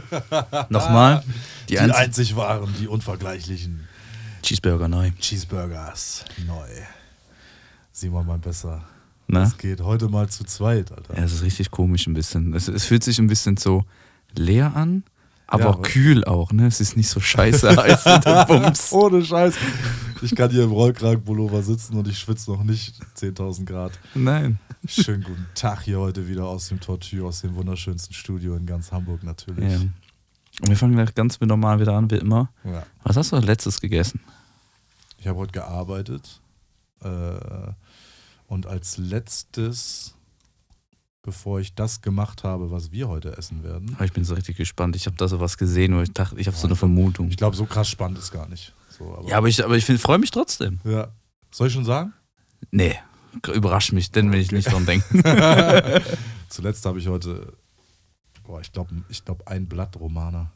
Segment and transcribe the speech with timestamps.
[0.68, 1.22] Nochmal.
[1.68, 3.86] Die, Die, einzig einzig wahren, die unvergleichlichen
[4.42, 5.10] Cheeseburger neu.
[5.20, 6.24] Cheeseburgers.
[6.46, 6.68] Neu.
[7.92, 8.82] Simon mal besser.
[9.28, 9.44] Na?
[9.44, 11.16] Es geht heute mal zu zweit, Alter.
[11.16, 12.52] Ja, es ist richtig komisch ein bisschen.
[12.54, 13.84] Es, es fühlt sich ein bisschen so
[14.36, 15.04] leer an,
[15.46, 16.66] aber Ja, kühl auch, ne?
[16.66, 18.04] Es ist nicht so scheiße heiß
[18.48, 18.92] Bums.
[18.92, 19.54] Ohne Scheiß.
[20.22, 23.98] Ich kann hier im Rollkragenpullover sitzen und ich schwitze noch nicht 10.000 Grad.
[24.14, 24.60] Nein.
[24.86, 28.92] Schönen guten Tag hier heute wieder aus dem Tortue, aus dem wunderschönsten Studio in ganz
[28.92, 29.68] Hamburg natürlich.
[29.68, 29.80] Ja.
[30.60, 32.50] Und wir fangen gleich ganz normal wieder an, wie immer.
[32.62, 32.86] Ja.
[33.02, 34.20] Was hast du als letztes gegessen?
[35.18, 36.40] Ich habe heute gearbeitet
[37.00, 37.70] äh,
[38.46, 40.14] und als letztes,
[41.22, 44.94] bevor ich das gemacht habe, was wir heute essen werden, ich bin so richtig gespannt.
[44.94, 47.28] Ich habe da so was gesehen, wo ich dachte, ich habe so eine Vermutung.
[47.28, 48.72] ich glaube, so krass spannend ist gar nicht.
[48.96, 50.80] So, aber, Ja, aber ich, aber ich freue mich trotzdem.
[50.84, 51.08] ja.
[51.50, 52.14] Soll ich schon sagen?
[52.70, 52.96] Nee,
[53.52, 55.22] überrasch mich, denn will ich nicht dran denken.
[56.48, 57.52] Zuletzt habe ich heute,
[58.44, 60.50] boah, ich glaube, ich glaub, ein Blatt Romana.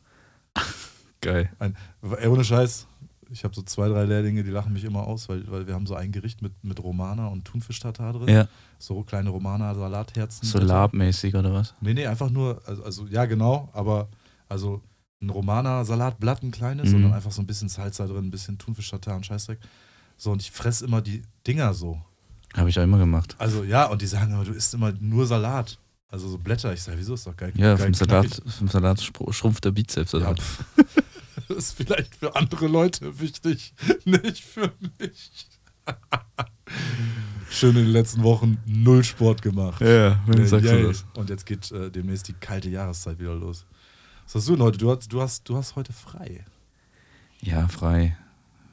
[1.20, 1.50] Geil.
[1.58, 1.76] Ein,
[2.18, 2.86] ey, ohne Scheiß.
[3.30, 5.86] Ich habe so zwei, drei Lehrlinge, die lachen mich immer aus, weil, weil wir haben
[5.86, 8.28] so ein Gericht mit, mit Romana und Thunfisch-Tatar drin.
[8.28, 10.46] Ja, So kleine Romana-Salatherzen.
[10.46, 11.74] so labmäßig oder was?
[11.80, 14.08] Nee, nee, einfach nur, also, also ja, genau, aber
[14.48, 14.80] also
[15.26, 16.92] ein Romana-Salatblatt, ein kleines, Mhm.
[16.92, 19.58] sondern einfach so ein bisschen Salsa drin, ein bisschen Thunfisch-Tatar und Scheißdreck.
[20.16, 22.00] So, und ich fress immer die Dinger so.
[22.56, 23.34] Habe ich auch immer gemacht.
[23.38, 25.78] Also ja, und die sagen aber, du isst immer nur Salat.
[26.08, 26.72] Also so Blätter.
[26.72, 27.52] Ich sage, wieso ist doch geil.
[27.56, 30.32] Ja, geil vom Salat, vom Salat schrumpft der Bizeps Ja,
[31.48, 33.74] das ist vielleicht für andere Leute wichtig,
[34.04, 35.48] nicht für mich.
[37.50, 39.80] Schön in den letzten Wochen null Sport gemacht.
[39.80, 41.04] Ja, wenn Äh, sagst du das.
[41.14, 43.66] Und jetzt geht äh, demnächst die kalte Jahreszeit wieder los.
[44.26, 44.78] Was hast du denn heute?
[44.78, 46.44] Du hast, du hast, du hast heute frei.
[47.40, 48.16] Ja, frei.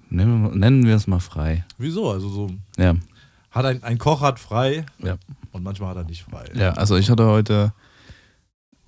[0.10, 1.66] Nennen wir, nennen wir es mal frei.
[1.78, 2.12] Wieso?
[2.12, 2.96] Also so Ja.
[3.52, 5.18] hat ein, ein Koch hat frei Ja.
[5.52, 6.46] und manchmal hat er nicht frei.
[6.56, 7.74] Ja, also ich hatte heute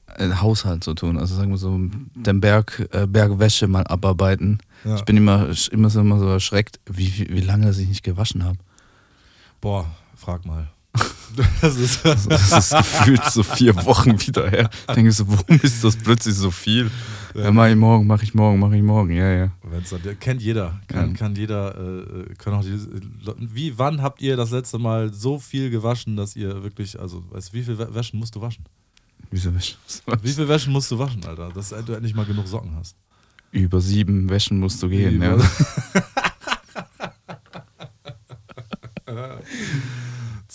[0.07, 1.17] einen Haushalt zu tun.
[1.17, 1.77] Also sagen wir so,
[2.15, 4.59] den Berg, äh, Bergwäsche mal abarbeiten.
[4.83, 4.95] Ja.
[4.95, 8.03] Ich bin immer, immer, so, immer so erschreckt, wie, wie, wie lange dass ich nicht
[8.03, 8.57] gewaschen habe.
[9.61, 9.85] Boah,
[10.15, 10.67] frag mal.
[11.61, 14.69] Das ist, das ist gefühlt so vier Wochen wieder her.
[14.95, 16.89] Denke ich so, warum ist das plötzlich so viel?
[17.33, 19.11] Ja, mach ich morgen, mach ich morgen, mach ich morgen.
[19.11, 19.51] Ja, ja.
[20.01, 21.17] Dann, kennt jeder, kann, Ja.
[21.17, 22.79] kann jeder, äh, können auch die,
[23.53, 27.49] wie, wann habt ihr das letzte Mal so viel gewaschen, dass ihr wirklich, also, weißt
[27.49, 28.63] du, wie viel Wä- Wäschen musst du waschen?
[29.29, 29.75] Wieso Wäsche?
[30.21, 31.49] Wie viel Wäschen musst du waschen, Alter?
[31.53, 32.95] Dass du endlich mal genug Socken hast.
[33.51, 35.21] Über sieben Wäschen musst du gehen.
[35.21, 35.35] Ja.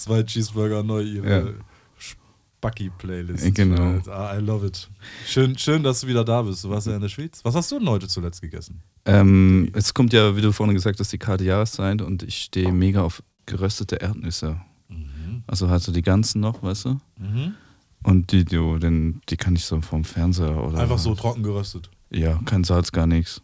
[0.01, 1.53] Zwei Cheeseburger neu, ihre Ja.
[1.99, 3.55] Spacki-Playlist.
[3.55, 4.01] Genau.
[4.11, 4.89] Ah, I love it.
[5.27, 6.65] Schön, schön, dass du wieder da bist.
[6.65, 7.41] Du warst ja in der Schweiz.
[7.43, 8.81] Was hast du denn heute zuletzt gegessen?
[9.05, 12.73] Ähm, es kommt ja, wie du vorhin gesagt hast, die kalte Jahreszeit und ich stehe
[12.73, 14.59] mega auf geröstete Erdnüsse.
[14.89, 15.43] Mhm.
[15.47, 17.01] Also halt so die ganzen noch, weißt du?
[17.19, 17.55] Mhm.
[18.03, 20.79] Und die, die, den, die kann ich so vom Fernseher oder.
[20.79, 21.91] Einfach so trocken geröstet.
[22.09, 23.43] Ja, kein Salz, gar nichts.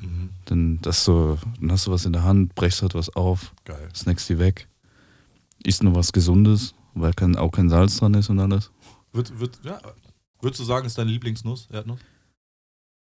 [0.00, 0.30] Mhm.
[0.46, 3.88] Dann, das so, dann hast du was in der Hand, brechst halt was auf, Geil.
[3.94, 4.68] snackst die weg.
[5.64, 8.70] Isst nur was Gesundes, weil kein, auch kein Salz dran ist und alles.
[9.12, 9.80] Wird, wird, ja.
[10.40, 11.98] Würdest du sagen, ist deine Lieblingsnuss, Erdnuss?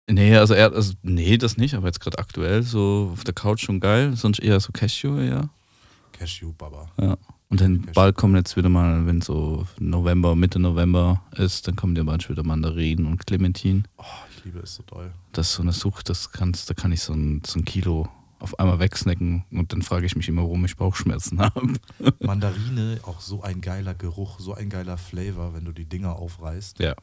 [0.10, 3.64] Nee, also, Erd, also nee, das nicht, aber jetzt gerade aktuell so auf der Couch
[3.64, 5.50] schon geil, sonst eher so Cashew, ja.
[6.12, 6.92] Cashew, Baba.
[7.00, 7.18] Ja.
[7.50, 11.96] Und dann bald kommen jetzt wieder mal, wenn so November, Mitte November ist, dann kommen
[11.96, 13.88] ja bald wieder Mandarinen und Clementin.
[13.98, 14.04] Oh,
[14.36, 15.14] ich liebe es so doll.
[15.32, 18.10] Das ist so eine Sucht, das kannst, da kann ich so ein, so ein Kilo
[18.44, 21.74] auf einmal wegsnacken und dann frage ich mich immer, warum ich Bauchschmerzen habe.
[22.20, 26.80] Mandarine, auch so ein geiler Geruch, so ein geiler Flavor, wenn du die Dinger aufreißt.
[26.80, 26.94] Ja.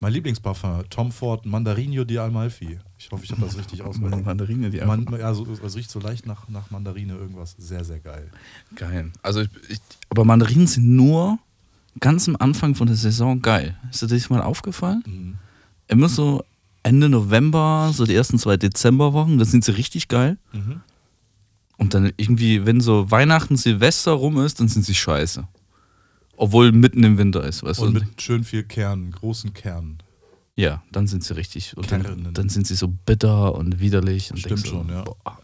[0.00, 2.78] Mein Lieblingsparfum, Tom Ford Mandarino di Amalfi.
[2.96, 4.24] Ich hoffe, ich habe das richtig ausgesprochen.
[4.24, 7.54] Mandarine, die Man, ja, so, es riecht so leicht nach, nach Mandarine, irgendwas.
[7.58, 8.30] Sehr, sehr geil.
[8.74, 9.12] geil.
[9.22, 11.38] Also ich, ich, aber Mandarinen sind nur
[12.00, 13.76] ganz am Anfang von der Saison geil.
[13.90, 15.02] Ist dir das mal aufgefallen?
[15.04, 15.38] Mhm.
[15.88, 16.44] Immer so
[16.82, 20.38] Ende November, so die ersten zwei Dezemberwochen, da sind sie richtig geil.
[20.52, 20.80] Mhm.
[21.76, 25.46] Und dann irgendwie, wenn so Weihnachten, Silvester rum ist, dann sind sie scheiße.
[26.36, 28.00] Obwohl mitten im Winter ist, weißt Und du?
[28.00, 29.98] mit schön viel Kernen, großen Kernen.
[30.56, 31.76] ja, dann sind sie richtig.
[31.76, 34.30] Und dann, dann sind sie so bitter und widerlich.
[34.30, 35.02] Und Stimmt denkst so, schon, ja.
[35.02, 35.38] boah,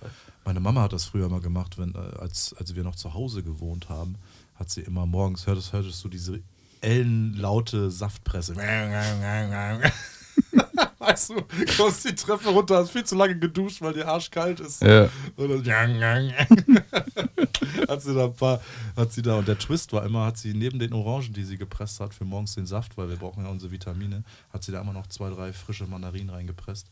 [0.45, 3.43] Meine Mama hat das früher mal gemacht, wenn, äh, als, als wir noch zu Hause
[3.43, 4.17] gewohnt haben,
[4.55, 6.41] hat sie immer morgens, hörtest, hörtest du diese
[6.81, 8.55] ellenlaute Saftpresse.
[11.07, 11.35] weißt du,
[11.77, 14.83] kommst die Treppe runter, hast viel zu lange geduscht, weil dir arschkalt ist.
[14.83, 15.09] Ja.
[15.37, 16.33] Und dann
[17.89, 18.61] hat sie da ein paar,
[18.97, 21.57] hat sie da, und der Twist war immer, hat sie neben den Orangen, die sie
[21.57, 24.81] gepresst hat, für morgens den Saft, weil wir brauchen ja unsere Vitamine, hat sie da
[24.81, 26.89] immer noch zwei, drei frische Mandarinen reingepresst.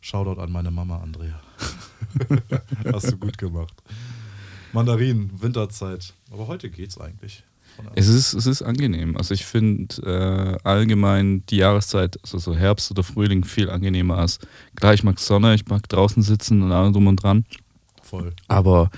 [0.00, 1.40] Shoutout an meine Mama, Andrea.
[2.92, 3.74] Hast du gut gemacht.
[4.72, 6.12] Mandarinen, Winterzeit.
[6.30, 7.42] Aber heute geht's eigentlich.
[7.94, 9.16] Es ist, es ist angenehm.
[9.16, 14.38] Also ich finde äh, allgemein die Jahreszeit, also so Herbst oder Frühling, viel angenehmer als.
[14.76, 17.44] Klar, ich mag Sonne, ich mag draußen sitzen und allem drum und dran.
[18.02, 18.32] Voll.
[18.48, 18.90] Aber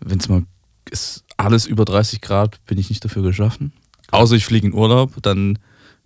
[0.00, 0.42] wenn es mal
[0.90, 3.72] ist alles über 30 Grad, bin ich nicht dafür geschaffen.
[4.10, 5.58] Außer ich fliege in Urlaub, dann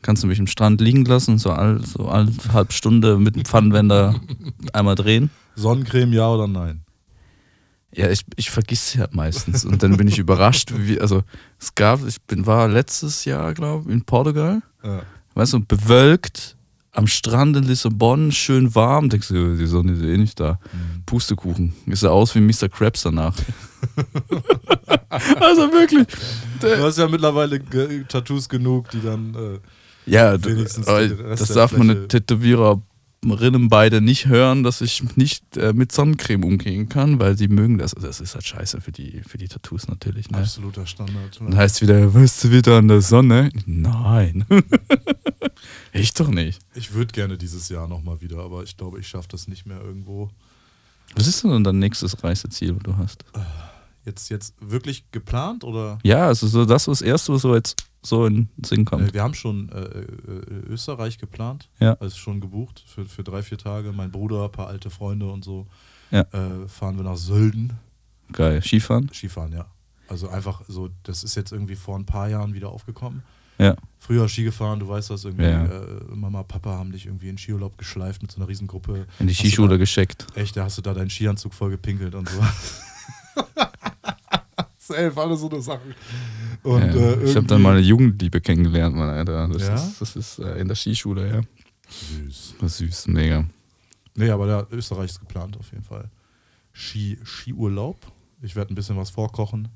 [0.03, 4.21] kannst du mich am Strand liegen lassen, so all, so halbe Stunde mit dem Pfannenwender
[4.73, 5.31] einmal drehen.
[5.57, 6.86] Sonnencreme, ja oder nein?
[7.94, 11.23] Ja, ich, ich vergesse ja meistens und dann bin ich überrascht, wie, also
[11.59, 15.03] es gab, ich bin, war letztes Jahr, glaube ich, in Portugal, Ja.
[15.35, 16.56] weißt du, bewölkt,
[16.93, 20.59] am Strand in Lissabon, schön warm, denkst du, die Sonne ist eh nicht da.
[21.06, 22.69] Pustekuchen, ist er aus wie Mr.
[22.71, 23.35] Krabs danach.
[25.09, 26.06] also wirklich.
[26.61, 27.61] Du hast ja mittlerweile
[28.09, 29.35] Tattoos genug, die dann.
[29.35, 29.59] Äh,
[30.11, 32.09] Ja, d- Wenigstens aber den Rest das darf meine Fläche.
[33.26, 37.78] Tätowiererinnen beide nicht hören, dass ich nicht äh, mit Sonnencreme umgehen kann, weil sie mögen
[37.78, 37.94] das.
[37.94, 40.31] Also das ist halt scheiße für die, für die Tattoos natürlich.
[40.31, 40.38] Ne?
[40.38, 41.38] absoluter Standard.
[41.38, 43.50] Dann heißt wieder, weißt du wieder an der Sonne?
[43.67, 44.44] Nein.
[45.93, 46.61] ich doch nicht.
[46.75, 49.81] Ich würde gerne dieses Jahr nochmal wieder, aber ich glaube, ich schaffe das nicht mehr
[49.81, 50.31] irgendwo.
[51.14, 53.25] Was ist denn dein nächstes Reiseziel, was du hast?
[54.06, 55.99] Jetzt, jetzt wirklich geplant oder?
[56.05, 59.11] Ja, also so das was Erste, was so jetzt so in den Sinn kommt.
[59.11, 60.06] Äh, wir haben schon äh, äh,
[60.69, 61.94] Österreich geplant, Ja.
[62.00, 63.93] also schon gebucht für, für drei, vier Tage.
[63.93, 65.67] Mein Bruder, ein paar alte Freunde und so.
[66.12, 66.20] Ja.
[66.20, 67.73] Äh, fahren wir nach Sölden.
[68.32, 68.62] Geil.
[68.62, 69.11] Skifahren?
[69.12, 69.67] Skifahren, ja.
[70.09, 73.25] Also einfach so, das ist jetzt irgendwie vor ein paar Jahren wieder aufgekommen.
[73.59, 73.75] Ja.
[73.99, 75.47] Früher Ski gefahren, du weißt das irgendwie.
[75.47, 75.64] Ja.
[75.64, 79.06] Äh, Mama, Papa haben dich irgendwie in Skiurlaub geschleift mit so einer Riesengruppe.
[79.19, 80.26] In die Skischule da- gescheckt.
[80.37, 82.38] Echt, da hast du da deinen Skianzug voll gepinkelt und so.
[84.94, 85.94] Safe, alle so eine Sachen.
[86.62, 86.87] Und, ja.
[86.94, 89.49] äh, ich habe dann mal eine Jugendliebe kennengelernt, Mann, Alter.
[89.49, 89.75] Das Ja?
[89.75, 91.41] ist, das ist äh, in der Skischule, ja.
[91.88, 92.55] Süß.
[92.61, 93.44] Das ist süß, mega.
[94.15, 96.11] Nee, aber der Österreich ist geplant auf jeden Fall.
[96.73, 97.97] Ski, Skiurlaub.
[98.43, 99.69] Ich werde ein bisschen was vorkochen.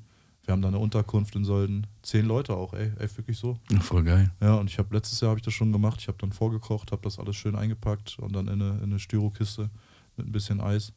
[0.45, 1.87] Wir haben da eine Unterkunft in Sölden.
[2.01, 2.91] Zehn Leute auch, ey.
[2.97, 3.57] Ey, wirklich so.
[3.71, 4.31] Ja, voll geil.
[4.41, 5.99] Ja, und ich habe letztes Jahr habe ich das schon gemacht.
[6.01, 8.99] Ich habe dann vorgekocht, habe das alles schön eingepackt und dann in eine, in eine
[8.99, 9.69] Styrokiste
[10.17, 10.93] mit ein bisschen Eis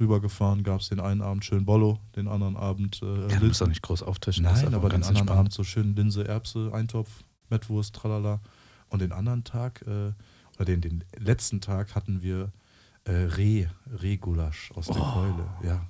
[0.00, 0.62] rübergefahren.
[0.62, 3.68] Gab es den einen Abend schön Bollo, den anderen Abend äh, Ja, du musst doch
[3.68, 4.44] nicht groß auftischen.
[4.44, 5.38] Nein, aber den ganz anderen entspannt.
[5.38, 7.10] Abend so schön Linse, Erbse, Eintopf,
[7.50, 8.40] Mettwurst, tralala.
[8.88, 10.12] Und den anderen Tag, äh,
[10.56, 12.52] oder den, den letzten Tag hatten wir
[13.04, 13.66] äh, Reh,
[14.02, 15.12] Rehgulasch aus der Oh.
[15.12, 15.46] Keule.
[15.62, 15.86] Ja.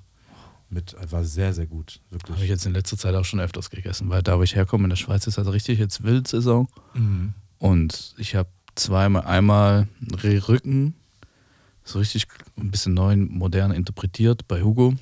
[0.71, 1.99] Mit, war sehr, sehr gut.
[2.11, 2.49] Habe ich Wirklich.
[2.49, 4.97] jetzt in letzter Zeit auch schon öfters gegessen, weil da, wo ich herkomme, in der
[4.97, 6.67] Schweiz ist also richtig jetzt Wildsaison.
[6.93, 7.33] Mhm.
[7.57, 9.87] Und ich habe zweimal, einmal
[10.21, 10.93] Rehrücken,
[11.83, 12.27] so richtig
[12.59, 14.93] ein bisschen neu, modern interpretiert bei Hugo.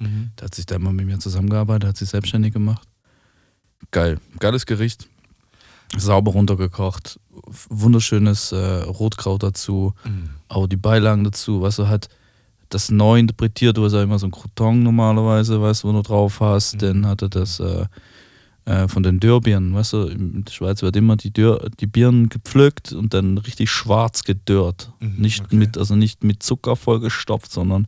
[0.00, 0.30] Mhm.
[0.38, 2.86] Der hat sich da immer mit mir zusammengearbeitet, hat sich selbstständig gemacht.
[3.90, 5.08] Geil, geiles Gericht.
[5.96, 7.20] Sauber runtergekocht,
[7.68, 10.30] wunderschönes äh, Rotkraut dazu, Mhm.
[10.48, 12.08] auch die Beilagen dazu, was du halt
[12.70, 16.02] das neu interpretiert, du hast ja immer so ein Crouton normalerweise, weißt du, wo du
[16.02, 16.78] drauf hast, Mhm.
[16.80, 17.86] dann hatte das äh,
[18.66, 22.28] äh, von den Dörrbieren, weißt du, in der Schweiz wird immer die, Dörr, die Birnen
[22.28, 24.92] gepflückt und dann richtig schwarz gedörrt.
[25.00, 25.56] Mhm, nicht okay.
[25.56, 27.86] mit, also nicht mit Zucker vollgestopft, sondern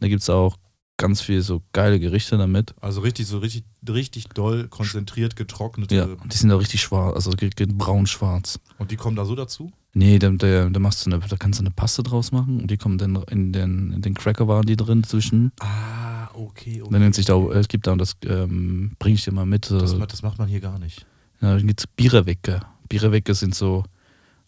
[0.00, 0.56] da gibt es auch
[0.96, 2.74] ganz viel so geile Gerichte damit.
[2.80, 5.94] Also richtig, so richtig, richtig doll konzentriert getrocknete.
[5.94, 8.60] Ja, die sind auch richtig schwarz, also braun-schwarz.
[8.78, 9.72] Und die kommen da so dazu?
[9.94, 12.70] Nee, da, da, da, machst du eine, da kannst du eine Paste draus machen und
[12.70, 15.52] die kommen dann in den, in den Cracker waren die drin zwischen.
[15.60, 16.90] Ah, okay, okay.
[16.90, 19.70] Dann nennt sich da, es gibt da, und das ähm, bringe ich dir mal mit.
[19.70, 21.06] das, äh, das macht man hier gar nicht.
[21.40, 22.60] ja, dann gibt's Bierewecke.
[22.88, 23.84] Bierewecke sind so,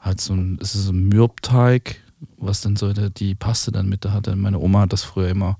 [0.00, 1.96] halt so ein, es ist so ein Mürbteig,
[2.36, 4.36] was dann so die Paste dann mit da hatte.
[4.36, 5.58] Meine Oma hat das früher immer,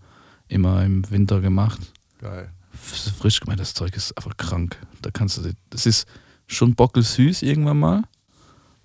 [0.48, 1.80] immer im Winter gemacht.
[2.18, 2.50] Geil.
[2.72, 4.78] Frisch gemeint, das Zeug ist einfach krank.
[5.00, 6.06] Da kannst du, das ist
[6.46, 8.02] schon bockelsüß irgendwann mal,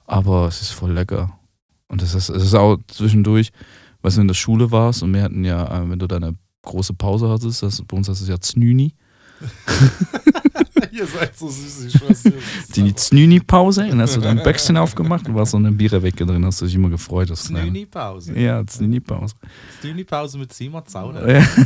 [0.05, 1.37] aber es ist voll lecker.
[1.87, 3.51] Und das ist, es ist auch zwischendurch,
[4.01, 6.93] was du in der Schule warst und wir hatten ja, äh, wenn du deine große
[6.93, 8.93] Pause hattest, das, bei uns heißt es ja Znüni,
[10.91, 12.33] Ihr seid so süß, ich schwör's dir.
[12.75, 16.61] die Znüni-Pause, dann hast du dein Bäckchen aufgemacht und war so eine Bierewecke drin, hast
[16.61, 17.29] du dich immer gefreut.
[17.35, 18.37] Snüni-Pause.
[18.37, 19.35] Ja, Znüni-Pause.
[19.79, 21.27] Snüni-Pause mit Simon Zauner.
[21.29, 21.47] Ja.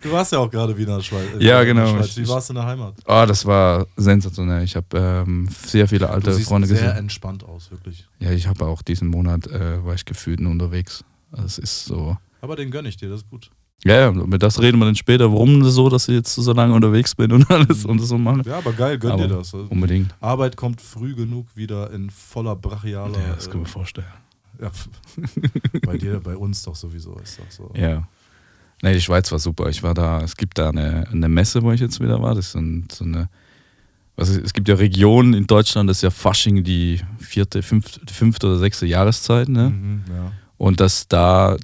[0.00, 1.26] Du warst ja auch gerade wieder in der Schweiz.
[1.38, 1.86] Ja, genau.
[1.88, 2.16] Schweiz.
[2.16, 2.94] Wie warst du in der Heimat?
[3.06, 4.64] Oh, das war sensationell.
[4.64, 6.96] Ich habe ähm, sehr viele alte du siehst Freunde sehr gesehen.
[6.96, 8.06] entspannt aus, wirklich.
[8.18, 11.04] Ja, ich habe auch diesen Monat, äh, war ich gefühlt nur unterwegs.
[11.30, 12.16] Also es ist so.
[12.40, 13.50] Aber den gönne ich dir, das ist gut.
[13.84, 16.52] Ja, ja, mit das reden wir dann später, warum das so, dass ich jetzt so
[16.52, 18.42] lange unterwegs bin und alles und so mache.
[18.44, 19.54] Ja, aber geil, gönn Aber dir das.
[19.54, 20.14] Also, Unbedingt.
[20.20, 23.18] Arbeit kommt früh genug wieder in voller brachialer.
[23.18, 24.06] Ja, das kann äh, man vorstellen.
[24.60, 24.70] ja,
[25.86, 27.70] bei dir, bei uns doch sowieso ist doch so.
[27.76, 28.08] Ja.
[28.82, 29.68] Nee, die Schweiz war super.
[29.68, 32.34] Ich war da, es gibt da eine, eine Messe, wo ich jetzt wieder war.
[32.34, 33.28] Das ist so, ein, so eine,
[34.16, 38.00] was ist, es gibt ja Regionen in Deutschland, das ist ja Fasching die vierte, fünfte,
[38.12, 39.70] fünfte oder sechste Jahreszeit, ne?
[39.70, 40.32] Mhm, ja.
[40.56, 41.56] Und dass da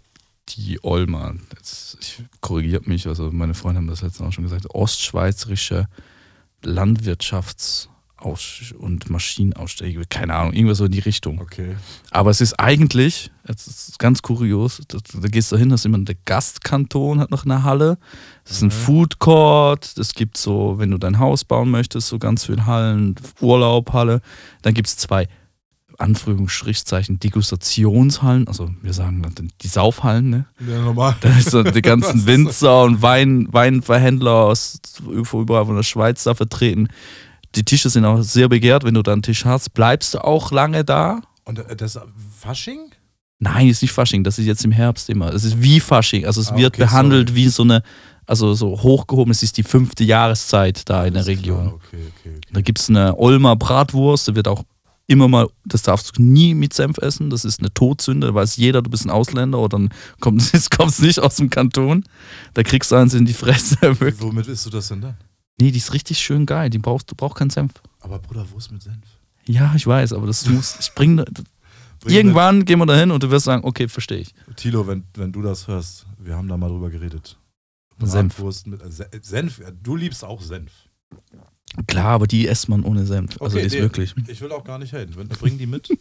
[0.51, 4.45] die Olma, jetzt, ich korrigiert mich, also meine Freunde haben das letzte Mal auch schon
[4.45, 5.87] gesagt, ostschweizerische
[6.63, 7.89] Landwirtschafts-
[8.79, 11.41] und Maschinenausstellung, keine Ahnung, irgendwas so in die Richtung.
[11.43, 11.77] Okay.
[12.11, 15.85] Aber es ist eigentlich, es ist ganz kurios, da, da gehst du hin, da ist
[15.85, 17.99] immer der Gastkanton, hat noch eine Halle.
[18.45, 18.71] Das ist ein Mhm.
[18.71, 23.15] Food Court, das gibt so, wenn du dein Haus bauen möchtest, so ganz viele Hallen,
[23.43, 24.23] Urlaubhalle.
[24.63, 25.29] Dann gibt es zwei,
[25.99, 30.47] Anführungsstrichzeichen, Degustationshallen, also wir sagen dann die Saufhallen, ne?
[30.69, 31.17] Ja, normal.
[31.21, 34.79] Da ist so die ganzen Winzer und Wein, Weinverhändler aus
[35.33, 36.89] überall von der Schweiz da vertreten.
[37.55, 38.85] Die Tische sind auch sehr begehrt.
[38.85, 41.21] Wenn du da einen Tisch hast, bleibst du auch lange da.
[41.45, 41.99] Und das
[42.41, 42.91] Fasching?
[43.39, 45.33] Nein, ist nicht Fasching, das ist jetzt im Herbst immer.
[45.35, 46.25] Es ist wie Fasching.
[46.25, 47.41] Also es Ah, wird okay, behandelt sorry.
[47.43, 47.83] wie so eine,
[48.27, 51.65] also so hochgehoben, es ist die fünfte Jahreszeit da in der Region.
[51.65, 52.41] Klar, okay, okay.
[52.53, 54.65] Da gibt es eine Olmer Bratwurst, da wird auch
[55.07, 58.57] immer mal, das darfst du nie mit Senf essen, das ist eine Todsünde, da weiß
[58.57, 62.05] jeder, du bist ein Ausländer oder dann kommt es kommt's nicht aus dem Kanton.
[62.55, 63.77] Da kriegst du eins in die Fresse.
[63.83, 64.21] Wirklich.
[64.21, 65.17] Womit isst du das denn dann?
[65.61, 67.73] Nee, die ist richtig schön geil, die brauchst, du brauchst keinen Senf.
[68.01, 69.05] Aber Bruder, Wurst mit Senf.
[69.47, 71.17] Ja, ich weiß, aber das muss, ich bring,
[72.01, 74.35] Bring irgendwann gehen wir dahin und du wirst sagen, okay, verstehe ich.
[74.57, 77.39] Tilo, wenn, wenn du das hörst, wir haben da mal drüber geredet.
[78.03, 78.39] Senf.
[78.67, 79.61] Mit äh, Se- Senf.
[79.83, 80.73] Du liebst auch Senf.
[81.87, 83.41] Klar, aber die isst man ohne Senf.
[83.41, 83.81] Also Okay, die ist nee.
[83.81, 84.15] wirklich.
[84.29, 85.13] Ich will auch gar nicht haten.
[85.41, 85.89] Bring die mit.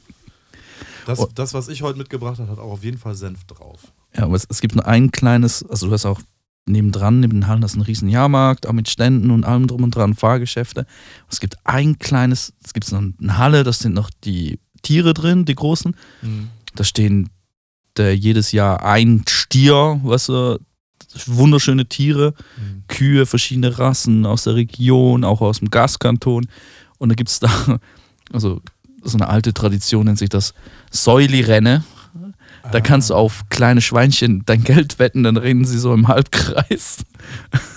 [1.06, 1.28] Das, Oh.
[1.36, 3.92] das, was ich heute mitgebracht habe, hat auch auf jeden Fall Senf drauf.
[4.16, 6.22] Ja, aber es, es gibt nur ein kleines, also du hast auch
[6.66, 9.84] nebendran, neben den Hallen, das ist ein riesen Jahrmarkt, auch mit Ständen und allem drum
[9.84, 10.86] und dran, Fahrgeschäfte.
[11.30, 15.44] Es gibt ein kleines, es gibt noch eine Halle, da sind noch die Tiere drin,
[15.44, 15.94] die großen.
[16.76, 17.30] Da stehen
[17.98, 20.60] der, jedes Jahr ein Stier, weißt du,
[21.26, 22.84] wunderschöne Tiere, Mhm.
[22.88, 26.48] Kühe, verschiedene Rassen aus der Region, auch aus dem Gastkanton.
[26.98, 27.50] Und da gibt es da,
[28.32, 28.62] also
[29.04, 30.54] so eine alte Tradition nennt sich das
[30.92, 31.84] Säuli-Renne.
[32.72, 37.04] Da kannst du auf kleine Schweinchen dein Geld wetten, dann rennen sie so im Halbkreis.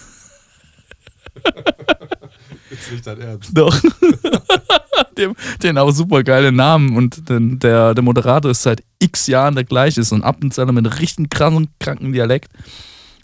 [2.71, 3.51] Jetzt nicht dein Ernst.
[3.53, 3.81] Doch.
[5.19, 9.55] den, den auch super geile Namen und den, der, der Moderator ist seit x Jahren
[9.55, 12.51] der gleiche, ist so ein Appenzell mit einem richtig kranken, kranken Dialekt.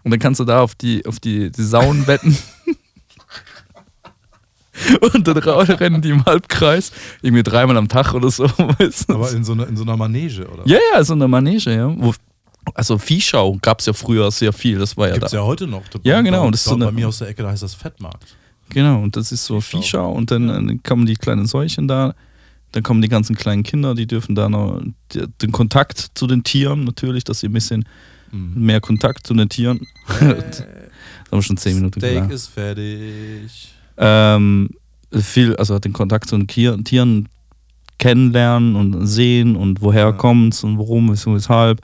[0.04, 2.36] Und dann kannst du da auf die, auf die, die Sauen wetten.
[5.14, 8.44] und dann rennen die im Halbkreis, irgendwie dreimal am Tag oder so.
[8.78, 9.14] Weißt du?
[9.14, 10.62] Aber in so, einer, in so einer Manege, oder?
[10.66, 11.92] ja, ja, so eine Manege, ja.
[11.96, 12.14] Wo,
[12.74, 15.38] also Viehschau gab es ja früher sehr viel, das war ja Gibt's da.
[15.38, 15.82] ja heute noch.
[16.02, 18.36] Ja, genau, Das ist so bei eine- mir aus der Ecke, da heißt das Fettmarkt.
[18.70, 19.80] Genau, und das ist so Viehschau.
[19.82, 22.14] Viehschau und dann, äh, kommen die kleinen Säulchen da,
[22.72, 24.80] dann kommen die ganzen kleinen Kinder, die dürfen da noch
[25.12, 27.84] die, den Kontakt zu den Tieren natürlich, dass sie ein bisschen
[28.32, 28.64] Mhm.
[28.64, 29.86] mehr Kontakt zu den Tieren.
[30.20, 32.30] Das haben wir schon zehn Minuten Steak klar.
[32.30, 33.74] ist fertig.
[33.96, 34.68] Ähm,
[35.18, 37.28] viel, also den Kontakt zu den Kier- Tieren
[37.98, 40.12] kennenlernen und sehen und woher Ja.
[40.12, 41.80] kommt's und warum, wieso, weshalb.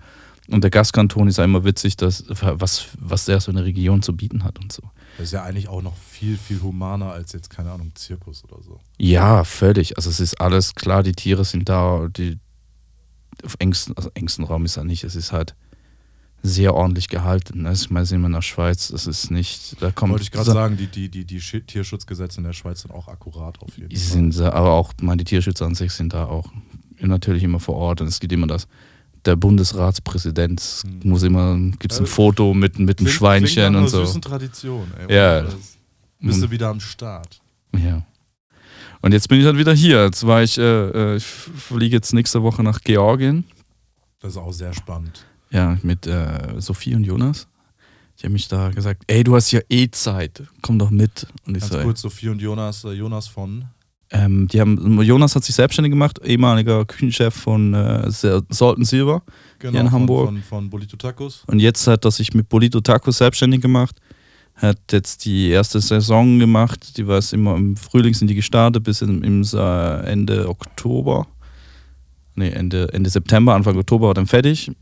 [0.49, 4.17] Und der Gastkanton ist ja immer witzig, dass, was, was der so eine Region zu
[4.17, 4.83] bieten hat und so.
[5.17, 8.63] Das ist ja eigentlich auch noch viel, viel humaner als jetzt, keine Ahnung, Zirkus oder
[8.63, 8.81] so.
[8.99, 9.97] Ja, völlig.
[9.97, 12.39] Also es ist alles klar, die Tiere sind da, die
[13.45, 15.55] auf engsten, also engsten Raum ist er nicht, es ist halt
[16.43, 17.63] sehr ordentlich gehalten.
[17.63, 17.73] ne?
[17.73, 20.13] Ich meine, sind wir in der Schweiz, das ist nicht, da kommt.
[20.13, 23.61] Wollte ich gerade sagen, die, die, die, die Tierschutzgesetze in der Schweiz sind auch akkurat
[23.61, 24.05] auf jeden Die Fall.
[24.13, 26.51] sind, aber auch meine Tierschützer an sich sind da auch
[27.01, 28.67] natürlich immer vor Ort und es gibt immer das.
[29.25, 31.01] Der Bundesratspräsident es Hm.
[31.11, 34.05] muss immer, gibt es ein Ja, Foto mit, mit einem Schweinchen und so.
[34.05, 35.15] süßen Tradition, ey.
[35.15, 35.43] Ja.
[35.43, 35.55] Das-
[36.21, 37.41] Bist du Und, wieder am Start.
[37.77, 38.05] ja.
[39.01, 40.05] Und jetzt bin ich halt wieder hier.
[40.05, 40.63] Jetzt war ich, äh,
[41.15, 43.45] äh, ich fliege jetzt nächste Woche nach Georgien.
[44.19, 45.25] Das ist auch sehr spannend.
[45.51, 47.47] Ja, mit äh, Sophie und Jonas.
[48.21, 51.27] Die haben mich da gesagt, ey, du hast ja eh Zeit, komm doch mit.
[51.47, 53.65] Und ich Ganz so, kurz, Sophie und Jonas, äh, Jonas von.
[54.11, 59.23] ähm, die haben, Jonas hat sich selbstständig gemacht, ehemaliger Küchenchef von äh, Salton Silver.
[59.61, 60.27] Genau, in von, Hamburg.
[60.27, 61.45] Von, von Bolito Tacos.
[61.47, 63.97] Und jetzt hat er sich mit Bolito Tacos selbstständig gemacht.
[64.55, 66.97] Hat jetzt die erste Saison gemacht.
[66.97, 71.29] Die war es immer im Frühling sind die gestartet bis im, im Ende Oktober.
[72.35, 74.73] Nee, Ende, Ende September, Anfang Oktober war dann fertig.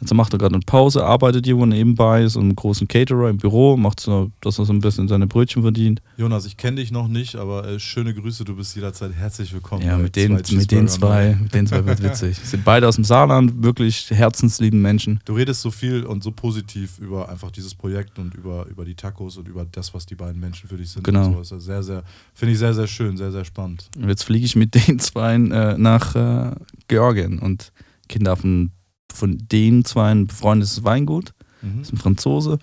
[0.00, 3.76] Jetzt macht er gerade eine Pause, arbeitet irgendwo nebenbei, so einem großen Caterer im Büro,
[3.76, 6.02] macht so, dass er so ein bisschen seine Brötchen verdient.
[6.18, 9.86] Jonas, ich kenne dich noch nicht, aber äh, schöne Grüße, du bist jederzeit herzlich willkommen.
[9.86, 12.36] Ja, mit den, zwei mit den zwei, mit den zwei wird witzig.
[12.38, 15.20] Sind beide aus dem Saarland, wirklich herzenslieben Menschen.
[15.24, 18.94] Du redest so viel und so positiv über einfach dieses Projekt und über, über die
[18.94, 21.04] Tacos und über das, was die beiden Menschen für dich sind.
[21.04, 21.32] Genau.
[21.32, 21.40] So.
[21.40, 22.02] Ist ja sehr, sehr,
[22.34, 23.88] finde ich sehr, sehr schön, sehr, sehr spannend.
[23.96, 26.54] Und jetzt fliege ich mit den zwei äh, nach äh,
[26.88, 27.72] Georgien und
[28.08, 28.70] Kinder von,
[29.16, 31.32] von den zwei ein befreundetes Weingut,
[31.62, 31.78] Mhm.
[31.80, 32.58] das ist ein Franzose.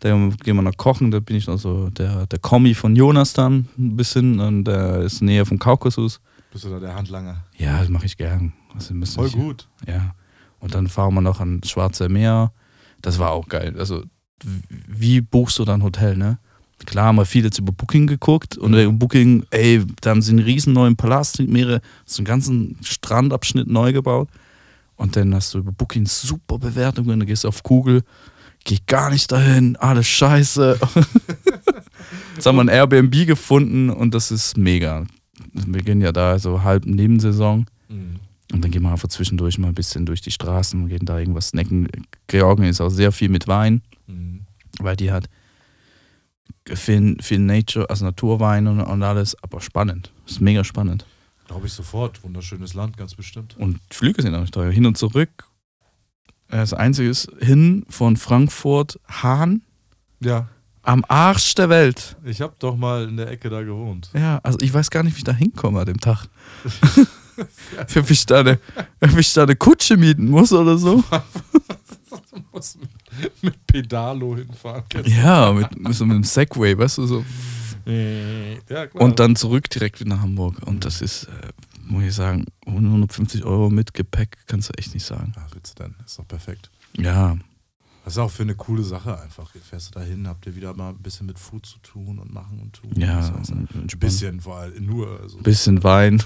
[0.00, 3.66] Da gehen wir noch kochen, da bin ich also der, der Kommi von Jonas dann
[3.78, 6.20] ein bisschen und der ist näher vom Kaukasus.
[6.52, 7.44] Bist du da der Handlanger?
[7.56, 8.52] Ja, das mache ich gern.
[8.74, 9.68] Also Voll nicht- gut.
[9.86, 10.14] Ja.
[10.60, 12.52] Und dann fahren wir noch ans Schwarze Meer.
[13.00, 13.74] Das war auch geil.
[13.78, 14.02] Also,
[14.86, 16.38] wie buchst du dann Hotel, ne?
[16.84, 20.30] klar haben wir viel jetzt über Booking geguckt und über Booking, ey, da haben sie
[20.32, 24.28] einen riesen neuen Palast, mehrere, so einen ganzen Strandabschnitt neu gebaut.
[24.96, 28.02] Und dann hast du über Booking super Bewertungen, dann gehst du auf Google,
[28.64, 30.78] geh gar nicht dahin, alles scheiße.
[32.34, 35.06] Jetzt haben wir ein Airbnb gefunden und das ist mega.
[35.52, 38.16] Wir gehen ja da so halb Nebensaison Mhm.
[38.52, 41.18] und dann gehen wir einfach zwischendurch mal ein bisschen durch die Straßen und gehen da
[41.20, 41.88] irgendwas snacken.
[42.26, 44.40] Georgien ist auch sehr viel mit Wein, Mhm.
[44.80, 45.28] weil die hat
[46.74, 50.10] viel, viel Nature, also Naturwein und, und alles, aber spannend.
[50.26, 51.06] Ist mega spannend.
[51.46, 52.22] Glaube ich sofort.
[52.24, 53.56] Wunderschönes Land, ganz bestimmt.
[53.56, 54.70] Und Flüge sind auch nicht teuer.
[54.70, 55.30] Hin und zurück.
[56.48, 59.62] Äh, Das einzige ist hin von Frankfurt Hahn
[60.20, 60.48] Ja.
[60.82, 62.16] am Arsch der Welt.
[62.24, 64.10] Ich habe doch mal in der Ecke da gewohnt.
[64.14, 66.26] Ja, also ich weiß gar nicht, wie ich da hinkomme an dem Tag.
[67.96, 68.58] ob, ich da eine,
[69.00, 71.02] ob ich da eine Kutsche mieten muss oder so.
[72.32, 74.84] Du musst mit, mit Pedalo hinfahren.
[75.04, 77.24] Ja, mit, mit so einem Segway, weißt du so.
[77.86, 78.86] Ja.
[78.94, 80.60] Und dann zurück direkt wieder nach Hamburg.
[80.66, 81.52] Und das ist, äh,
[81.84, 85.32] muss ich sagen, 150 Euro mit Gepäck kannst du echt nicht sagen.
[85.38, 85.94] Ach, willst du denn?
[86.04, 86.70] Ist doch perfekt.
[86.98, 87.36] Ja,
[88.04, 89.50] Das ist auch für eine coole Sache einfach.
[89.68, 92.58] Fährst du dahin, habt ihr wieder mal ein bisschen mit Food zu tun und machen
[92.60, 92.90] und tun.
[92.96, 95.20] ja, Das heißt, ein bisschen vor allem, nur.
[95.20, 95.38] Also.
[95.38, 96.22] bisschen Wein,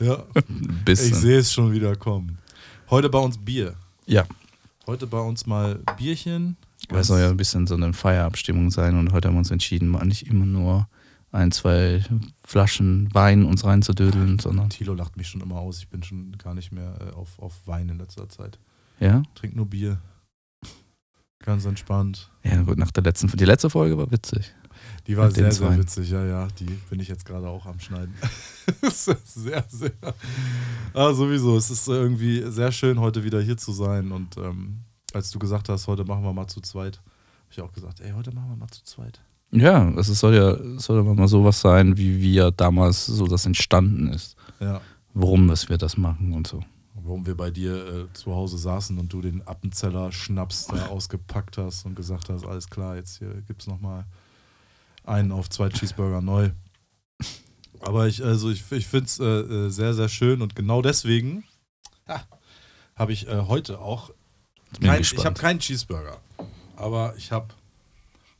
[0.00, 1.14] Ja, ein ich bisschen.
[1.14, 2.38] sehe es schon wieder kommen.
[2.90, 3.74] Heute bei uns Bier.
[4.06, 4.24] Ja.
[4.86, 6.56] Heute bei uns mal Bierchen.
[6.90, 9.50] Weil es soll ja ein bisschen so eine Feierabstimmung sein und heute haben wir uns
[9.50, 10.86] entschieden, mal nicht immer nur
[11.34, 12.02] ein, zwei
[12.44, 15.78] Flaschen Wein uns reinzudödeln, sondern Thilo lacht mich schon immer aus.
[15.78, 18.58] Ich bin schon gar nicht mehr äh, auf, auf Wein in letzter Zeit.
[19.00, 19.22] ja.
[19.34, 20.00] Trink nur Bier.
[21.40, 22.30] Ganz entspannt.
[22.42, 24.54] Ja, gut, nach der letzten, die letzte Folge war witzig.
[25.06, 26.48] Die war Mit sehr, sehr witzig, ja, ja.
[26.58, 28.14] Die bin ich jetzt gerade auch am Schneiden.
[28.80, 29.92] Das ist sehr, sehr.
[30.94, 31.58] Ah, sowieso.
[31.58, 34.10] Es ist irgendwie sehr schön, heute wieder hier zu sein.
[34.10, 34.78] Und ähm,
[35.12, 38.12] als du gesagt hast, heute machen wir mal zu zweit, habe ich auch gesagt, ey,
[38.12, 39.20] heute machen wir mal zu zweit.
[39.50, 44.08] Ja, es soll ja, soll ja mal sowas sein, wie wir damals so das entstanden
[44.08, 44.36] ist.
[44.60, 44.80] Ja.
[45.12, 46.62] Warum dass wir das machen und so.
[46.94, 51.58] Warum wir bei dir äh, zu Hause saßen und du den Appenzeller Schnaps da ausgepackt
[51.58, 54.06] hast und gesagt hast, alles klar, jetzt hier gibt's noch mal
[55.04, 56.50] einen auf zwei Cheeseburger neu.
[57.80, 61.44] Aber ich, also ich, ich finde es äh, äh, sehr, sehr schön und genau deswegen
[62.08, 62.22] ha,
[62.96, 64.10] habe ich äh, heute auch
[64.80, 66.20] kein, ich habe keinen Cheeseburger.
[66.76, 67.48] Aber ich habe,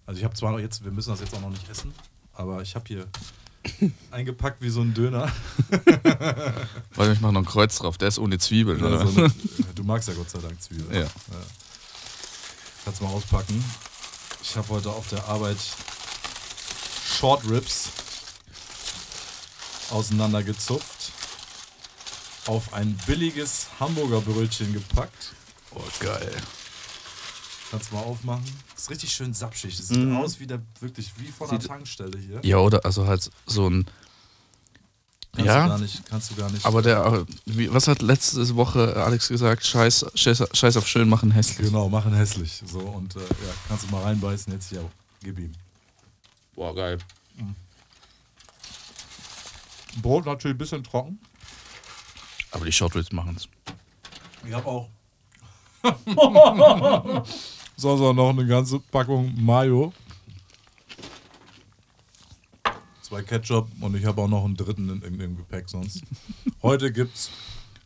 [0.07, 1.93] also ich habe zwar noch jetzt, wir müssen das jetzt auch noch nicht essen,
[2.35, 3.07] aber ich habe hier
[4.11, 5.31] eingepackt wie so ein Döner.
[6.95, 9.07] Weil ich mache noch ein Kreuz drauf, der ist ohne Zwiebeln, Ja, oder?
[9.07, 9.35] so eine,
[9.75, 10.95] du magst ja Gott sei Dank Zwiebeln.
[11.03, 11.07] Ja.
[12.85, 13.65] Kannst mal auspacken.
[14.43, 15.57] Ich habe heute auf der Arbeit
[17.07, 17.89] Short Ribs
[19.91, 21.13] auseinandergezupft,
[22.47, 25.33] auf ein billiges Hamburger Brötchen gepackt.
[25.75, 26.35] Oh, geil.
[27.75, 28.45] Kannst mal aufmachen.
[28.77, 29.77] Ist richtig schön sapschig.
[29.77, 30.17] Das sieht Mhm.
[30.19, 32.39] aus wie der wirklich wie von einer Sieht- Tankstelle hier.
[32.45, 33.85] Ja, oder also halt so ein.
[35.33, 35.63] Kannst ja.
[35.65, 36.65] du gar nicht, kannst du gar nicht.
[36.65, 39.67] Aber der, wie, was hat letzte Woche Alex gesagt?
[39.67, 41.67] Scheiß, Scheiß, Scheiß auf schön machen hässlich.
[41.67, 42.63] genau, machen hässlich.
[42.65, 43.27] So und äh, ja,
[43.67, 44.89] kannst du mal reinbeißen jetzt hier.
[45.21, 45.51] Gib ihm.
[46.55, 46.99] Boah, geil.
[50.01, 51.19] Brot natürlich ein bisschen trocken.
[52.53, 53.49] Aber die Shortribs machen es.
[54.47, 54.89] Ich habe auch.
[57.77, 59.93] so, so, noch eine ganze Packung Mayo.
[63.03, 66.03] Zwei Ketchup und ich habe auch noch einen dritten in, in, im Gepäck sonst.
[66.63, 67.31] Heute gibt's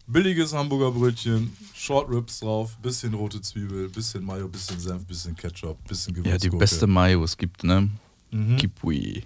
[0.07, 5.77] billiges Hamburger Brötchen, Short Ribs drauf, bisschen rote Zwiebel, bisschen Mayo, bisschen Senf, bisschen Ketchup,
[5.87, 6.45] bisschen Gewürzgurke.
[6.47, 7.91] Ja, die beste Mayo es gibt, ne?
[8.31, 8.57] Mhm.
[8.57, 9.23] Kipui.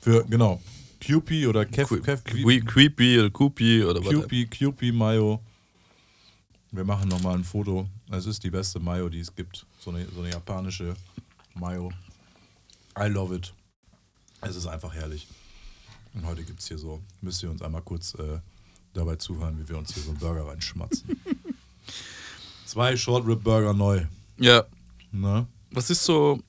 [0.00, 0.60] Für, genau.
[1.00, 4.10] Kewpie oder Kef, Kef, Kipui, Creepy oder Kupi oder was.
[4.10, 5.40] Kewpie, Kewpie Mayo.
[6.72, 7.86] Wir machen nochmal ein Foto.
[8.10, 9.66] Es ist die beste Mayo, die es gibt.
[9.78, 10.94] So eine, so eine japanische
[11.54, 11.92] Mayo.
[12.98, 13.52] I love it.
[14.40, 15.28] Es ist einfach herrlich.
[16.14, 18.38] Und heute gibt es hier so, müsst ihr uns einmal kurz äh,
[18.94, 21.20] dabei zuhören, wie wir uns hier so einen Burger reinschmatzen.
[22.66, 24.06] Zwei Short Rib Burger neu.
[24.38, 24.64] Ja,
[25.14, 25.46] Ne?
[25.70, 26.40] was ist so,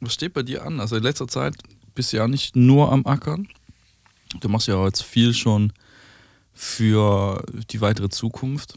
[0.00, 0.78] was steht bei dir an?
[0.78, 1.54] Also in letzter Zeit
[1.94, 3.48] bist du ja nicht nur am Ackern.
[4.40, 5.72] Du machst ja auch jetzt viel schon
[6.52, 8.76] für die weitere Zukunft.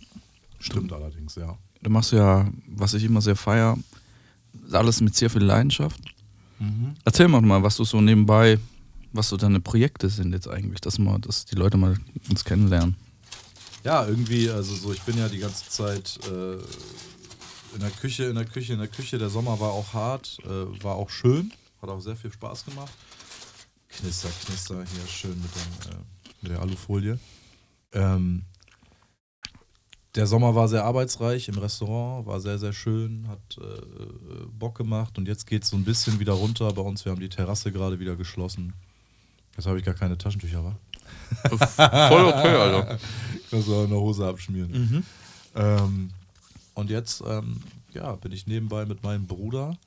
[0.59, 1.57] Stimmt allerdings, ja.
[1.81, 3.77] Du machst ja, was ich immer sehr feier,
[4.71, 6.01] alles mit sehr viel Leidenschaft.
[7.05, 8.57] Erzähl mal mal, was du so nebenbei,
[9.13, 11.95] was so deine Projekte sind jetzt eigentlich, dass mal, dass die Leute mal
[12.29, 12.95] uns kennenlernen.
[13.83, 16.55] Ja, irgendwie, also so, ich bin ja die ganze Zeit äh,
[17.75, 19.17] in der Küche, in der Küche, in der Küche.
[19.17, 22.91] Der Sommer war auch hart, äh, war auch schön, hat auch sehr viel Spaß gemacht.
[23.89, 25.95] Knister, knister, hier schön mit, dem, äh,
[26.41, 27.19] mit der Alufolie.
[27.93, 28.43] Ähm,
[30.17, 35.17] der Sommer war sehr arbeitsreich im Restaurant, war sehr, sehr schön, hat äh, Bock gemacht
[35.19, 37.06] und jetzt geht es so ein bisschen wieder runter bei uns.
[37.06, 38.73] Wir haben die Terrasse gerade wieder geschlossen.
[39.56, 40.75] Jetzt habe ich gar keine Taschentücher, wa?
[41.47, 42.99] Voll okay, Alter.
[43.49, 44.71] Kannst du der Hose abschmieren.
[44.71, 45.03] Mhm.
[45.56, 46.10] Ähm,
[46.73, 47.62] und jetzt ähm,
[47.93, 49.77] ja, bin ich nebenbei mit meinem Bruder.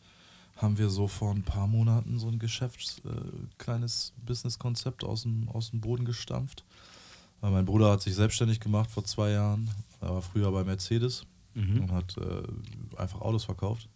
[0.56, 3.10] Haben wir so vor ein paar Monaten so ein Geschäfts-, äh,
[3.58, 6.64] kleines Business-Konzept aus dem, aus dem Boden gestampft.
[7.40, 9.68] Weil mein Bruder hat sich selbstständig gemacht vor zwei Jahren.
[10.00, 11.80] Er war früher bei Mercedes Mhm.
[11.82, 12.42] und hat äh,
[12.96, 13.88] einfach Autos verkauft.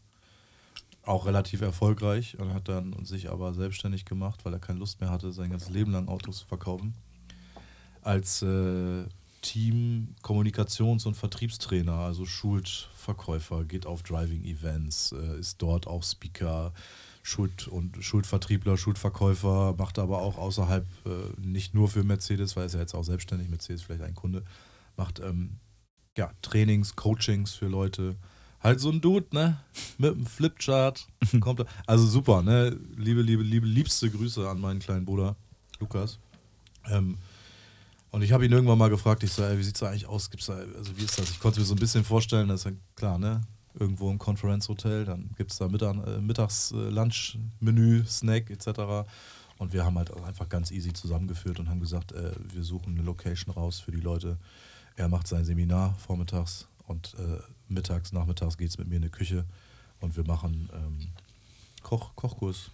[1.05, 5.11] Auch relativ erfolgreich und hat dann sich aber selbstständig gemacht, weil er keine Lust mehr
[5.11, 6.95] hatte, sein ganzes Leben lang Autos zu verkaufen.
[8.03, 9.05] Als äh,
[9.43, 16.73] Team, Kommunikations- und Vertriebstrainer, also schult Verkäufer, geht auf Driving-Events, äh, ist dort auch Speaker,
[17.23, 22.57] schult und schult Vertriebler, schult Verkäufer, macht aber auch außerhalb, äh, nicht nur für Mercedes,
[22.57, 24.45] weil er ist ja jetzt auch selbstständig, Mercedes vielleicht ein Kunde,
[24.97, 25.59] macht ähm,
[26.17, 28.17] ja, Trainings, Coachings für Leute.
[28.61, 29.59] Halt so ein Dude, ne?
[29.99, 31.07] Mit einem Flipchart.
[31.41, 31.65] Kommt.
[31.87, 32.79] Also super, ne?
[32.97, 35.37] Liebe, liebe, liebe, liebste Grüße an meinen kleinen Bruder
[35.81, 36.19] Lukas.
[36.89, 37.19] Ähm,
[38.11, 40.31] und ich habe ihn irgendwann mal gefragt, ich so, ey, wie sieht's da eigentlich aus?
[40.31, 41.31] Gibt's da, also wie ist das?
[41.31, 43.41] Ich konnte mir so ein bisschen vorstellen, das ist ja klar, ne?
[43.79, 49.09] Irgendwo im Conference Hotel, dann gibt es da Mittag, äh, Mittags äh, Lunch-Menü, Snack etc.
[49.59, 53.03] Und wir haben halt einfach ganz easy zusammengeführt und haben gesagt, äh, wir suchen eine
[53.03, 54.39] Location raus für die Leute.
[54.97, 59.09] Er macht sein Seminar vormittags und äh, mittags, nachmittags geht es mit mir in die
[59.09, 59.45] Küche
[60.01, 61.09] und wir machen ähm,
[61.83, 62.71] Koch, Kochkurs.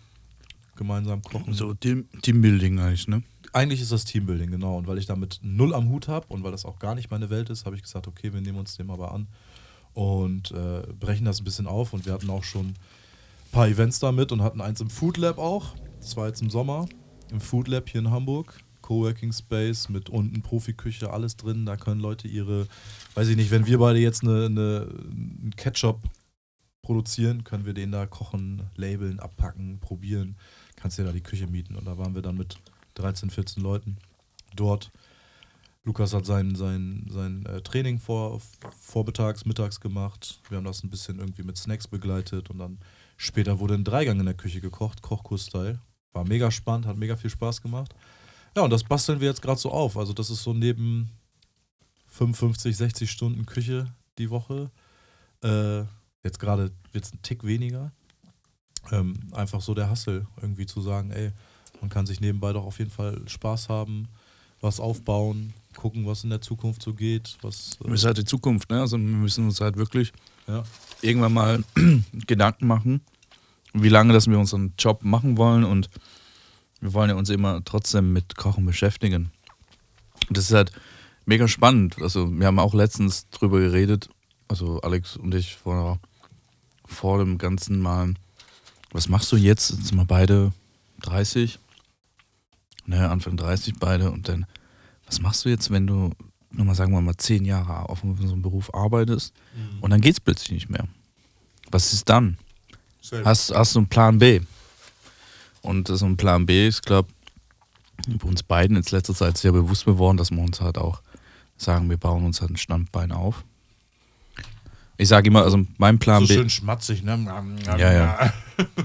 [0.76, 1.52] Gemeinsam kochen.
[1.52, 3.22] So Team, Teambuilding eigentlich, ne?
[3.52, 4.78] Eigentlich ist das Teambuilding, genau.
[4.78, 7.28] Und weil ich damit null am Hut habe und weil das auch gar nicht meine
[7.28, 9.26] Welt ist, habe ich gesagt, okay, wir nehmen uns dem aber an
[9.92, 11.92] und äh, brechen das ein bisschen auf.
[11.92, 12.76] Und wir hatten auch schon ein
[13.52, 15.74] paar Events damit und hatten eins im Food Lab auch.
[16.00, 16.87] Das war jetzt im Sommer.
[17.30, 18.54] Im Food Lab hier in Hamburg.
[18.90, 21.64] Coworking Space mit unten Profiküche, alles drin.
[21.64, 22.66] Da können Leute ihre,
[23.14, 26.00] weiß ich nicht, wenn wir beide jetzt eine, eine, einen Ketchup
[26.83, 30.35] produzieren, können wir den da kochen, labeln, abpacken, probieren.
[30.74, 31.76] Kannst dir da die Küche mieten.
[31.76, 32.59] Und da waren wir dann mit
[32.94, 33.96] 13, 14 Leuten
[34.57, 34.90] dort.
[35.85, 38.40] Lukas hat sein, sein, sein äh, Training vor,
[38.76, 40.40] vormittags, mittags gemacht.
[40.48, 42.81] Wir haben das ein bisschen irgendwie mit Snacks begleitet und dann
[43.16, 45.79] später wurde ein Dreigang in der Küche gekocht, Kochkurs-Style.
[46.12, 47.94] War mega spannend, hat mega viel Spaß gemacht.
[48.56, 49.96] Ja, und das basteln wir jetzt gerade so auf.
[49.96, 51.10] Also, das ist so neben
[52.08, 54.70] 55, 60 Stunden Küche die Woche.
[55.42, 55.80] Äh,
[56.24, 57.92] jetzt gerade wird es ein Tick weniger.
[58.90, 61.32] Ähm, einfach so der Hassel, irgendwie zu sagen, ey,
[61.80, 64.08] man kann sich nebenbei doch auf jeden Fall Spaß haben,
[64.60, 67.36] was aufbauen, gucken, was in der Zukunft so geht.
[67.42, 68.80] Was, Das ist halt die Zukunft, ne?
[68.80, 70.12] Also wir müssen uns halt wirklich
[70.46, 70.62] ja.
[71.00, 71.64] irgendwann mal
[72.26, 73.00] Gedanken machen,
[73.72, 75.88] wie lange dass wir unseren Job machen wollen und
[76.81, 79.31] wir wollen ja uns immer trotzdem mit Kochen beschäftigen.
[80.29, 80.73] Und das ist halt
[81.27, 82.01] mega spannend.
[82.01, 84.09] Also wir haben auch letztens drüber geredet,
[84.49, 85.99] also Alex und ich vor,
[86.85, 88.14] vor dem ganzen Mal,
[88.93, 89.71] was machst du jetzt?
[89.71, 90.53] Jetzt sind wir beide
[91.03, 91.59] 30,
[92.87, 94.47] ne, Anfang 30 beide und dann,
[95.07, 96.11] was machst du jetzt, wenn du,
[96.51, 99.33] nochmal sagen wir mal, zehn Jahre auf einem Beruf arbeitest
[99.81, 100.88] und dann geht es plötzlich nicht mehr.
[101.71, 102.38] Was ist dann?
[103.25, 104.40] Hast, hast du einen Plan B?
[105.62, 107.09] Und so ein Plan B ist, glaube
[108.09, 111.03] bei uns beiden in letzter Zeit sehr bewusst geworden, dass wir uns halt auch
[111.59, 113.44] sagen, wir bauen uns halt ein Standbein auf.
[114.96, 117.18] Ich sage immer, also mein Plan so B schön schmatzig, ne?
[117.66, 118.33] Ja, ja.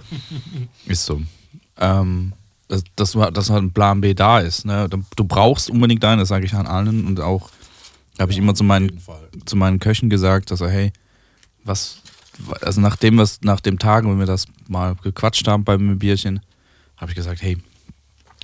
[0.86, 1.22] ist so.
[1.78, 2.34] Ähm,
[2.68, 2.84] dass,
[3.14, 4.66] dass, halt ein Plan B da ist.
[4.66, 4.90] Ne?
[4.90, 7.50] Du, brauchst unbedingt einen, das sage ich an allen und auch
[8.18, 9.02] habe ich immer zu meinen
[9.46, 10.94] zu meinen Köchen gesagt, dass er, hey,
[11.64, 12.02] was,
[12.62, 16.40] also nachdem was, nach dem Tag, wenn wir das mal gequatscht haben beim Bierchen,
[16.98, 17.58] habe ich gesagt, hey,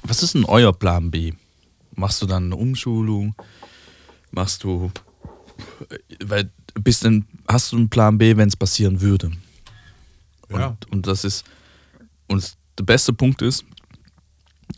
[0.04, 1.34] was ist denn euer Plan B?
[1.96, 3.36] Machst du dann eine Umschulung?
[4.32, 4.92] Machst du,
[6.24, 9.32] weil bist denn, hast du einen Plan B, wenn es passieren würde?
[10.50, 10.68] Ja.
[10.68, 11.46] Und, und das ist,
[12.28, 13.66] und der beste Punkt ist,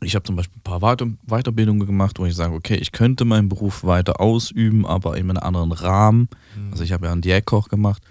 [0.01, 3.25] ich habe zum Beispiel ein paar Weiter Weiterbildungen gemacht, wo ich sage, okay, ich könnte
[3.25, 6.29] meinen Beruf weiter ausüben, aber in einem anderen Rahmen.
[6.71, 8.01] Also ich habe ja einen Diätkoch gemacht.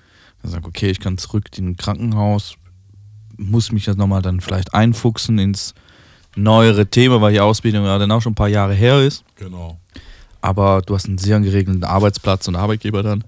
[0.44, 2.54] Ich sage, okay, ich kann zurück in ein Krankenhaus,
[3.36, 5.74] muss mich jetzt nochmal dann vielleicht einfuchsen ins
[6.36, 9.24] neuere Thema, weil die Ausbildung ja dann auch schon ein paar Jahre her ist.
[9.36, 9.78] Genau.
[10.40, 13.24] Aber du hast einen sehr geregelten Arbeitsplatz und Arbeitgeber dann.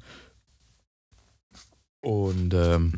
[2.01, 2.95] Und ähm,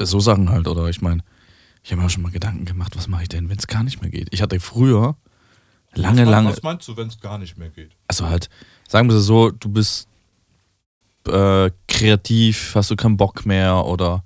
[0.00, 1.22] so Sachen halt, oder ich meine,
[1.82, 3.82] ich habe mir auch schon mal Gedanken gemacht, was mache ich denn, wenn es gar
[3.82, 4.28] nicht mehr geht?
[4.32, 5.16] Ich hatte früher
[5.94, 7.90] lange, was, lange, Was meinst du, wenn es gar nicht mehr geht?
[8.08, 8.48] also halt,
[8.88, 10.08] sagen wir es so, du bist
[11.26, 14.24] äh, kreativ, hast du keinen Bock mehr oder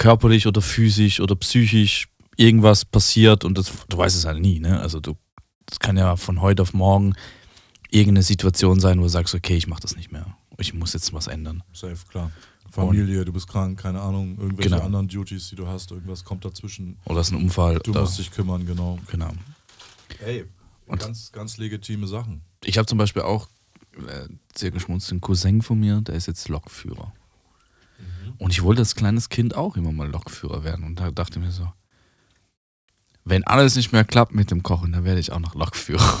[0.00, 4.80] körperlich oder physisch oder psychisch irgendwas passiert und das, du weißt es halt nie, ne?
[4.80, 5.14] Also du,
[5.66, 7.14] das kann ja von heute auf morgen
[7.90, 10.24] irgendeine Situation sein, wo du sagst, okay, ich mach das nicht mehr.
[10.58, 11.62] ich muss jetzt was ändern.
[11.74, 12.30] Safe, klar.
[12.70, 14.82] Familie, du bist krank, keine Ahnung, irgendwelche Genau.
[14.82, 16.96] anderen Duties, die du hast, irgendwas kommt dazwischen.
[17.04, 17.78] Oder ist ein Unfall.
[17.80, 18.98] Du oder, musst dich kümmern, genau.
[19.10, 19.32] genau.
[20.24, 20.46] Ey,
[20.86, 22.40] Und- ganz, ganz legitime Sachen.
[22.64, 23.48] Ich habe zum Beispiel auch
[23.96, 27.12] äh, sehr geschmunzelt, einen Cousin von mir, der ist jetzt Lokführer.
[28.38, 30.84] Und ich wollte als kleines Kind auch immer mal Lokführer werden.
[30.84, 31.70] Und da dachte ich mir so,
[33.24, 36.18] wenn alles nicht mehr klappt mit dem Kochen, dann werde ich auch noch Lokführer.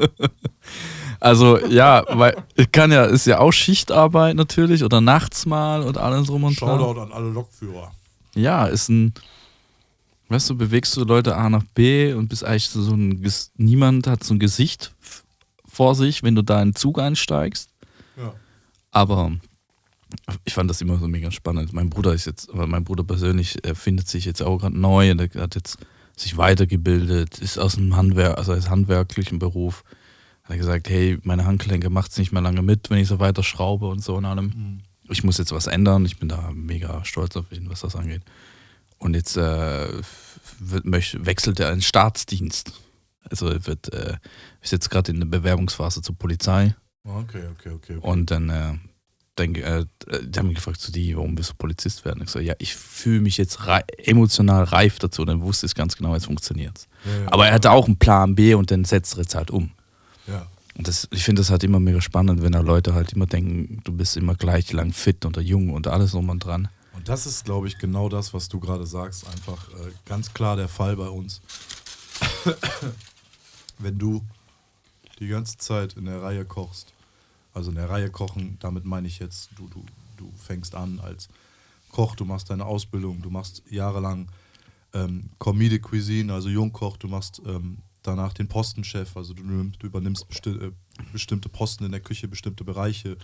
[1.20, 5.98] also ja, weil ich kann ja, ist ja auch Schichtarbeit natürlich oder nachts mal und
[5.98, 6.78] alles drum und dran.
[6.78, 7.92] Shoutout an alle Lokführer.
[8.34, 9.12] Ja, ist ein,
[10.28, 13.24] weißt du, bewegst du Leute A nach B und bist eigentlich so ein,
[13.56, 14.94] niemand hat so ein Gesicht
[15.66, 17.70] vor sich, wenn du da in den Zug einsteigst.
[18.16, 18.34] Ja.
[18.92, 19.32] Aber
[20.44, 21.72] ich fand das immer so mega spannend.
[21.72, 25.42] Mein Bruder ist jetzt, mein Bruder persönlich er findet sich jetzt auch gerade neu, der
[25.42, 25.78] hat jetzt
[26.16, 29.84] sich weitergebildet, ist aus dem Handwerk, also aus handwerklichen Beruf.
[30.44, 33.18] Hat er gesagt, hey, meine Handgelenke macht es nicht mehr lange mit, wenn ich so
[33.18, 34.46] weiter schraube und so und allem.
[34.46, 34.78] Mhm.
[35.08, 36.04] Ich muss jetzt was ändern.
[36.06, 38.22] Ich bin da mega stolz auf ihn, was das angeht.
[38.98, 39.88] Und jetzt äh,
[40.58, 42.72] wird, wechselt er in den Staatsdienst.
[43.22, 44.16] Also er wird, äh,
[44.62, 46.74] ist jetzt gerade in der Bewerbungsphase zur Polizei.
[47.04, 47.96] Okay, okay, okay.
[47.96, 47.98] okay.
[48.00, 48.74] Und dann äh,
[49.38, 49.84] denke, äh,
[50.22, 52.22] die haben mich gefragt, zu die, warum willst du Polizist werden?
[52.22, 55.24] Ich so, ja, ich fühle mich jetzt rei emotional reif dazu.
[55.24, 58.34] Dann wusste ich ganz genau, jetzt funktioniert Ja, ja, Aber er hatte auch einen Plan
[58.34, 59.70] B und dann setzt er jetzt halt um.
[60.26, 60.46] Ja.
[60.76, 63.80] Und das, ich finde das halt immer mega spannend, wenn da Leute halt immer denken,
[63.84, 66.68] du bist immer gleich lang fit und jung und alles drum und dran.
[66.94, 70.56] Und das ist, glaube ich, genau das, was du gerade sagst, einfach äh, ganz klar
[70.56, 71.40] der Fall bei uns.
[73.78, 74.22] Wenn du
[75.18, 76.92] die ganze Zeit in der Reihe kochst,
[77.56, 79.82] also in der Reihe kochen, damit meine ich jetzt, du, du,
[80.18, 81.28] du fängst an als
[81.90, 84.28] Koch, du machst deine Ausbildung, du machst jahrelang
[84.92, 90.28] ähm, Comedic Cuisine, also Jungkoch, du machst ähm, danach den Postenchef, also du, du übernimmst
[90.28, 90.72] besti äh,
[91.12, 93.16] bestimmte Posten in der Küche, bestimmte Bereiche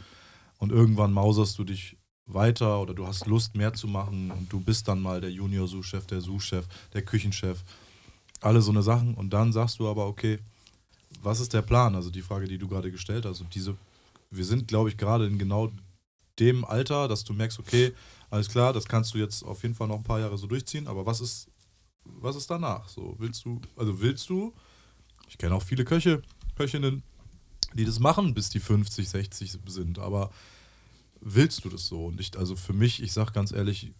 [0.58, 4.60] und irgendwann mauserst du dich weiter oder du hast Lust mehr zu machen und du
[4.60, 7.62] bist dann mal der Junior-Sous-Chef, der Sous-Chef, der Küchenchef,
[8.40, 10.38] alle so eine Sachen und dann sagst du aber, okay,
[11.22, 11.94] was ist der Plan?
[11.94, 13.40] Also die Frage, die du gerade gestellt hast.
[13.40, 13.76] Und diese,
[14.32, 15.70] wir sind, glaube ich, gerade in genau
[16.38, 17.92] dem Alter, dass du merkst, okay,
[18.30, 20.86] alles klar, das kannst du jetzt auf jeden Fall noch ein paar Jahre so durchziehen,
[20.86, 21.48] aber was ist,
[22.04, 22.88] was ist danach?
[22.88, 24.52] So, willst du, also willst du,
[25.28, 26.22] ich kenne auch viele Köche,
[26.56, 27.02] Köchinnen,
[27.74, 30.30] die das machen, bis die 50, 60 sind, aber
[31.20, 32.06] willst du das so?
[32.06, 33.92] Und ich, also für mich, ich sag ganz ehrlich,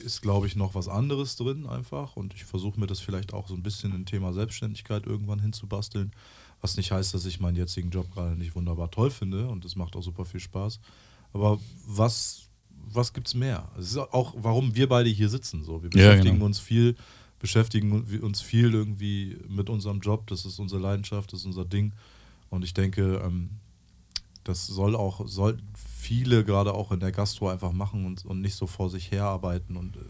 [0.00, 2.16] ist, glaube ich, noch was anderes drin einfach.
[2.16, 6.12] Und ich versuche mir das vielleicht auch so ein bisschen im Thema Selbstständigkeit irgendwann hinzubasteln.
[6.60, 9.76] Was nicht heißt, dass ich meinen jetzigen Job gerade nicht wunderbar toll finde und es
[9.76, 10.80] macht auch super viel Spaß.
[11.32, 12.48] Aber was,
[12.92, 13.68] was gibt's mehr?
[13.78, 15.64] Es ist auch, warum wir beide hier sitzen.
[15.64, 15.82] So.
[15.82, 16.46] Wir Ja, beschäftigen genau.
[16.46, 16.96] uns viel,
[17.38, 20.26] beschäftigen uns viel irgendwie mit unserem Job.
[20.26, 21.92] Das ist unsere Leidenschaft, das ist unser Ding.
[22.50, 23.50] Und ich denke, ähm,
[24.44, 28.54] das soll auch, sollten viele gerade auch in der Gastro einfach machen und, und nicht
[28.54, 30.00] so vor sich herarbeiten und äh,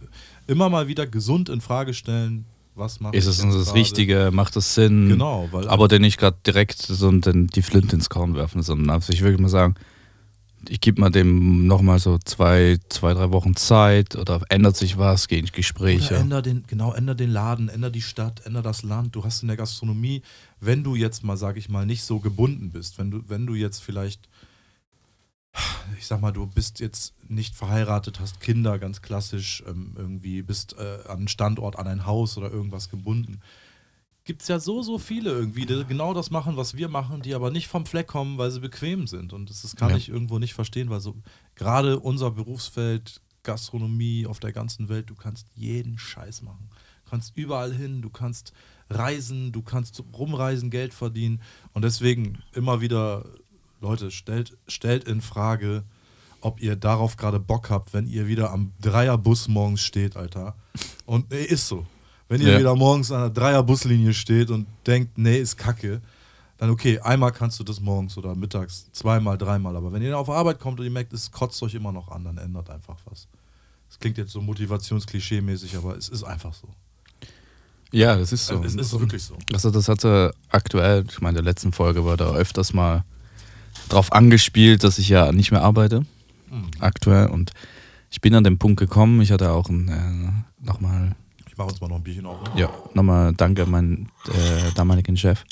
[0.47, 2.47] immer mal wieder gesund in Frage stellen,
[2.81, 3.79] was macht Ist es uns das gerade?
[3.79, 4.31] Richtige?
[4.33, 5.09] Macht das Sinn?
[5.11, 8.91] Genau, weil Aber dann nicht gerade direkt so den, die Flinte ins Korn werfen, sondern
[8.91, 9.77] also ich würde mal sagen,
[10.69, 15.29] ich gebe mal dem nochmal so zwei, zwei, drei Wochen Zeit oder ändert sich was,
[15.29, 16.17] gehen Oder Gespräche.
[16.17, 19.15] änder den, genau, änder den Laden, änder die Stadt, änder das Land.
[19.17, 20.23] Du hast in der Gastronomie,
[20.61, 23.55] wenn du jetzt mal, sag ich mal, nicht so gebunden bist, wenn du, wenn du
[23.55, 24.29] jetzt vielleicht,
[25.99, 30.77] ich sag mal, du bist jetzt nicht verheiratet, hast Kinder, ganz klassisch, ähm, irgendwie bist
[30.79, 33.41] äh, an einen Standort, an ein Haus oder irgendwas gebunden.
[34.25, 37.35] Gibt es ja so, so viele irgendwie, die genau das machen, was wir machen, die
[37.35, 39.33] aber nicht vom Fleck kommen, weil sie bequem sind.
[39.33, 39.97] Und das, das kann Ja.
[39.97, 41.17] ich irgendwo nicht verstehen, weil so
[41.55, 46.69] gerade unser Berufsfeld, Gastronomie auf der ganzen Welt, du kannst jeden Scheiß machen.
[47.05, 48.53] Du kannst überall hin, du kannst
[48.91, 51.41] reisen, du kannst rumreisen, Geld verdienen.
[51.73, 53.25] Und deswegen immer wieder,
[53.81, 55.85] Leute, stellt, stellt in Frage,
[56.43, 60.55] ob ihr darauf gerade Bock habt, wenn ihr wieder am Dreierbus morgens steht, Alter.
[61.07, 61.87] Und nee, ist so.
[62.29, 62.59] Wenn ihr Ja.
[62.59, 66.01] wieder morgens an der Dreierbuslinie steht und denkt, nee, ist kacke,
[66.59, 69.75] dann okay, einmal kannst du das morgens oder mittags, zweimal, dreimal.
[69.77, 72.25] Aber wenn ihr auf Arbeit kommt und ihr merkt, es kotzt euch immer noch an,
[72.25, 73.27] dann ändert einfach was.
[73.89, 76.69] Das klingt jetzt so motivationsklischee-mäßig, aber es ist einfach so.
[77.93, 78.63] Ja, das ist so.
[78.63, 79.37] Es ist wirklich so.
[79.53, 83.05] Also das hatte aktuell, ich meine, in der letzten Folge war da öfters mal
[83.91, 86.05] drauf angespielt, dass ich ja nicht mehr arbeite,
[86.51, 86.71] Mhm.
[86.81, 87.27] aktuell.
[87.29, 87.53] Und
[88.11, 91.15] ich bin an den Punkt gekommen, ich hatte auch ein, äh, nochmal,
[91.47, 92.43] Ich mache uns mal noch ein Bierchen auf.
[92.55, 92.61] Ne?
[92.61, 95.45] ja, nochmal danke an meinen äh, damaligen Chef.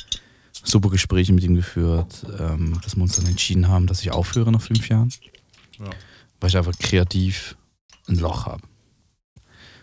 [0.64, 4.51] Super Gespräche mit ihm geführt, ähm, dass wir uns dann entschieden haben, dass ich aufhöre
[4.51, 5.12] nach fünf Jahren,
[5.79, 5.90] Ja.
[6.40, 7.57] weil ich einfach kreativ
[8.09, 8.62] ein Loch habe.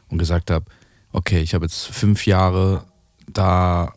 [0.10, 0.66] Und gesagt habe,
[1.12, 2.84] okay, ich habe jetzt fünf Jahre
[3.28, 3.94] da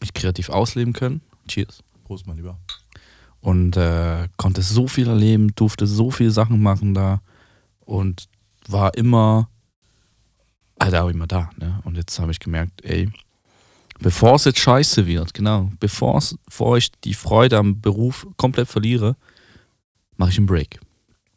[0.00, 1.20] mich kreativ ausleben können.
[1.48, 1.82] Cheers.
[2.04, 2.58] Prost, mein Lieber.
[3.44, 7.20] Und äh, konnte so viel erleben, durfte so viele Sachen machen da
[7.80, 8.26] und
[8.68, 9.50] war immer,
[10.80, 11.50] halt auch immer da.
[11.58, 11.78] Ne?
[11.84, 13.12] Und jetzt habe ich gemerkt, ey,
[14.00, 19.14] bevor es jetzt scheiße wird, genau, bevor, bevor ich die Freude am Beruf komplett verliere,
[20.16, 20.80] mache ich einen Break.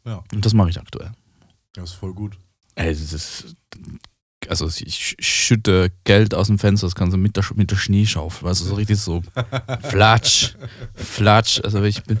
[0.06, 0.24] Ja.
[0.32, 1.12] Und das mache ich aktuell.
[1.74, 2.38] Das ist voll gut.
[2.74, 3.54] Ey, das ist,
[4.48, 8.48] also ich schütte Geld aus dem Fenster, das kannst du mit der, mit der Schneeschaufel,
[8.48, 9.22] weißt du, so richtig so
[9.82, 10.54] flatsch,
[10.94, 11.60] flatsch.
[11.62, 12.18] Also ich bin,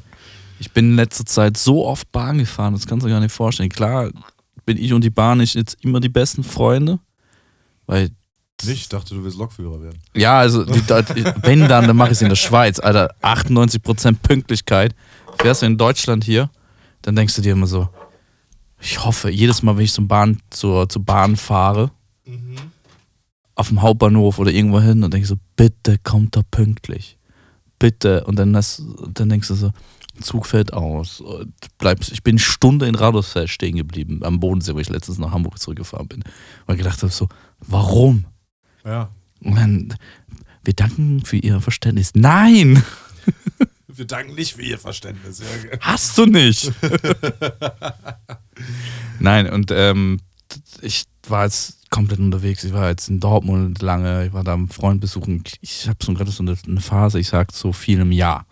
[0.58, 3.70] ich bin in letzter Zeit so oft Bahn gefahren, das kannst du gar nicht vorstellen.
[3.70, 4.10] Klar
[4.66, 6.98] bin ich und die Bahn nicht jetzt immer die besten Freunde,
[7.86, 8.10] weil
[8.66, 9.98] ich dachte, du willst Lokführer werden.
[10.14, 10.82] Ja, also die,
[11.42, 12.80] wenn dann, dann mache ich es in der Schweiz.
[12.80, 14.96] Alter, 98% Pünktlichkeit.
[15.40, 16.50] Fährst du in Deutschland hier,
[17.02, 17.88] dann denkst du dir immer so,
[18.80, 21.92] ich hoffe, jedes Mal, wenn ich zum Bahn, zur, zur Bahn fahre,
[22.28, 22.56] mhm.
[23.54, 27.18] auf dem Hauptbahnhof oder irgendwo hin, denke ich so, bitte kommt da pünktlich.
[27.78, 28.24] Bitte.
[28.24, 28.82] Und dann, hast,
[29.14, 29.72] dann denkst du so,
[30.20, 31.22] Zug fällt aus.
[31.78, 35.30] Bleibst, ich bin eine Stunde in Radolfsfeld stehen geblieben, am Bodensee, wo ich letztens nach
[35.30, 36.24] Hamburg zurückgefahren bin.
[36.66, 37.28] Und gedacht habe so,
[37.60, 38.24] warum?
[38.84, 39.10] Ja.
[39.40, 39.94] Und dann,
[40.64, 42.12] wir danken für Ihr Verständnis.
[42.14, 42.82] Nein!
[43.90, 45.42] Wir danken nicht für Ihr Verständnis.
[45.80, 46.70] Hast du nicht?
[49.18, 50.20] Nein, und ähm,
[50.82, 52.64] ich war jetzt komplett unterwegs.
[52.64, 55.42] Ich war jetzt in Dortmund lange, ich war da einen Freund besuchen.
[55.60, 58.46] Ich habe so gerade so eine, eine, Phase, ich sage so viel im Jahr.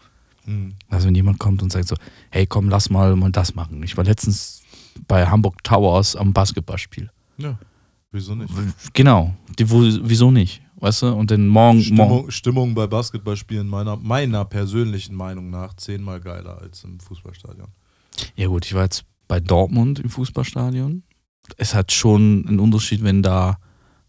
[0.45, 0.75] Mhm.
[0.89, 1.97] Also wenn jemand kommt und sagt so,
[2.31, 3.83] hey komm, lass mal mal das machen.
[3.83, 4.63] Ich war letztens
[5.07, 7.11] bei Hamburg Towers am Basketballspiel.
[7.39, 7.59] Ja,
[8.13, 8.53] wieso nicht?
[8.93, 10.63] Genau, die, wo, wieso nicht?
[10.79, 11.83] Weißt du, und den Morgen.
[11.83, 17.69] Stimmung, morgen Stimmung bei Basketballspielen meiner, meiner persönlichen Meinung nach zehnmal geiler als im Fußballstadion.
[18.35, 21.03] Ja, gut, ich war jetzt bei Dortmund im Fußballstadion.
[21.57, 23.59] Es hat schon einen Unterschied, wenn da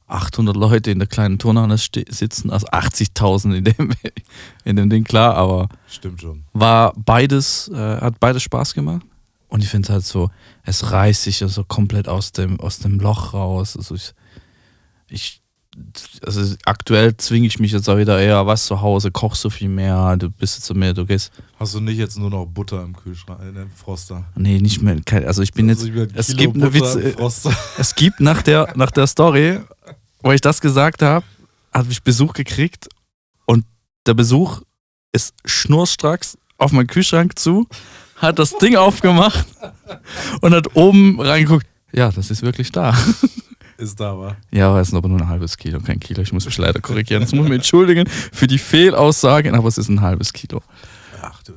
[0.08, 3.91] 800 Leute in der kleinen Turnhalle sitzen, also 80.000 in dem,
[4.63, 5.67] in dem Ding, klar, aber.
[5.88, 6.43] Stimmt schon.
[6.54, 9.06] War beides, äh, hat beides Spaß gemacht.
[9.50, 10.30] Und ich finde es halt so,
[10.63, 13.78] es reißt sich ja so komplett aus dem, aus dem Loch raus.
[13.78, 14.13] Also ich,
[15.08, 15.41] ich
[16.26, 19.70] also aktuell zwinge ich mich jetzt auch wieder eher, was zu Hause, kochst so viel
[19.70, 21.32] mehr, du bist jetzt so mehr, du gehst.
[21.60, 24.26] Hast du nicht jetzt nur noch Butter im Kühlschrank, in dem Froster?
[24.36, 27.16] Nee, nicht mehr, also ich bin also jetzt, es gibt eine Witze,
[27.78, 29.60] es gibt nach der, nach der Story,
[30.22, 31.26] wo ich das gesagt habe,
[31.74, 32.88] habe ich Besuch gekriegt
[33.46, 33.66] und
[34.06, 34.62] der Besuch
[35.12, 37.68] ist schnurstracks auf meinen Kühlschrank zu,
[38.16, 39.46] hat das Ding aufgemacht
[40.42, 42.98] und hat oben reingeguckt, ja, das ist wirklich da
[43.78, 44.38] ist da, war.
[44.52, 46.22] Ja, aber es ist aber nur ein halbes Kilo, kein Kilo.
[46.22, 47.22] Ich muss mich leider korrigieren.
[47.22, 50.62] Das muss ich mir entschuldigen für die Fehlaussage, aber es ist ein halbes Kilo.
[51.22, 51.54] Ach du,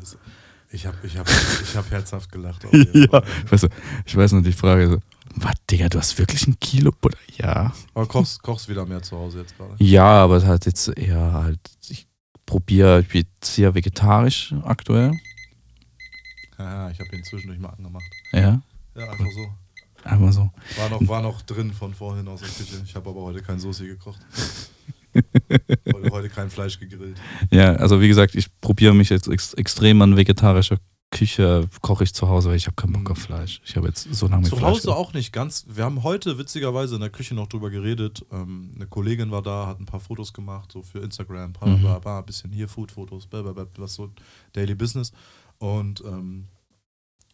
[0.73, 2.65] ich habe ich hab, ich hab herzhaft gelacht.
[2.73, 3.69] ja, weißt du,
[4.07, 4.99] ich weiß noch die Frage so,
[5.37, 7.19] was, Digga, du hast wirklich ein Kilo Butter?
[7.37, 7.73] Ja.
[7.95, 9.75] Aber kochst, kochst wieder mehr zu Hause jetzt gerade?
[9.79, 12.07] Ja, aber es hat jetzt eher halt, ich
[12.47, 15.13] probiere, ich bin sehr vegetarisch aktuell.
[16.59, 18.05] Ja, ich habe ihn zwischendurch mal angemacht.
[18.33, 18.61] Ja?
[18.95, 19.49] Ja, einfach so.
[20.05, 20.51] Einfach so.
[20.77, 22.83] War noch, war noch drin von vorhin aus der Küche.
[22.85, 24.21] Ich habe aber heute kein Soße gekocht.
[25.15, 27.21] heute, heute kein Fleisch gegrillt.
[27.51, 30.79] Ja, also wie gesagt, ich probiere mich jetzt ex extrem an vegetarischer
[31.11, 33.23] Küche, koche ich zu Hause, weil ich habe keinen Bock auf mhm.
[33.23, 33.61] Fleisch.
[33.65, 35.67] Ich habe jetzt so lange mit Zu Hause Fleisch auch nicht ganz.
[35.69, 38.25] Wir haben heute witzigerweise in der Küche noch drüber geredet.
[38.31, 42.27] Ähm, eine Kollegin war da, hat ein paar Fotos gemacht, so für Instagram, bla, ein
[42.27, 44.11] bisschen hier Food-Fotos, was so
[44.53, 45.13] Daily Business.
[45.59, 46.47] Und, ähm,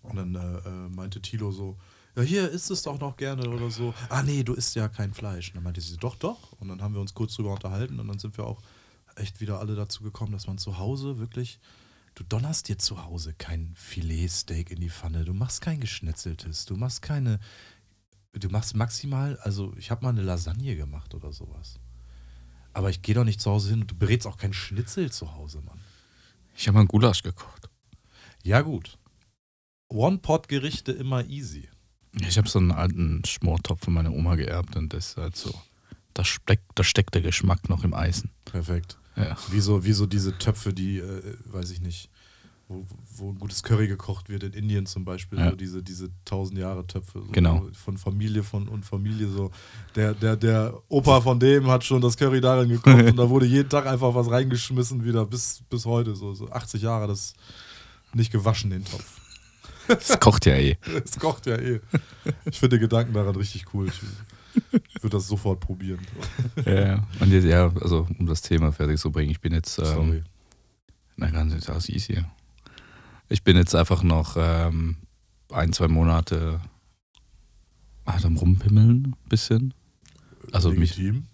[0.03, 1.77] und dann äh, äh meinte Tilo so,
[2.17, 3.93] ja, hier isst es doch noch gerne oder so.
[4.09, 5.49] Ah, nee, du isst ja kein Fleisch.
[5.49, 6.53] Und dann meinte sie, doch, doch.
[6.53, 8.63] Und dann haben wir uns kurz drüber unterhalten und dann sind wir auch
[9.17, 11.59] echt wieder alle dazu gekommen, dass man zu Hause wirklich,
[12.15, 16.77] du donnerst dir zu Hause kein Filetsteak in die Pfanne, du machst kein geschnetzeltes, du
[16.77, 17.39] machst keine,
[18.33, 21.79] du machst maximal, also ich habe mal eine Lasagne gemacht oder sowas.
[22.73, 25.35] Aber ich gehe doch nicht zu Hause hin und du berätst auch kein Schnitzel zu
[25.35, 25.81] Hause, Mann.
[26.55, 27.71] Ich habe mal einen Gulasch gekocht.
[28.43, 28.99] Ja, gut.
[29.89, 31.69] One-Pot-Gerichte immer easy.
[32.21, 35.53] Ich habe so einen alten Schmortopf von meiner Oma geerbt und das ist halt so,
[36.15, 38.31] da steckt, da steckt der Geschmack noch im Eisen.
[38.45, 38.97] Perfekt.
[39.17, 39.37] Ja.
[39.51, 42.11] Wie, so, wie so diese Töpfe, die, äh, weiß ich nicht,
[42.69, 42.85] wo,
[43.17, 45.51] wo ein gutes Curry gekocht wird, in Indien zum Beispiel, ja.
[45.51, 47.21] so diese, diese tausend Jahre Töpfe.
[47.21, 47.69] So genau.
[47.73, 49.51] Von Familie von, und Familie so.
[49.95, 53.47] Der, der, der Opa von dem hat schon das Curry darin gekocht und da wurde
[53.47, 56.17] jeden Tag einfach was reingeschmissen wieder bis, bis heute.
[56.17, 57.35] So, so 80 Jahre, das
[58.15, 59.21] nicht gewaschen, den Topf.
[59.89, 60.77] Es kocht ja eh.
[61.05, 61.81] Es kocht ja eh.
[62.45, 63.89] Ich finde den Gedanken daran richtig cool.
[63.89, 66.01] Ich würde das sofort probieren.
[66.65, 69.79] Ja, und jetzt, ja, also um das Thema fertig zu bringen, ich bin jetzt.
[69.79, 70.25] Ähm, Sorry.
[71.17, 72.25] Na, ganz jetzt das easy.
[73.29, 74.97] Ich bin jetzt einfach noch ähm,
[75.53, 76.61] ein, zwei Monate
[78.07, 79.75] halt am Rumpimmeln, ein bisschen.
[80.53, 81.15] Also Legitim.
[81.15, 81.25] mich.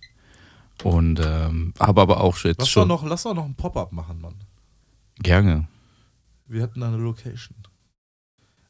[0.84, 2.88] Und ähm, habe aber auch jetzt lass schon.
[2.88, 4.34] Doch noch, lass doch noch ein Pop-up machen, Mann.
[5.18, 5.68] Gerne.
[6.46, 7.56] Wir hätten da eine Location.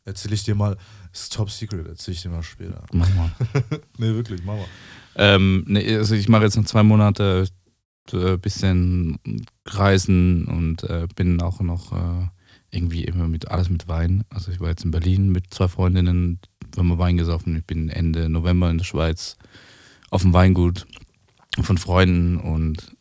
[0.04, 0.76] Erzähl ich dir mal,
[1.12, 2.84] ist top secret, erzähl ich dir mal später.
[2.92, 3.30] Mach mal.
[3.98, 4.66] nee, wirklich, mach mal.
[5.14, 7.46] Ähm, nee, also ich mache jetzt noch zwei Monate
[8.12, 9.18] ein bisschen
[9.66, 12.26] reisen und äh, bin auch noch äh,
[12.70, 14.24] irgendwie immer mit alles mit Wein.
[14.28, 16.40] Also ich war jetzt in Berlin mit zwei Freundinnen,
[16.74, 17.56] wir haben Wein gesoffen.
[17.56, 19.36] Ich bin Ende November in der Schweiz
[20.10, 20.86] auf dem Weingut
[21.60, 22.96] von Freunden und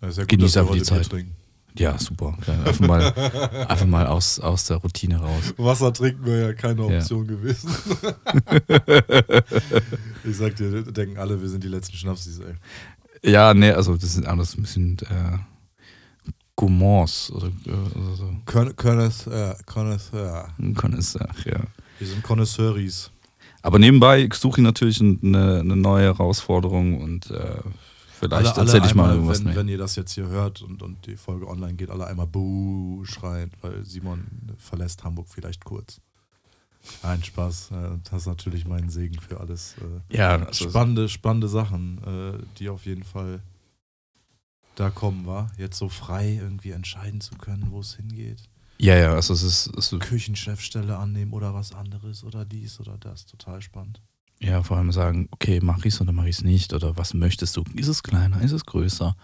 [0.00, 1.08] Ja, ist ja Genieß wir einfach die Zeit.
[1.08, 1.34] trinken.
[1.78, 2.36] Ja, super.
[2.46, 3.12] Ja, Einfach mal,
[3.68, 5.54] einfach mal aus, aus der Routine raus.
[5.56, 6.98] Wasser trinken wäre ja keine Ja.
[6.98, 7.70] Option gewesen.
[10.24, 12.54] ich sag dir, denken alle, wir sind die letzten Schnapsis, ey.
[13.30, 15.38] Ja, nee, also das sind alles ein bisschen äh,
[16.56, 18.32] Gourmands oder, äh, oder so.
[18.46, 20.48] Con Connoisseur, Connoisseur.
[20.76, 21.60] Connoisseur, ja.
[21.98, 23.10] Wir sind Connoisseuris.
[23.62, 27.60] Aber nebenbei suche ich natürlich eine, eine neue Herausforderung und äh,
[28.18, 31.06] vielleicht Alle, erzähle ich mal irgendwas wenn, wenn ihr das jetzt hier hört und, und
[31.06, 34.26] die Folge online geht, alle einmal Buh schreien, weil Simon
[34.58, 36.00] verlässt Hamburg vielleicht kurz.
[37.02, 37.70] Nein, Spaß.
[37.72, 39.74] äh, Das ist natürlich mein Segen für alles.
[39.78, 43.40] äh, ja, also, Spannende, spannende Sachen, äh, die auf jeden Fall
[44.74, 45.50] da kommen, war.
[45.56, 48.42] Jetzt so frei irgendwie entscheiden zu können, wo es hingeht.
[48.78, 52.96] ja, ja, also es ist, es ist Küchenchefstelle annehmen oder was anderes oder dies oder
[52.96, 53.26] das.
[53.26, 54.00] Total spannend.
[54.40, 57.64] Ja vor allem sagen, okay, mach ich's oder mach ich's nicht oder was möchtest du?
[57.74, 58.40] Ist es kleiner?
[58.40, 59.16] Ist es größer?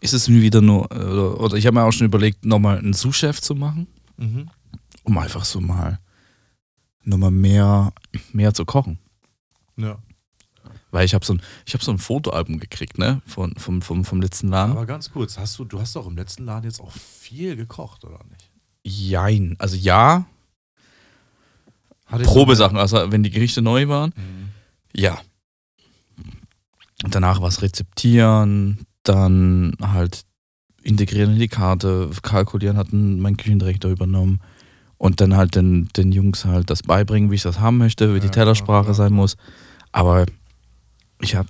[0.00, 2.92] Ist es wieder nur, äh, oder, oder ich habe mir auch schon überlegt, nochmal einen
[2.92, 3.86] Sous-Chef zu machen,
[5.04, 5.98] um einfach so mal
[7.04, 7.92] nochmal mehr,
[8.32, 8.98] mehr zu kochen.
[9.76, 9.98] Ja.
[10.90, 14.04] Weil ich habe so ein, ich habe so ein Fotoalbum gekriegt, ne, von, vom, vom,
[14.04, 14.72] vom letzten Laden.
[14.72, 18.04] Aber ganz kurz, hast du, du hast doch im letzten Laden jetzt auch viel gekocht,
[18.04, 18.50] oder nicht?
[18.82, 19.56] Jein.
[19.58, 20.26] Also ja,
[22.18, 24.48] Probesachen, also wenn die Gerichte neu waren, Mhm.
[24.94, 25.18] ja.
[27.02, 30.22] Und danach was rezeptieren, dann halt
[30.82, 34.40] integrieren in die Karte, kalkulieren, hat mein Küchendirektor übernommen.
[34.98, 38.18] Und dann halt den, den Jungs halt das beibringen, wie ich das haben möchte, wie
[38.18, 38.94] Ja, die Tellersprache klar.
[38.94, 39.36] sein muss.
[39.92, 40.26] Aber
[41.22, 41.48] ich habe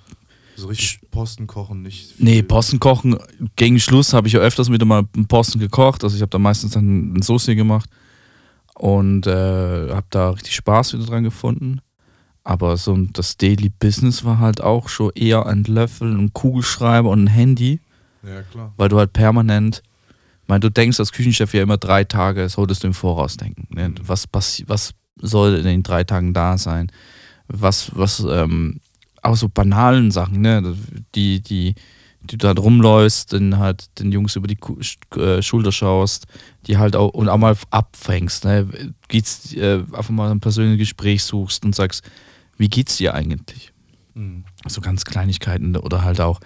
[0.55, 2.15] So richtig Posten kochen, nicht.
[2.21, 2.43] Nee, viel.
[2.45, 3.19] Posten kochen.
[3.57, 6.05] Gegen Schluss habe ich ja öfters wieder mal einen Posten gekocht.
[6.05, 7.91] Also ich habe da meistens dann ein Soße gemacht
[8.81, 11.81] und äh, habe da richtig Spaß wieder dran gefunden.
[12.45, 17.24] Aber so das Daily Business war halt auch schon eher ein Löffel, ein Kugelschreiber und
[17.24, 17.81] ein Handy,
[18.22, 18.72] Ja, klar.
[18.78, 19.83] weil du halt permanent,
[20.43, 23.68] ich meine, du denkst als Küchenchef ja immer drei Tage, solltest du im Voraus denken.
[23.74, 23.91] Ne?
[23.91, 23.95] Mhm.
[24.07, 24.26] Was,
[24.66, 26.91] was soll in den drei Tagen da sein?
[27.49, 28.81] Was, was, ähm,
[29.22, 30.74] auch so banalen Sachen, ne?
[31.14, 31.74] Die, die,
[32.23, 34.59] die du da rumläufst, dann halt den Jungs über die
[35.16, 36.27] äh, Schulter schaust,
[36.66, 38.68] die halt auch und auch mal abfängst, ne?
[39.09, 42.03] Geht's, äh, einfach mal ein persönliches Gespräch suchst und sagst,
[42.57, 43.73] wie geht's dir eigentlich?
[44.14, 44.45] Mhm.
[44.68, 46.41] So ganz Kleinigkeiten oder halt auch,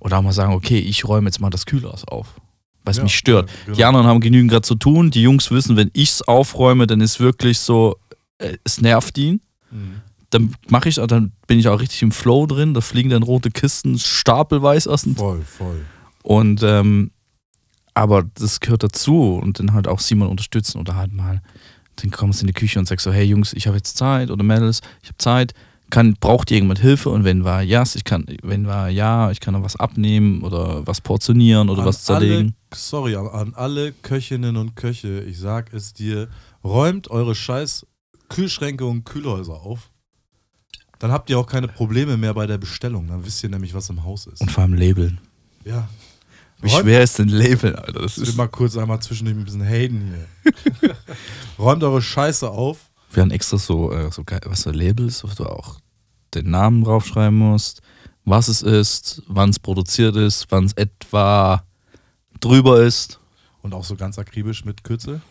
[0.00, 2.40] oder auch mal sagen, okay, ich räume jetzt mal das Kühlhaus auf,
[2.84, 3.48] was Ja, mich stört.
[3.50, 3.76] ja, genau.
[3.76, 7.20] Die anderen haben genügend gerade zu tun, die Jungs wissen, wenn ich's aufräume, dann ist
[7.20, 7.96] wirklich so,
[8.38, 9.40] äh, es nervt ihn
[9.72, 10.00] Mhm.
[10.30, 12.72] Dann mache ich, dann bin ich auch richtig im Flow drin.
[12.74, 15.84] Da fliegen dann rote Kisten stapelweise aus dem Voll, voll.
[16.22, 17.10] Und ähm,
[17.94, 21.42] aber das gehört dazu und dann halt auch Simon unterstützen oder halt mal,
[21.96, 24.30] dann kommst du in die Küche und sagst so, hey Jungs, ich habe jetzt Zeit
[24.30, 25.52] oder Mädels, ich habe Zeit,
[25.90, 27.10] kann, braucht ihr jemand Hilfe?
[27.10, 30.86] Und wenn war ja, ich kann, wenn war ja, ich kann noch was abnehmen oder
[30.86, 32.54] was portionieren oder An was zerlegen.
[32.70, 36.28] Alle, sorry, an- an alle Köchinnen und Köche, ich sag es dir,
[36.62, 37.86] räumt eure scheiß
[38.28, 39.90] Kühlschränke und Kühlhäuser auf.
[41.00, 43.08] Dann habt ihr auch keine Probleme mehr bei der Bestellung.
[43.08, 44.40] Dann wisst ihr nämlich, was im Haus ist.
[44.40, 45.18] Und vor allem Labeln.
[45.64, 45.88] ja.
[46.62, 48.00] Wie Räumt- schwer ist denn Labeln, Alter?
[48.02, 50.14] Das Ich will ist, mal kurz einmal zwischendurch ein bisschen haten
[50.82, 50.94] hier.
[51.58, 52.90] Räumt eure Scheiße auf.
[53.12, 55.80] Wir haben extra so, äh, so geil, was so Labels, wo du auch
[56.34, 57.80] den Namen draufschreiben musst,
[58.26, 61.64] was es ist, wann es produziert ist, wann es etwa
[62.40, 63.18] drüber ist.
[63.62, 65.22] Und auch so ganz akribisch mit Kürzel.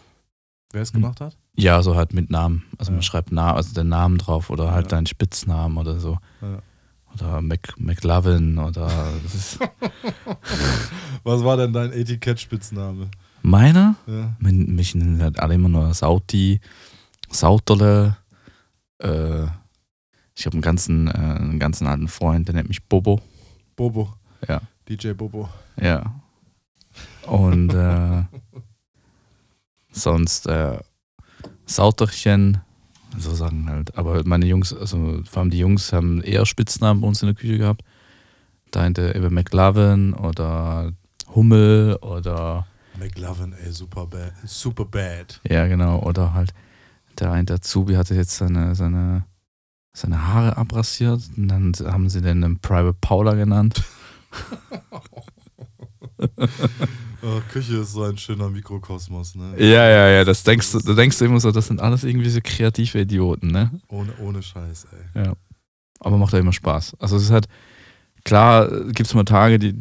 [0.71, 1.35] Wer es gemacht hat?
[1.55, 2.63] Ja, so halt mit Namen.
[2.77, 3.03] Also man Ja.
[3.03, 4.89] schreibt Na also den Namen drauf oder halt Ja.
[4.97, 6.17] deinen Spitznamen oder so.
[6.41, 6.59] Ja.
[7.15, 8.87] Oder Mc, McLovin oder
[11.23, 13.09] Was war denn dein Etikett-Spitzname?
[13.41, 13.95] meiner.
[14.05, 14.35] Ja.
[14.39, 16.59] Min- Mich nennen halt alle immer nur Sauti,
[17.31, 18.17] Sauterle.
[18.99, 19.43] Äh,
[20.35, 23.21] ich habe einen ganzen, äh, einen ganzen alten Freund, der nennt mich Bobo.
[23.75, 24.13] Bobo.
[24.47, 24.61] Ja.
[24.87, 25.49] DJ Bobo.
[25.81, 26.13] Ja.
[27.27, 28.23] Und äh,
[30.03, 30.79] sonst äh,
[31.65, 32.61] Sauterchen,
[33.17, 33.97] so sagen halt.
[33.97, 37.35] Aber meine Jungs, also vor allem die Jungs haben eher Spitznamen bei uns in der
[37.35, 37.83] Küche gehabt.
[38.71, 40.93] Da hinter eben McLovin oder
[41.33, 42.67] Hummel oder
[42.99, 44.33] McLovin, ey, super bad.
[44.45, 45.39] Super bad.
[45.47, 46.53] ja genau, oder halt
[47.19, 49.25] der eine der Zubi hatte jetzt seine, seine,
[49.93, 53.83] seine Haare abrasiert und dann haben sie den Private Paula genannt.
[57.21, 59.53] Oh, Küche ist so ein schöner Mikrokosmos, ne?
[59.57, 62.29] Ja, ja, ja, das denkst du, da denkst du immer so, das sind alles irgendwie
[62.29, 63.71] so kreative Idioten, ne?
[63.89, 65.25] Ohne, ohne Scheiß, ey.
[65.25, 65.33] Ja.
[65.99, 66.95] Aber macht ja immer Spaß.
[66.97, 67.49] Also es ist halt,
[68.23, 69.75] klar, gibt es mal Tage, die,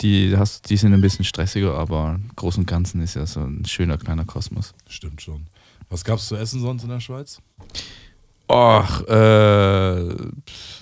[0.00, 3.40] die, hast, die sind ein bisschen stressiger, aber im Großen und Ganzen ist ja so
[3.40, 4.72] ein schöner kleiner Kosmos.
[4.88, 5.48] Stimmt schon.
[5.90, 7.38] Was gab's zu essen sonst in der Schweiz?
[8.50, 10.16] Och, äh,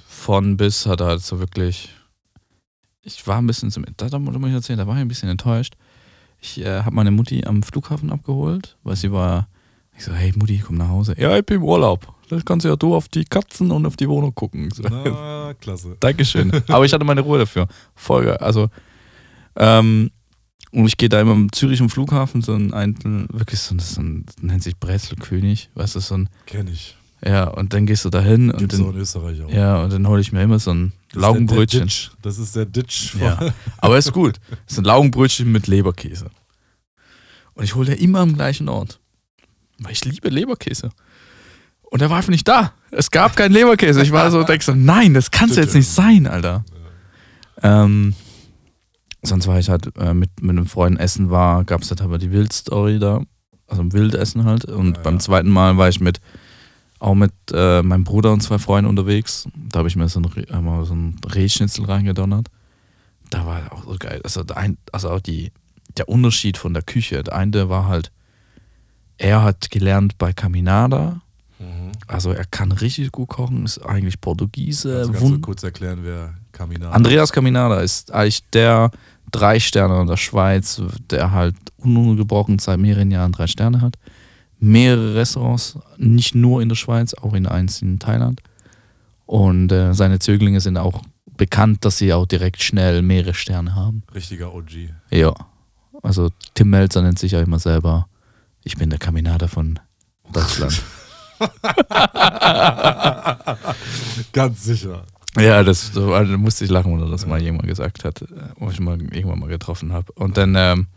[0.06, 1.90] von bis hat er halt so wirklich.
[3.02, 3.84] Ich war ein bisschen zum.
[3.96, 5.74] Da, da muss ich erzählen, da war ich ein bisschen enttäuscht.
[6.40, 9.48] Ich äh, habe meine Mutti am Flughafen abgeholt, weil sie war.
[9.96, 11.14] Ich so, hey Mutti, komm nach Hause.
[11.18, 12.14] Ja, ich bin im Urlaub.
[12.30, 14.70] Das kannst du ja du auf die Katzen und auf die Wohnung gucken.
[14.70, 15.96] So, Na, klasse.
[16.00, 16.50] Dankeschön.
[16.68, 17.66] Aber ich hatte meine Ruhe dafür.
[17.94, 18.40] Folge.
[18.40, 18.68] Also,
[19.56, 20.10] ähm,
[20.72, 23.80] und ich gehe da immer im Zürich am Flughafen, so ein, ein wirklich so ein,
[23.98, 26.96] ein nennt sich Brezelkönig, weißt du, so ein, Kenn ich.
[27.26, 29.50] ja, und dann gehst du da hin und Gibt's auch dann, in Österreich auch.
[29.50, 31.82] ja, und dann hole ich mir immer so ein Das Laugenbrötchen.
[31.82, 32.10] Ditch.
[32.22, 33.10] Das ist der Ditch.
[33.12, 33.52] von- Ja.
[33.78, 34.38] Aber ist gut.
[34.66, 36.30] Das sind Laugenbrötchen mit Leberkäse.
[37.54, 39.00] Und ich hole der immer am gleichen Ort.
[39.78, 40.90] Weil ich liebe Leberkäse.
[41.82, 42.72] Und der war einfach nicht da.
[42.92, 44.02] Es gab keinen Leberkäse.
[44.02, 46.64] Ich war so, denk so, nein, das kann's jetzt nicht sein, Alter.
[47.62, 48.14] Ähm,
[49.22, 52.18] sonst war ich halt äh, mit, mit einem Freund essen war, gab es halt aber
[52.18, 53.22] die Wildstory da.
[53.66, 54.64] Also ein Wildessen halt.
[54.66, 55.20] Und Ja, beim ja.
[55.20, 56.20] zweiten Mal war ich mit
[57.00, 59.48] auch mit äh, meinem Bruder und zwei Freunden unterwegs.
[59.54, 62.48] Da habe ich mir so ein, einmal so ein Rehschnitzel reingedonnert.
[63.30, 64.20] Da war auch so geil.
[64.22, 65.50] Also, der ein, also auch die,
[65.96, 67.22] der Unterschied von der Küche.
[67.22, 68.12] Der eine war halt,
[69.18, 71.22] er hat gelernt bei Caminada.
[71.58, 71.92] Mhm.
[72.06, 74.98] Also er kann richtig gut kochen, ist eigentlich Portugiese.
[74.98, 78.90] Also kannst du kurz erklären, wer Kamina Andreas Caminada ist eigentlich der
[79.30, 83.96] drei Sterne in der Schweiz, der halt ununterbrochen seit mehreren Jahren drei Sterne hat.
[84.60, 88.40] Mehrere Restaurants, nicht nur in der Schweiz, auch in eins in Thailand.
[89.26, 91.02] Und äh, seine Zöglinge sind auch
[91.36, 94.02] bekannt, dass sie auch direkt schnell mehrere Sterne haben.
[94.14, 94.90] Richtiger OG.
[95.10, 95.32] Ja.
[96.02, 98.06] Also Tim Melzer nennt sich ja immer selber,
[98.62, 99.78] ich bin der Caminada von
[100.32, 100.82] Deutschland.
[104.32, 105.04] Ganz sicher.
[105.38, 108.26] Ja, das so, also, da musste ich lachen, oder das mal jemand gesagt hat, äh,
[108.56, 110.12] wo ich mal irgendwann mal getroffen habe.
[110.12, 110.88] Und dann, ähm,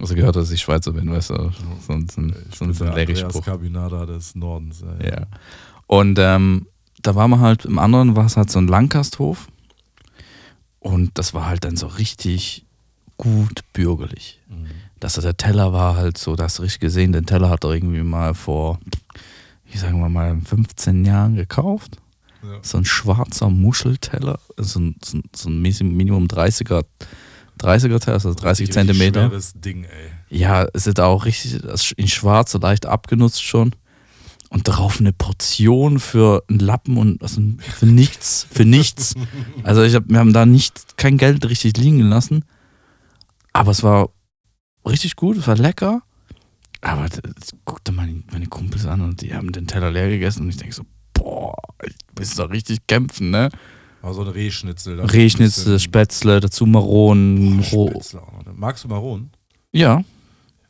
[0.00, 1.34] also gehört, dass ich Schweizer bin, weißt du,
[1.86, 2.06] so, ein-
[2.50, 3.44] Ich so, bin ein- Lehrspruch.
[3.44, 4.82] Kabinada des Nordens.
[4.98, 5.10] ey.
[5.10, 5.26] Ja.
[5.86, 6.66] Und ähm,
[7.02, 9.48] da waren wir halt, im anderen war es halt so ein Langkasthof.
[10.80, 12.64] Und das war halt dann so richtig
[13.16, 14.40] gut bürgerlich.
[14.48, 14.66] Mhm.
[15.00, 18.34] Dass der Teller war halt so, das richtig gesehen, den Teller hat er irgendwie mal
[18.34, 18.78] vor,
[19.66, 21.96] ich sage mal, mal 15 Jahren gekauft.
[22.42, 22.58] Ja.
[22.60, 26.84] so ein schwarzer Muschelteller, so ein, so ein, so ein Minimum 30er,
[27.60, 29.28] 30er Teller, also 30 Richtig Zentimeter.
[29.28, 30.38] Schweres Ding, ey.
[30.38, 31.60] Ja, es ist auch richtig
[31.96, 33.74] in schwarz, so leicht abgenutzt schon.
[34.50, 39.14] Und darauf eine Portion für einen Lappen und also für nichts, für nichts.
[39.62, 42.44] Also ich hab, wir haben da nicht kein Geld richtig liegen gelassen.
[43.52, 44.10] Aber es war
[44.86, 46.02] richtig gut, es war lecker.
[46.82, 47.22] Aber das,
[47.64, 50.74] guckte meine, meine Kumpels an und die haben den Teller leer gegessen und ich denke
[50.74, 50.84] so,
[51.14, 53.48] boah, ich muss doch richtig kämpfen, ne?
[54.04, 55.00] Aber so ein Rehschnitzel.
[55.00, 57.88] Rehschnitzel, Spätzle, dazu Maronen, Boah.
[57.88, 58.20] Spätzle.
[58.54, 59.30] Magst du Maronen?
[59.72, 60.04] Ja.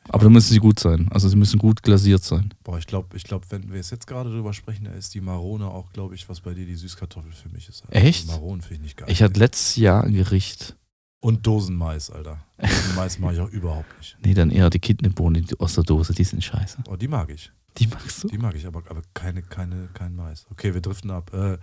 [0.08, 1.08] Aber da müssen sie gut sein.
[1.10, 2.54] Also sie müssen gut glasiert sein.
[2.62, 5.20] Boah, ich glaube, ich glaub, wenn wir es jetzt gerade drüber sprechen, da ist die
[5.20, 7.82] Marone auch, glaube ich, was bei dir die Süßkartoffel für mich ist.
[7.86, 8.06] Alter.
[8.06, 8.28] Echt?
[8.28, 9.08] Maronen finde ich nicht geil.
[9.10, 10.76] Ich hatte letztes Jahr ein Gericht.
[11.18, 12.38] Und Dosenmais, Alter.
[12.58, 14.16] Dosenmais mag ich auch überhaupt nicht.
[14.24, 16.84] Nee, dann eher die Kidneybohnen die aus der Dose, die sind scheiße.
[16.88, 17.50] Oh, die mag ich.
[17.78, 18.28] Die magst du?
[18.28, 20.46] Die mag ich, aber, aber keine, keine, kein Mais.
[20.52, 21.34] Okay, wir driften ab.
[21.34, 21.58] Äh,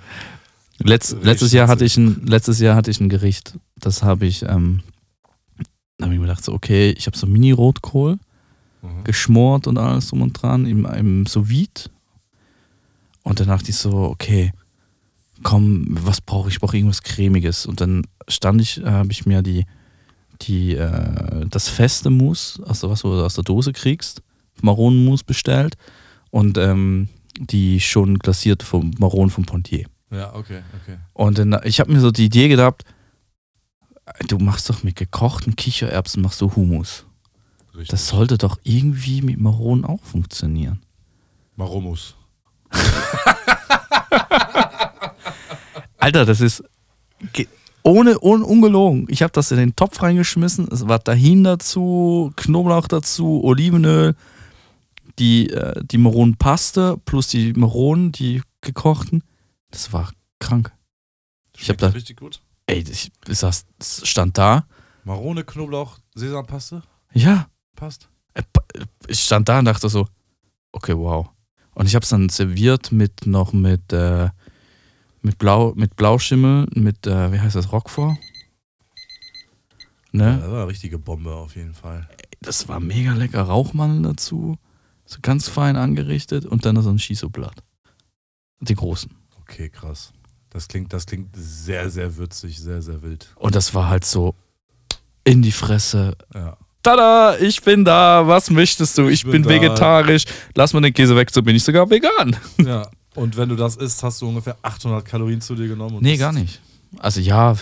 [0.84, 1.26] Letz, Rehschnitzel.
[1.26, 4.82] letztes, Jahr hatte ich ein, letztes Jahr hatte ich ein Gericht, das habe ich, ähm,
[5.98, 8.18] da habe ich mir gedacht, so, okay, ich habe so Mini-Rotkohl
[8.82, 9.04] mhm.
[9.04, 11.90] geschmort und alles drum und dran im, im sous -Vide.
[13.24, 14.52] Und dann dachte ich so, okay,
[15.44, 16.56] komm, was brauche ich?
[16.56, 17.66] Ich brauche irgendwas Cremiges.
[17.66, 19.66] Und dann stand ich, äh, habe ich mir die,
[20.42, 24.22] die, äh, das feste Mousse, also was du aus der Dose kriegst,
[24.62, 25.78] Maronenmus bestellt
[26.30, 27.10] und ähm,
[27.40, 29.86] die schon glasierte vom Maronen vom Pontier.
[30.12, 30.98] Ja, okay, okay.
[31.14, 32.84] Und dann, ich habe mir so die Idee gedacht,
[34.28, 37.06] du machst doch mit gekochten Kichererbsen machst du Hummus.
[37.74, 37.90] Richtig.
[37.90, 40.82] Das sollte doch irgendwie mit Maronen auch funktionieren.
[41.56, 42.16] Maromus.
[45.98, 46.64] Alter, das ist
[47.84, 49.06] ohne, ohne ungelogen.
[49.10, 50.68] Ich habe das in den Topf reingeschmissen.
[50.72, 54.16] Es war Tahin dazu, Knoblauch dazu, Olivenöl,
[55.20, 59.24] die, äh, die Maronenpaste plus die Maronen, die gekochten.
[59.72, 60.72] Das war krank.
[61.56, 62.42] Ich hab Schmeckt da- richtig gut.
[62.68, 63.66] Ey, ich, ich saß,
[64.04, 64.66] stand da.
[65.04, 66.84] Marone, Knoblauch, Sesampaste.
[67.14, 68.10] Ja, Passt.
[68.34, 68.64] Äh, pa-
[69.08, 70.08] ich stand da und dachte so,
[70.72, 71.30] okay, wow.
[71.74, 74.30] Und ich habe es dann serviert mit noch mit, äh,
[75.22, 78.18] mit, Blau, mit Blauschimmel, mit, äh, wie heißt das, Roquefort?
[80.12, 80.38] Ne?
[80.42, 82.08] Das war eine richtige Bombe auf jeden Fall.
[82.42, 83.42] Das war mega lecker.
[83.44, 84.58] Rauchmandeln dazu.
[85.06, 87.64] So ganz fein angerichtet und dann so ein Shiso-Blatt.
[88.60, 89.12] Die großen.
[89.52, 90.14] Okay, krass.
[90.50, 93.28] Das klingt, das klingt sehr, sehr würzig, sehr, sehr wild.
[93.36, 94.36] Und das war halt so
[95.24, 96.16] in die Fresse.
[96.34, 96.58] Ja.
[96.84, 98.28] Tada, ich bin da.
[98.28, 99.08] Was möchtest du?
[99.08, 100.24] Ich, Ich bin, bin vegetarisch.
[100.56, 102.36] Lass mal den Käse weg, so bin ich sogar vegan.
[102.58, 102.90] ja.
[103.16, 105.98] Und wenn du das isst, hast du ungefähr 800 Kalorien zu dir genommen.
[106.02, 106.62] Nee, gar nicht.
[107.00, 107.56] Also ja,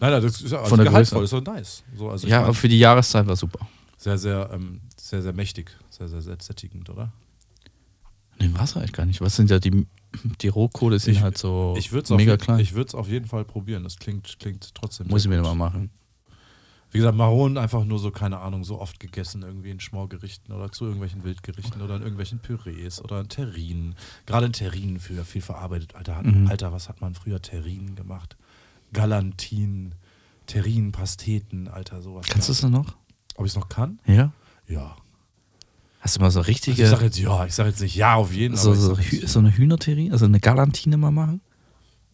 [0.00, 1.36] Nein, nein, das ist ja also Von der gehaltvoll, Größe.
[1.36, 1.82] ist doch nice.
[1.96, 3.66] So, also ja, mein, für die Jahreszeit war super.
[3.96, 5.70] sehr, sehr, ähm, sehr, sehr mächtig.
[5.90, 7.12] Sehr, sehr, sehr sättigend, oder?
[8.38, 9.20] Nee, war es eigentlich gar nicht.
[9.20, 9.86] Was sind ja die,
[10.40, 12.60] die Rohkohle sind Ich- halt so Ich würde es mega auf, klein.
[12.60, 13.84] ich würd's auf jeden Fall probieren.
[13.84, 15.08] Das klingt, klingt trotzdem.
[15.08, 15.90] Muss ich mir mal machen.
[16.90, 20.72] Wie gesagt, Maronen einfach nur so, keine Ahnung, so oft gegessen irgendwie in Schmorgerichten oder
[20.72, 23.94] zu irgendwelchen Wildgerichten oder in irgendwelchen Pürees oder in Terrinen.
[24.24, 25.94] Gerade in Terrinen früher viel verarbeitet.
[25.94, 26.46] Alter, hat, Mhm.
[26.48, 28.38] Alter was hat man früher Terrinen gemacht?
[28.94, 29.94] Galantin,
[30.46, 32.26] Terrinen, Pasteten, Alter, sowas.
[32.26, 32.96] Kannst du es noch?
[33.36, 34.00] Ob ich es noch kann?
[34.06, 34.32] Ja.
[34.66, 34.96] Ja.
[36.00, 38.14] Hast du mal so Also ich richtige, sage jetzt ja, ich sage jetzt nicht ja
[38.14, 41.40] auf jeden so, ich so, sag jetzt- so eine Hühnerterie, also eine Galantine mal machen?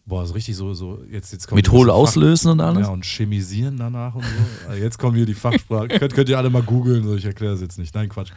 [0.07, 2.85] Boah, so richtig so, so jetzt, jetzt kommt Mit Hohl so auslösen und alles?
[2.87, 4.29] Ja, und chemisieren danach und so.
[4.69, 5.87] Also jetzt kommen hier die Fachsprache.
[5.87, 7.93] könnt, könnt ihr alle mal googeln, so ich erkläre es jetzt nicht.
[7.95, 8.31] Nein, Quatsch.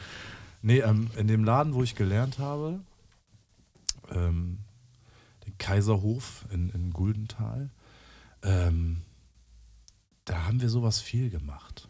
[0.63, 2.81] Nee, ähm, in dem Laden, wo ich gelernt habe,
[4.11, 4.59] ähm,
[5.47, 7.71] den Kaiserhof in, in Guldental,
[8.43, 8.99] ähm,
[10.25, 11.88] da haben wir sowas viel gemacht.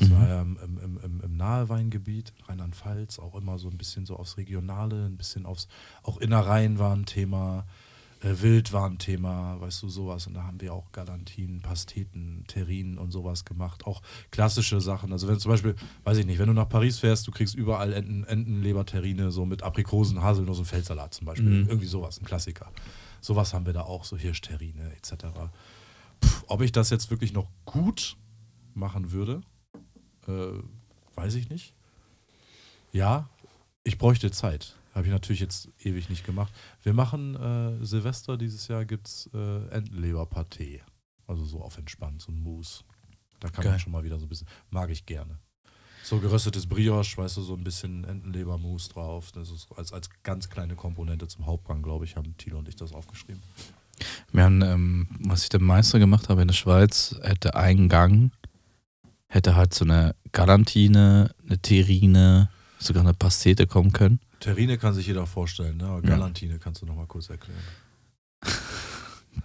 [0.00, 0.14] Das Mhm.
[0.14, 4.36] war ja im, im, im, im, Naheweingebiet, Rheinland-Pfalz, auch immer so ein bisschen so aufs
[4.38, 5.68] Regionale, ein bisschen aufs,
[6.02, 7.66] auch Innereien war ein Thema,
[8.22, 10.26] äh, Wild war ein Thema, weißt du, sowas.
[10.26, 13.86] Und da haben wir auch Galantinen, Pasteten, Terrinen und sowas gemacht.
[13.86, 15.12] Auch klassische Sachen.
[15.12, 15.74] Also wenn zum Beispiel,
[16.04, 19.62] weiß ich nicht, wenn du nach Paris fährst, du kriegst überall Enten, Entenleberterrine, so mit
[19.62, 21.62] Aprikosen, Haselnuss und Feldsalat zum Beispiel.
[21.62, 21.68] Mhm.
[21.68, 22.70] Irgendwie sowas, ein Klassiker.
[23.20, 25.24] Sowas haben wir da auch, so Hirschterrine etc.
[26.24, 28.16] Pff, ob ich das jetzt wirklich noch gut
[28.74, 29.40] machen würde,
[30.30, 30.62] äh,
[31.16, 31.74] weiß ich nicht.
[32.92, 33.28] Ja,
[33.84, 34.76] ich bräuchte Zeit.
[34.94, 36.52] Habe ich natürlich jetzt ewig nicht gemacht.
[36.82, 39.38] Wir machen äh, Silvester dieses Jahr gibt es äh,
[39.70, 40.80] Entenleberpaté.
[41.26, 42.82] Also so auf entspannt, so ein Mousse.
[43.38, 43.72] Da kann Geil.
[43.72, 45.38] man schon mal wieder so ein bisschen, mag ich gerne.
[46.02, 49.30] So geröstetes Brioche, weißt du, so ein bisschen Entenlebermousse drauf.
[49.32, 52.76] Das ist als, als ganz kleine Komponente zum Hauptgang, glaube ich, haben Thilo und ich
[52.76, 53.42] das aufgeschrieben.
[54.32, 58.32] Wir haben, ähm, was ich dem Meister gemacht habe in der Schweiz, hätte ein Gang,
[59.30, 64.20] hätte halt so eine Galantine, eine Terrine, sogar eine Pastete kommen können.
[64.40, 65.84] Terrine kann sich jeder vorstellen, ne?
[65.86, 66.10] aber Ja.
[66.16, 67.60] Galantine kannst du noch mal kurz erklären.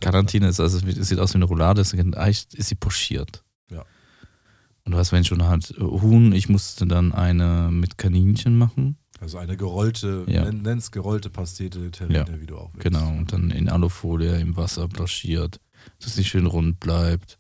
[0.02, 3.44] Galantine ist also, sieht aus wie eine Roulade, ist, eigentlich ist sie pochiert.
[3.70, 3.86] Ja.
[4.84, 8.98] Und du hast, wenn schon halt äh, Huhn, ich musste dann eine mit Kaninchen machen.
[9.20, 10.46] Also eine gerollte, Ja.
[10.46, 12.84] nenn, nenn's gerollte Pastete Terrine, wie du auch willst.
[12.84, 15.60] Genau, und dann in Alufolie im Wasser blanchiert,
[16.00, 17.38] dass sie schön rund bleibt.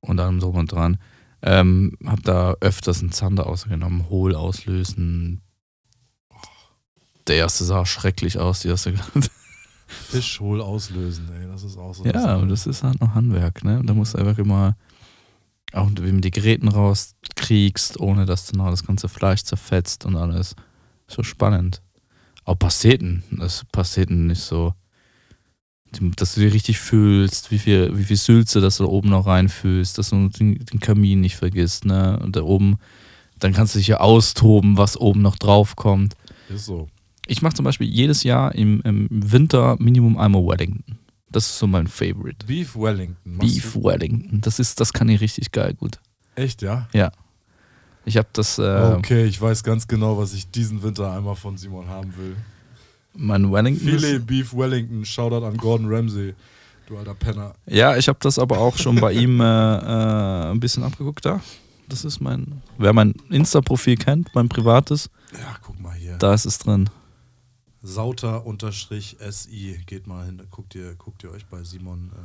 [0.00, 0.98] Und allem drum und dran.
[1.42, 5.42] Ähm, hab da öfters einen Zander ausgenommen, hohl auslösen.
[7.26, 8.94] Der erste sah schrecklich aus, die erste.
[9.86, 12.04] Fisch hohl auslösen, ey, das ist auch so.
[12.04, 13.80] ja, aber das ist halt noch Handwerk, ne?
[13.84, 14.76] Da musst du einfach immer,
[15.72, 20.16] auch wie du die Geräten rauskriegst, ohne dass dann auch das ganze Fleisch zerfetzt und
[20.16, 20.56] alles.
[21.06, 21.82] So spannend.
[22.44, 24.74] Auch Pasteten, das Pasteten nicht so,
[26.16, 29.26] dass du die richtig fühlst, wie viel, wie viel Sülze, dass du da oben noch
[29.26, 32.18] reinfühlst, dass du den, den Kamin nicht vergisst, ne?
[32.22, 32.76] Und da oben,
[33.38, 36.14] dann kannst du dich ja austoben, was oben noch drauf kommt.
[36.48, 36.88] Ist so.
[37.26, 40.98] Ich mache zum Beispiel jedes Jahr im, im Winter Minimum einmal Wellington.
[41.30, 42.46] Das ist so mein Favorite.
[42.46, 43.38] Beef Wellington.
[43.38, 44.40] Beef du- Wellington.
[44.42, 45.98] Das ist, das kann ich richtig geil gut.
[46.36, 46.86] Echt, ja?
[48.04, 51.56] Ich habe das, äh, Okay, ich weiß ganz genau, was ich diesen Winter einmal von
[51.58, 52.36] Simon haben will.
[53.16, 53.86] Mein Wellington.
[53.88, 56.34] Filet Beef Wellington, Shoutout an Gordon Ramsay.
[56.86, 57.54] Du alter Penner.
[57.66, 61.40] ja, ich habe das aber auch schon bei ihm äh, äh, ein bisschen abgeguckt da.
[61.88, 66.16] Das ist mein, wer mein Insta-Profil kennt, mein privates, Ja, guck mal hier.
[66.18, 66.88] da ist es drin.
[67.82, 72.18] Sauter-SI, geht mal hin, guckt ihr, guckt ihr euch bei Simon äh,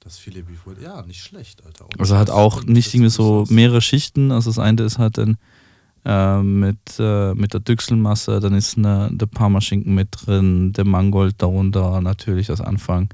[0.00, 0.84] das Filet Beef Wellington.
[0.84, 1.84] Ja, nicht schlecht, Alter.
[1.86, 4.32] Und Also hat auch nicht irgendwie so mehrere Schichten.
[4.32, 5.38] Also das eine ist halt dann
[6.04, 11.40] äh, mit, äh, mit der Düchselmasse, dann ist eine, der Parmaschinken mit drin, der Mangold
[11.40, 13.08] darunter natürlich als Anfang.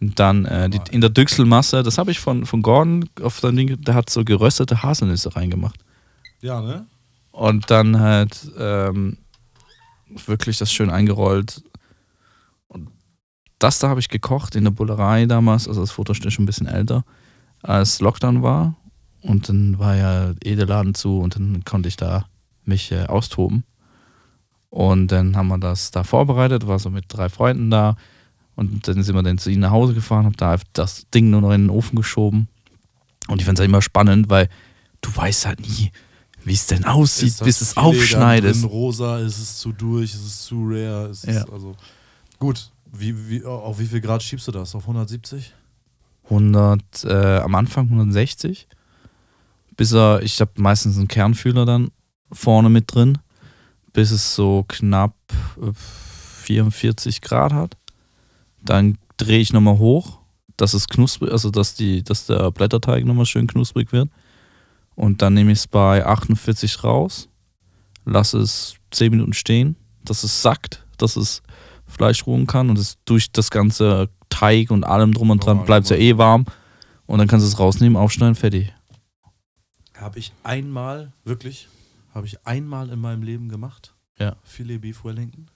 [0.00, 3.52] Und dann äh, die, in der Düchselmasse, das habe ich von, von Gordon auf der
[3.52, 5.78] Ding, der hat so geröstete Haselnüsse reingemacht.
[6.40, 6.86] Ja, ne?
[7.32, 9.18] Und dann halt ähm,
[10.26, 11.62] wirklich das schön eingerollt.
[12.68, 12.88] Und
[13.58, 16.46] das da habe ich gekocht in der Bullerei damals, also das Foto ist schon ein
[16.46, 17.04] bisschen älter,
[17.62, 18.76] als Lockdown war.
[19.22, 22.26] Und dann war ja eh der Laden zu und dann konnte ich da
[22.64, 23.64] mich äh, austoben.
[24.70, 27.96] Und dann haben wir das da vorbereitet, war so mit drei Freunden da.
[28.56, 31.40] Und dann sind wir dann zu ihnen nach Hause gefahren, hab da das Ding nur
[31.40, 32.48] noch in den Ofen geschoben.
[33.28, 34.48] Und ich fand es halt immer spannend, weil
[35.00, 35.90] du weißt halt nie,
[36.44, 38.62] wie es denn aussieht, bis es aufschneidest.
[38.62, 41.42] Drin, rosa, ist es zu durch, ist es zu rare, ist Ja.
[41.44, 41.74] es also
[42.38, 42.70] gut.
[42.92, 44.74] Wie, wie, auf wie viel Grad schiebst du das?
[44.74, 45.54] Auf 170?
[46.24, 48.66] 100, äh, am Anfang 160.
[49.80, 51.90] Bis er, ich habe meistens einen Kernfühler dann
[52.30, 53.16] vorne mit drin,
[53.94, 55.14] bis es so knapp
[55.56, 55.72] äh,
[56.42, 57.78] 44 Grad hat.
[58.62, 60.18] Dann drehe ich nochmal hoch,
[60.58, 64.10] dass es knusprig, also dass, die, dass der Blätterteig nochmal schön knusprig wird.
[64.96, 67.30] Und dann nehme ich es bei 48 raus,
[68.04, 71.40] lasse es 10 Minuten stehen, dass es sackt, dass es
[71.86, 75.84] Fleisch ruhen kann und es durch das ganze Teig und allem drum und dran bleibt
[75.84, 76.04] es ja Mann.
[76.04, 76.44] eh warm.
[77.06, 78.74] Und dann kannst du es rausnehmen, aufschneiden, fertig.
[80.00, 81.68] Habe ich einmal, wirklich,
[82.14, 83.94] habe ich einmal in meinem Leben gemacht.
[84.18, 84.36] Ja.
[84.42, 85.50] Filet Beef Wellington.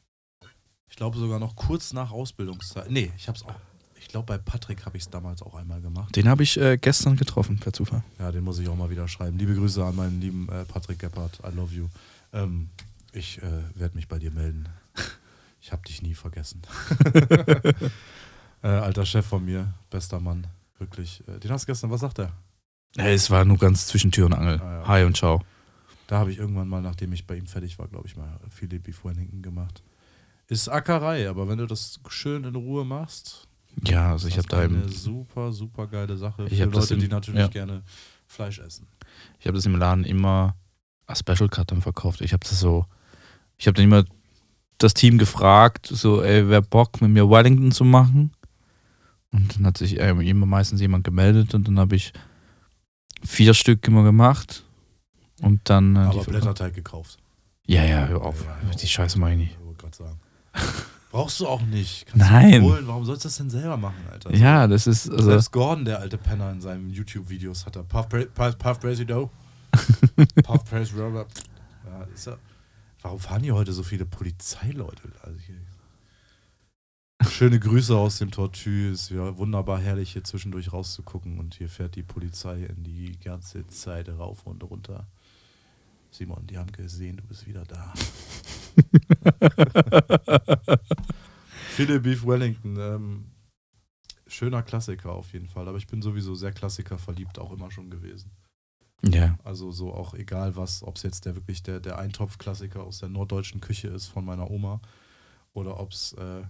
[0.88, 2.90] Ich glaube sogar noch kurz nach Ausbildungszeit.
[2.90, 3.54] Nee, ich habe es auch.
[3.98, 6.14] Ich glaube, bei Patrick habe ich es damals auch einmal gemacht.
[6.14, 8.04] Den habe ich äh, gestern getroffen, per Zufall.
[8.18, 9.38] Ja, den muss ich auch mal wieder schreiben.
[9.38, 11.40] Liebe Grüße an meinen lieben äh, Patrick Gebhardt.
[11.40, 11.88] I love you.
[12.34, 12.68] Ähm,
[13.12, 14.68] ich äh, werde mich bei dir melden.
[15.60, 16.60] Ich habe dich nie vergessen.
[18.62, 20.46] äh, alter Chef von mir, bester Mann.
[20.78, 21.26] Wirklich.
[21.26, 22.32] Äh, den hast du gestern, was sagt er?
[22.96, 24.60] Hey, es war nur ganz zwischen Tür und Angel.
[24.60, 24.88] Ah, ja.
[24.88, 25.40] Hi und ciao.
[26.06, 28.78] Da habe ich irgendwann mal, nachdem ich bei ihm fertig war, glaube ich mal Filet
[28.80, 29.82] Beef Wellington gemacht.
[30.48, 33.48] Ist Ackerei, aber wenn du das schön in Ruhe machst,
[33.84, 37.00] Ja, also ich habe da eine im, super, super geile Sache Ich für Leute, im-
[37.00, 37.48] die natürlich ja.
[37.48, 37.82] gerne
[38.26, 38.86] Fleisch essen.
[39.40, 40.54] ich habe das im Laden immer
[41.06, 42.20] als Special Cut dann verkauft.
[42.20, 42.86] Ich habe das so,
[43.56, 44.04] ich habe dann immer
[44.78, 48.32] das Team gefragt, so, ey, wer Bock mit mir Wellington zu machen?
[49.32, 52.12] Und dann hat sich äh, immer meistens jemand gemeldet und dann habe ich
[53.24, 54.64] vier Stück immer gemacht
[55.40, 55.96] und dann.
[55.96, 56.24] Äh, aber.
[56.24, 57.18] Blätterteig gekauft.
[57.66, 58.44] Ja, ja, hör auf.
[58.44, 58.86] Ja, ja, die.
[58.86, 59.52] Scheiße mache ich nicht.
[59.52, 60.18] Ich wollte gerade sagen.
[61.10, 62.06] Brauchst du auch nicht.
[62.06, 62.64] Kannst Nein.
[62.86, 64.34] Warum sollst du das denn selber machen, Alter?
[64.34, 68.08] Ja, das ist, also, Selbst Gordon, der alte Penner in seinen YouTube-Videos, hat er Puff,
[68.08, 69.30] Puff, Puff Dough.
[70.42, 71.26] Puff Crazy Rubber.
[71.86, 72.36] Ja, ist ja.
[73.02, 75.02] Warum fahren hier heute so viele Polizeileute?
[75.22, 75.56] Also hier.
[77.22, 78.90] Schöne Grüße aus dem Tortue.
[78.90, 81.38] Es wäre wunderbar herrlich, hier zwischendurch rauszugucken.
[81.38, 85.06] Und hier fährt die Polizei in die ganze Zeit rauf und runter.
[86.10, 87.92] Simon, die haben gesehen, du bist wieder da.
[91.70, 92.76] Filet Beef Wellington.
[92.78, 93.24] Ähm,
[94.26, 95.68] schöner Klassiker auf jeden Fall.
[95.68, 98.30] Aber ich bin sowieso sehr Klassiker verliebt auch immer schon gewesen.
[99.02, 99.36] ja.
[99.44, 103.08] Also so auch egal was, ob es jetzt der wirklich der, der Eintopf-Klassiker aus der
[103.08, 104.80] norddeutschen Küche ist von meiner Oma
[105.52, 106.42] oder ob es, äh,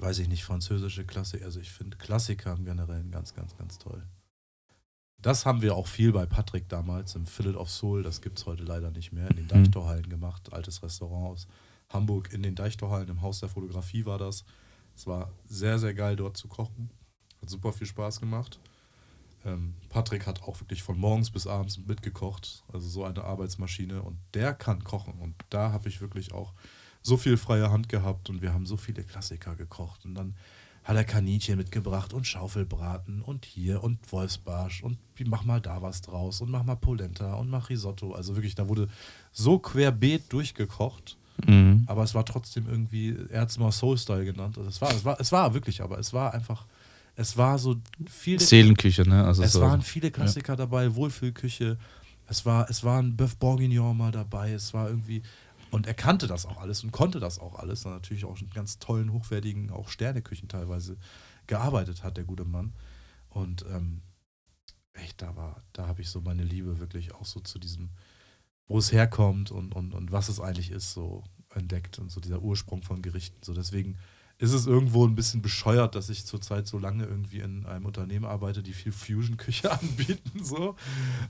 [0.00, 1.44] weiß ich nicht, französische Klassiker.
[1.44, 4.02] Also ich finde Klassiker im Generellen ganz, ganz, ganz toll.
[5.18, 8.02] Das haben wir auch viel bei Patrick damals im Fillet of Soul.
[8.02, 9.28] Das gibt es heute leider nicht mehr.
[9.30, 9.48] In den Mhm.
[9.48, 10.52] Deichtorhallen gemacht.
[10.52, 11.46] Altes Restaurant aus
[11.90, 12.32] Hamburg.
[12.32, 14.44] In den Deichtorhallen im Haus der Fotografie war das.
[14.96, 16.90] Es war sehr, sehr geil dort zu kochen.
[17.42, 18.58] Hat super viel Spaß gemacht.
[19.44, 22.64] Ähm, Patrick hat auch wirklich von morgens bis abends mitgekocht.
[22.72, 24.02] Also so eine Arbeitsmaschine.
[24.02, 25.14] Und der kann kochen.
[25.18, 26.54] Und da habe ich wirklich auch
[27.02, 28.30] so viel freie Hand gehabt.
[28.30, 30.04] Und wir haben so viele Klassiker gekocht.
[30.04, 30.34] Und dann
[30.84, 36.00] hat er Kaninchen mitgebracht und Schaufelbraten und hier und Wolfsbarsch und mach mal da was
[36.00, 38.14] draus und mach mal Polenta und mach Risotto.
[38.14, 38.88] Also wirklich, da wurde
[39.30, 41.84] so querbeet durchgekocht, Mhm.
[41.86, 44.56] aber es war trotzdem irgendwie, er hat es mal Soul-Style genannt.
[44.58, 46.66] Also es war, es war, es war wirklich, aber es war einfach,
[47.14, 47.76] es war so
[48.06, 49.24] viel Seelenküche, ne?
[49.24, 49.60] Also es so.
[49.60, 51.76] waren viele Klassiker dabei, Wohlfühlküche.
[52.26, 54.52] Es war, es war ein Bœuf Bourguignon mal dabei.
[54.52, 55.22] Es war irgendwie.
[55.70, 57.84] Und er kannte das auch alles und konnte das auch alles.
[57.84, 60.96] Und natürlich auch in ganz tollen, hochwertigen, auch Sterneküchen teilweise
[61.46, 62.72] gearbeitet hat, der gute Mann.
[63.28, 64.02] Und ähm,
[64.94, 67.90] echt, da war, da habe ich so meine Liebe wirklich auch so zu diesem,
[68.66, 72.42] wo es herkommt und, und, und was es eigentlich ist, so entdeckt und so dieser
[72.42, 73.38] Ursprung von Gerichten.
[73.42, 73.98] So deswegen
[74.38, 78.24] ist es irgendwo ein bisschen bescheuert, dass ich zurzeit so lange irgendwie in einem Unternehmen
[78.24, 80.42] arbeite, die viel Fusion-Küche anbieten.
[80.42, 80.76] So.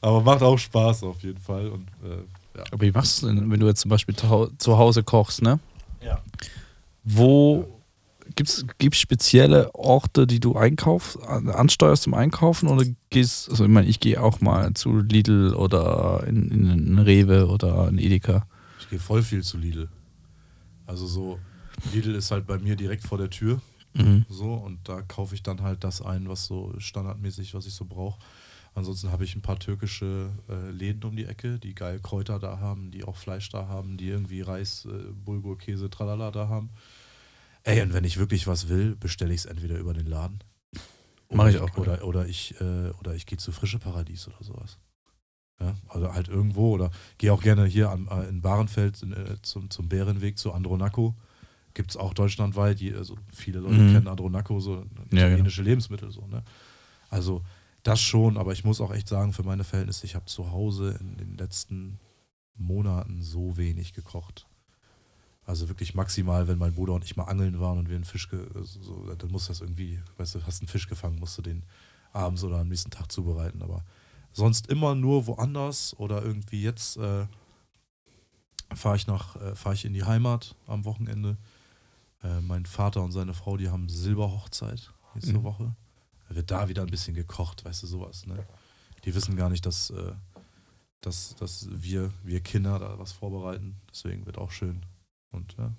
[0.01, 1.69] Aber macht auch Spaß auf jeden Fall.
[1.69, 2.23] Und äh,
[2.57, 2.65] ja.
[2.71, 5.43] Aber wie machst du denn, wenn du jetzt zum Beispiel zu Hau- zu Hause kochst,
[5.43, 5.59] ne?
[6.03, 6.21] Ja.
[7.05, 7.67] Wo
[8.37, 13.71] gibt's gibt's spezielle Orte, die du einkaufst, an- ansteuerst zum Einkaufen oder gehst, also ich
[13.71, 18.47] meine, ich gehe auch mal zu Lidl oder in, in Rewe oder in Edeka.
[18.79, 19.89] Ich gehe voll viel zu Lidl.
[20.87, 21.39] Also so,
[21.93, 23.61] Lidl ist halt bei mir direkt vor der Tür.
[23.95, 24.25] Mhm.
[24.29, 27.85] So, und da kaufe ich dann halt das ein, was so standardmäßig, was ich so
[27.85, 28.21] brauche.
[28.81, 32.61] Ansonsten habe ich ein paar türkische äh, Läden um die Ecke, die geil Kräuter da
[32.61, 36.71] haben, die auch Fleisch da haben, die irgendwie Reis, äh, Bulgur, Käse, tralala da haben.
[37.63, 40.39] Ey, und wenn ich wirklich was will, bestelle ich es entweder über den Laden.
[41.31, 44.39] Mach ich Oder auch, Oder, oder ich, äh, oder ich gehe zu Frische Paradies oder
[44.41, 44.79] sowas.
[45.61, 49.37] Ja, also halt irgendwo oder gehe auch gerne hier am, äh, in Bahrenfeld in, äh,
[49.43, 51.15] zum, zum Bärenweg zu Andronaco.
[51.75, 53.93] Gibt es auch deutschlandweit, also viele Leute Mhm.
[53.93, 55.05] kennen Andronaco, so genau.
[55.27, 56.43] italienische Lebensmittel so, ne?
[57.11, 57.43] Also
[57.83, 60.97] Das schon, aber ich muss auch echt sagen, für meine Verhältnisse, ich habe zu Hause
[61.01, 61.99] in den letzten
[62.55, 64.47] Monaten so wenig gekocht.
[65.45, 68.29] Also wirklich maximal, wenn mein Bruder und ich mal angeln waren und wir einen Fisch,
[68.63, 71.65] so, dann muss das irgendwie, weißt du, hast einen Fisch gefangen, musst du den
[72.13, 73.63] abends oder am nächsten Tag zubereiten.
[73.63, 73.83] Aber
[74.33, 77.27] sonst immer nur woanders oder irgendwie jetzt äh,
[78.75, 81.39] fahre ich nach, äh, fahre ich in die Heimat am Wochenende.
[82.23, 85.43] Äh, mein Vater und seine Frau, die haben Silberhochzeit nächste Mhm.
[85.43, 85.75] Woche.
[86.31, 88.25] Da wird da wieder ein bisschen gekocht, weißt du, sowas.
[88.25, 88.47] Ne?
[89.05, 90.13] Die wissen gar nicht, dass, äh,
[91.01, 93.75] dass, dass wir, wir Kinder da was vorbereiten.
[93.91, 94.87] Deswegen wird auch schön.
[95.33, 95.73] Und ja,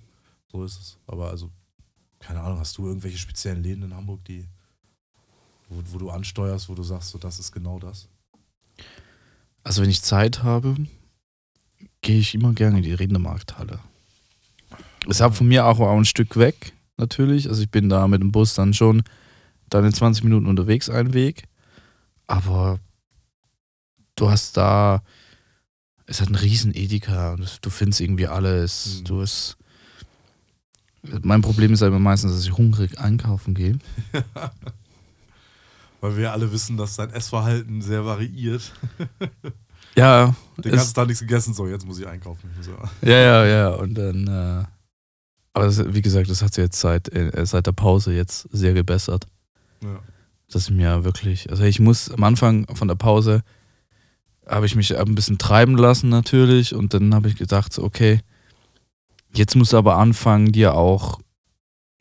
[0.48, 0.98] so ist es.
[1.06, 1.50] Aber also,
[2.18, 4.46] keine Ahnung, hast du irgendwelche speziellen Läden in Hamburg, die,
[5.70, 8.10] wo, wo du ansteuerst, wo du sagst, so das ist genau das?
[9.64, 10.76] Also wenn ich Zeit habe,
[12.02, 13.78] gehe ich immer gerne in die Redenmarkthalle.
[15.06, 17.48] Ist halt von mir auch ein Stück weg, natürlich.
[17.48, 19.02] Also ich bin da mit dem Bus dann schon
[19.74, 21.44] dann in 20 Minuten unterwegs einen Weg.
[22.26, 22.78] Aber
[24.16, 25.02] du hast da,
[26.06, 29.00] es hat einen riesen Edeka und du findest irgendwie alles.
[29.00, 29.04] Mhm.
[29.04, 29.56] Du hast,
[31.22, 33.78] mein Problem ist immer meistens, dass ich hungrig einkaufen gehe.
[36.00, 38.72] Weil wir alle wissen, dass dein Essverhalten sehr variiert.
[39.94, 42.48] Ja, Den ganzen Tag nichts gegessen, so jetzt muss ich einkaufen.
[43.02, 43.68] Ja- Ja, ja, ja.
[43.74, 44.64] Und dann, äh,
[45.52, 48.72] aber das, wie gesagt, das hat sich jetzt seit, äh, seit der Pause jetzt sehr
[48.72, 49.26] gebessert.
[49.82, 50.00] Ja.
[50.50, 53.42] Dass ich mir wirklich, also ich muss am Anfang von der Pause,
[54.46, 58.20] habe ich mich ein bisschen treiben lassen natürlich und dann habe ich gedacht, okay,
[59.34, 61.20] jetzt musst du aber anfangen, dir auch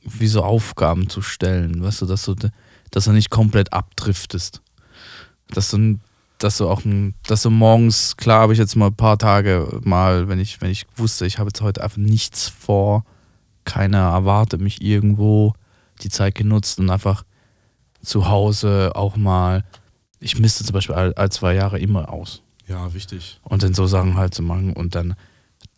[0.03, 2.35] wie so Aufgaben zu stellen, weißt du, dass du,
[2.89, 4.61] dass du nicht komplett abdriftest.
[5.49, 5.99] Dass du,
[6.39, 6.81] dass du auch,
[7.27, 10.71] dass du morgens, klar habe ich jetzt mal ein paar Tage mal, wenn ich, wenn
[10.71, 13.05] ich wusste, ich habe jetzt heute einfach nichts vor,
[13.63, 15.53] keiner erwartet mich irgendwo,
[16.01, 17.23] die Zeit genutzt und einfach
[18.01, 19.63] zu Hause auch mal,
[20.19, 22.41] ich misste zum Beispiel all, all zwei Jahre immer aus.
[22.67, 23.39] ja, wichtig.
[23.43, 25.15] Und dann so Sachen halt zu machen und dann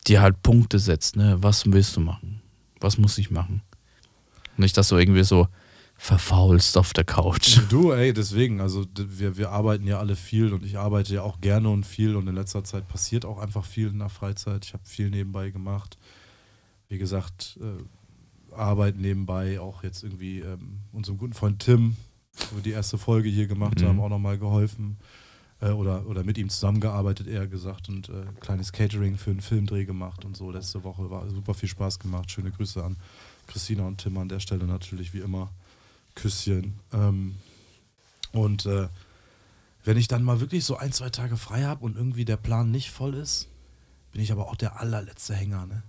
[0.08, 1.38] dir halt Punkte setzt, ne?
[1.40, 2.42] Was willst du machen?
[2.80, 3.62] Was muss ich machen?
[4.58, 5.48] Nicht, dass du irgendwie so
[5.96, 7.60] verfaulst auf der Couch.
[7.70, 11.40] Du, ey, deswegen, also wir, wir arbeiten ja alle viel und ich arbeite ja auch
[11.40, 14.66] gerne und viel und in letzter Zeit passiert auch einfach viel in der Freizeit.
[14.66, 15.98] Ich habe viel nebenbei gemacht.
[16.90, 21.96] Wie gesagt, äh, Arbeit nebenbei, auch jetzt irgendwie ähm, unserem guten Freund Tim,
[22.50, 23.86] wo wir die erste Folge hier gemacht Mhm.
[23.88, 24.98] haben, auch nochmal geholfen.
[25.62, 29.86] Äh, oder, oder mit ihm zusammengearbeitet, eher gesagt, und äh, kleines Catering für einen Filmdreh
[29.86, 30.52] gemacht und so.
[30.52, 32.32] Letzte Woche war super viel Spaß gemacht.
[32.32, 32.98] Schöne Grüße an
[33.48, 35.52] Christina und Tim an der Stelle natürlich, wie immer.
[36.16, 36.80] Küsschen.
[36.92, 37.36] Ähm,
[38.34, 38.88] und äh,
[39.86, 42.72] wenn ich dann mal wirklich so ein, zwei Tage frei habe und irgendwie der Plan
[42.72, 43.48] nicht voll ist,
[44.12, 45.84] bin ich aber auch der allerletzte Hänger, ne?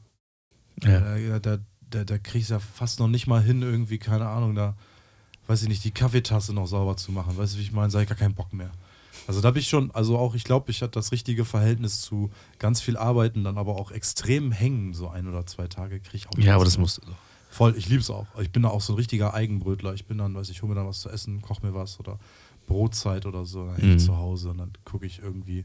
[0.82, 1.00] Ja.
[1.00, 1.58] Da, da,
[1.90, 4.76] da, da krieg ich ja fast noch nicht mal hin, irgendwie, keine Ahnung, da,
[5.46, 7.36] weiß ich nicht, die Kaffeetasse noch sauber zu machen.
[7.36, 7.88] Weißt du, wie ich meine?
[7.92, 8.70] Da hab ich gar keinen Bock mehr.
[9.26, 12.30] Also da bin ich schon, also auch, ich glaube, ich hatte das richtige Verhältnis zu
[12.58, 16.28] ganz viel Arbeiten, dann aber auch extrem hängen, so ein oder zwei Tage kriege ich
[16.28, 17.16] auch Ja, aber das musst du doch.
[17.50, 18.26] Voll, ich lieb's auch.
[18.40, 19.94] Ich bin da auch so ein richtiger Eigenbrötler.
[19.94, 22.18] Ich bin dann, weiß ich, hole mir dann was zu essen, koche mir was oder
[22.66, 24.06] Brotzeit oder so, dann häng ich Mhm.
[24.06, 25.64] zu Hause und dann gucke ich irgendwie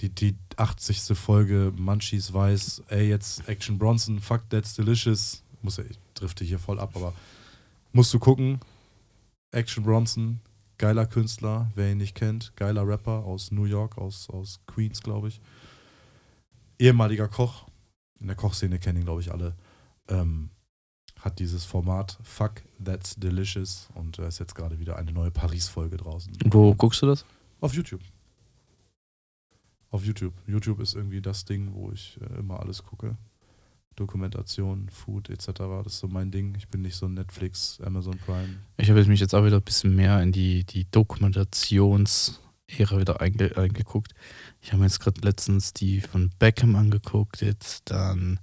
[0.00, 1.16] die, die 80.
[1.18, 5.42] Folge Munchies weiß, ey, jetzt Action Bronson, fuck, that's delicious.
[5.62, 7.12] Muss ja, ich drifte hier voll ab, aber
[7.92, 8.60] musst du gucken.
[9.52, 10.40] Action Bronson,
[10.78, 15.28] geiler Künstler, wer ihn nicht kennt, geiler Rapper aus New York, aus, aus Queens, glaube
[15.28, 15.40] ich.
[16.78, 17.66] Ehemaliger Koch,
[18.18, 19.54] in der Kochszene kennen ihn, glaube ich, alle.
[20.08, 20.50] Ähm,
[21.20, 25.96] hat dieses Format Fuck That's Delicious und da ist jetzt gerade wieder eine neue Paris-Folge
[25.98, 26.36] draußen.
[26.46, 27.24] Wo guckst du das?
[27.60, 28.00] Auf YouTube.
[29.90, 30.34] Auf YouTube.
[30.46, 33.16] YouTube ist irgendwie das Ding, wo ich äh, immer alles gucke.
[33.96, 35.46] Dokumentation, Food etc.
[35.84, 36.54] Das ist so mein Ding.
[36.56, 38.56] Ich bin nicht so Netflix, Amazon Prime.
[38.76, 43.56] Ich habe mich jetzt auch wieder ein bisschen mehr in die, die Dokumentations-Ära wieder einge,
[43.56, 44.12] eingeguckt.
[44.60, 48.40] Ich habe mir jetzt gerade letztens die von Beckham angeguckt, jetzt dann,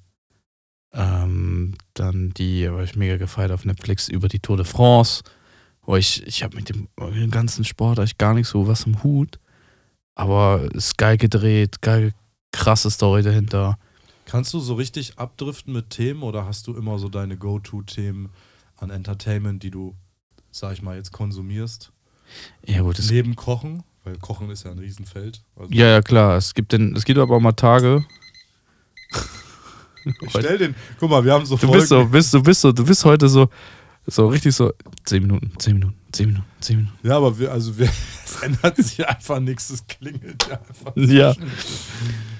[0.93, 5.23] ähm, dann die, habe ich mega gefeiert auf Netflix über die Tour de France,
[5.81, 8.85] wo ich, ich habe mit dem, mit dem ganzen Sport eigentlich gar nicht so was
[8.85, 9.39] im Hut,
[10.15, 12.13] aber ist geil gedreht, geil,
[12.51, 13.77] krasse Story dahinter.
[14.29, 18.29] Kannst du so richtig abdriften mit Themen oder hast du immer so deine Go-To-Themen
[18.77, 19.95] an Entertainment, die du,
[20.51, 21.91] sag ich mal, jetzt konsumierst?
[22.63, 25.41] Ja gut, Neben Kochen, weil Kochen ist ja ein Riesenfeld.
[25.55, 28.05] Also ja, ja klar, es gibt, den, es gibt aber auch mal Tage,
[30.05, 32.71] ich stell den, guck mal, wir haben so Du bist so, bist, du bist so,
[32.71, 33.49] du bist heute so,
[34.05, 34.71] so richtig so,
[35.05, 36.99] 10 Minuten, 10 Minuten, 10 Minuten, 10 Minuten.
[37.01, 37.89] Ja, aber wir, also wir,
[38.25, 40.95] es ändert sich einfach nichts, es klingelt ja einfach.
[40.95, 41.33] Ja.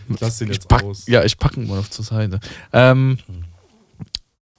[0.10, 1.08] Ich lass den Ich jetzt pack, aus.
[1.08, 2.40] ja, ich packe ihn mal auf zur Seite.
[2.74, 3.18] Ähm,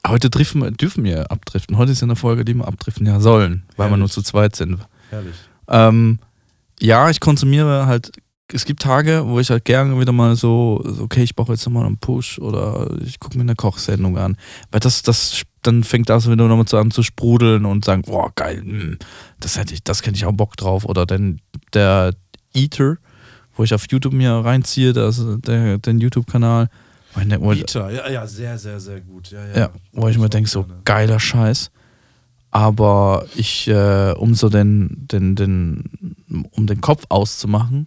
[0.07, 1.77] heute dürfen, wir- dürfen wir abdriften.
[1.77, 4.13] Heute ist ja eine Folge, die wir abdriften ja sollen, weil wir nur Herrlich.
[4.13, 4.79] zu zweit sind.
[5.11, 5.35] Herrlich.
[5.69, 6.19] Ähm,
[6.81, 8.11] ja, ich konsumiere halt.
[8.53, 11.87] Es gibt Tage, wo ich halt gerne wieder mal so, okay, ich brauche jetzt nochmal
[11.87, 14.37] einen Push oder ich gucke mir eine Kochsendung an.
[14.73, 18.33] Weil das, das, dann fängt das wieder nochmal so an zu sprudeln und sagen, boah,
[18.35, 18.97] geil, mh,
[19.39, 20.85] das hätte ich, das hätte ich auch Bock drauf.
[20.85, 21.41] Oder denn
[21.75, 22.13] der
[22.53, 22.97] Eater,
[23.61, 26.71] wo ich auf YouTube mir reinziehe, das, der, den YouTube-Kanal.
[27.61, 29.31] Eater, ja, ja, sehr, sehr, sehr gut.
[29.31, 29.59] Ja, ja.
[29.59, 31.71] Ja, wo ich mir denke, so geiler Scheiß.
[32.51, 36.17] Aber ich, äh, um so den, den, den,
[36.53, 37.87] um den Kopf auszumachen,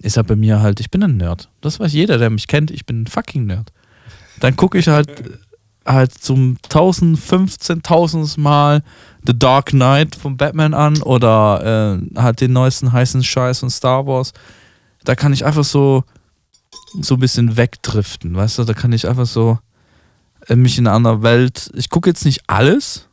[0.00, 1.48] ist halt bei mir halt, ich bin ein Nerd.
[1.60, 3.72] Das weiß jeder, der mich kennt, ich bin ein fucking Nerd.
[4.38, 5.08] Dann gucke ich halt
[5.84, 8.82] halt zum 1000, 15.000 Mal
[9.26, 14.06] The Dark Knight von Batman an oder äh, halt den neuesten heißen Scheiß von Star
[14.06, 14.32] Wars.
[15.04, 16.04] Da kann ich einfach so
[17.00, 18.64] so ein bisschen wegdriften, weißt du?
[18.64, 19.58] Da kann ich einfach so
[20.48, 21.70] äh, mich in einer anderen Welt.
[21.74, 23.08] Ich gucke jetzt nicht alles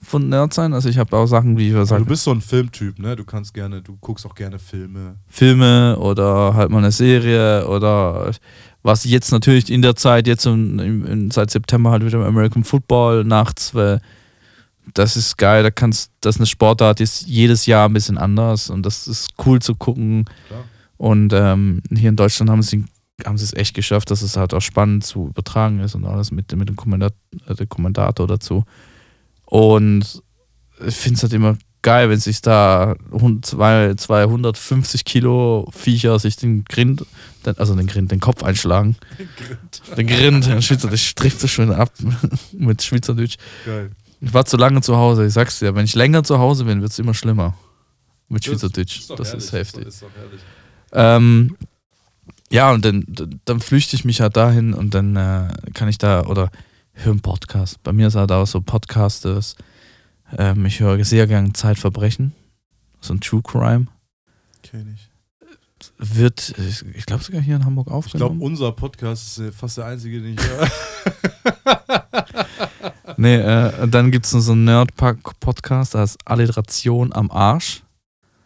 [0.00, 2.30] von Nerd sein, also ich habe auch Sachen, wie ich Aber sage, du bist so
[2.30, 3.16] ein Filmtyp, ne?
[3.16, 5.16] Du kannst gerne, du guckst auch gerne Filme.
[5.26, 8.30] Filme oder halt mal eine Serie oder
[8.82, 13.24] was jetzt natürlich in der Zeit, jetzt im, im, seit September halt wieder American Football
[13.24, 14.00] nachts, weil
[14.94, 18.18] das ist geil, da kannst, das ist eine Sportart, die ist jedes Jahr ein bisschen
[18.18, 20.26] anders und das ist cool zu gucken.
[20.46, 20.64] Klar.
[20.98, 22.84] Und ähm, hier in Deutschland haben sie,
[23.24, 26.30] haben sie es echt geschafft, dass es halt auch spannend zu übertragen ist und alles
[26.30, 27.14] mit, mit dem Kommendat,
[27.46, 28.64] äh, dem Kommentator dazu.
[29.44, 30.22] Und
[30.86, 36.36] ich finde es halt immer geil, wenn sich da hund- zwei, 250 Kilo Viecher sich
[36.36, 37.04] den Grind,
[37.46, 38.96] den- also den Grind, den Kopf einschlagen.
[39.96, 41.92] Den Grind, der Schweizer, das so schön ab
[42.52, 43.36] mit Schweizerdeutsch.
[43.64, 43.90] Geil.
[44.20, 46.80] Ich war zu lange zu Hause, ich sag's dir, wenn ich länger zu Hause bin,
[46.82, 47.54] wird es immer schlimmer.
[48.28, 49.08] Mit Schweizerdeutsch.
[49.16, 49.86] Das herrlich, ist heftig.
[49.86, 50.40] Ist doch herrlich.
[50.92, 51.56] Ähm,
[52.50, 53.04] ja, und dann,
[53.44, 56.50] dann flüchte ich mich halt dahin und dann äh, kann ich da oder
[56.94, 57.82] höre einen Podcast.
[57.82, 59.56] Bei mir ist halt auch so Podcasters.
[60.36, 62.32] Ähm, ich höre sehr gern Zeitverbrechen,
[63.00, 63.86] so ein True Crime.
[64.62, 65.08] Kenn ich.
[65.98, 68.40] Wird, ich, ich glaube sogar hier in Hamburg Ich glaube, aufgenommen.
[68.42, 70.68] unser Podcast ist äh, fast der einzige, den ich höre.
[73.16, 77.82] nee, äh, dann gibt es noch so einen Nerd-Podcast, da ist Alliteration am Arsch.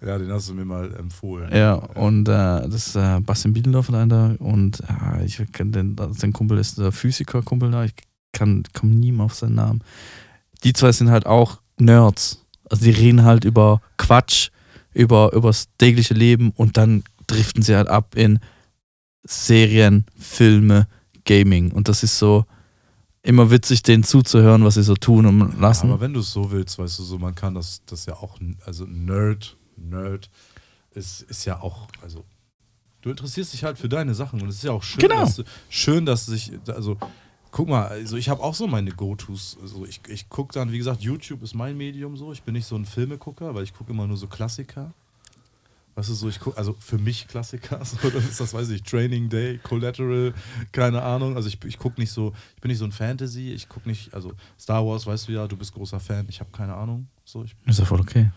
[0.05, 1.55] Ja, den hast du mir mal empfohlen.
[1.55, 6.32] Ja, und äh, das ist äh, Bastian Bielendorf da und äh, ich kenn den, sein
[6.32, 7.94] Kumpel ist der Physiker-Kumpel da, ich
[8.32, 9.84] kann komme nie mehr auf seinen Namen.
[10.64, 12.44] Die zwei sind halt auch Nerds.
[12.68, 14.50] Also die reden halt über Quatsch,
[14.94, 18.40] über übers tägliche Leben und dann driften sie halt ab in
[19.24, 20.86] Serien, Filme,
[21.24, 21.70] Gaming.
[21.72, 22.44] Und das ist so
[23.22, 25.90] immer witzig, denen zuzuhören, was sie so tun und lassen.
[25.90, 28.38] Aber wenn du es so willst, weißt du, so man kann das, das ja auch,
[28.66, 29.57] also Nerd,
[29.91, 30.30] Nerd
[30.95, 32.24] ist, ist ja auch, also
[33.03, 35.20] du interessierst dich halt für deine Sachen und es ist ja auch schön, Genau.
[35.20, 36.97] dass, schön, dass sich, also
[37.51, 40.78] guck mal, also ich habe auch so meine Go-Tos, also ich, ich gucke dann, wie
[40.78, 43.93] gesagt, YouTube ist mein Medium so, ich bin nicht so ein Filmegucker, weil ich gucke
[43.93, 44.93] immer nur so Klassiker.
[45.95, 48.83] Weißt du, so ich gucke, also für mich Klassiker, so, dann ist das, weiß ich,
[48.83, 50.33] Training Day, Collateral,
[50.72, 51.37] keine Ahnung.
[51.37, 54.14] Also ich, ich gucke nicht so, ich bin nicht so ein Fantasy, ich gucke nicht,
[54.14, 57.09] also Star Wars, weißt du ja, du bist großer Fan, ich habe keine Ahnung.
[57.26, 58.30] So, ich, ist ja voll okay.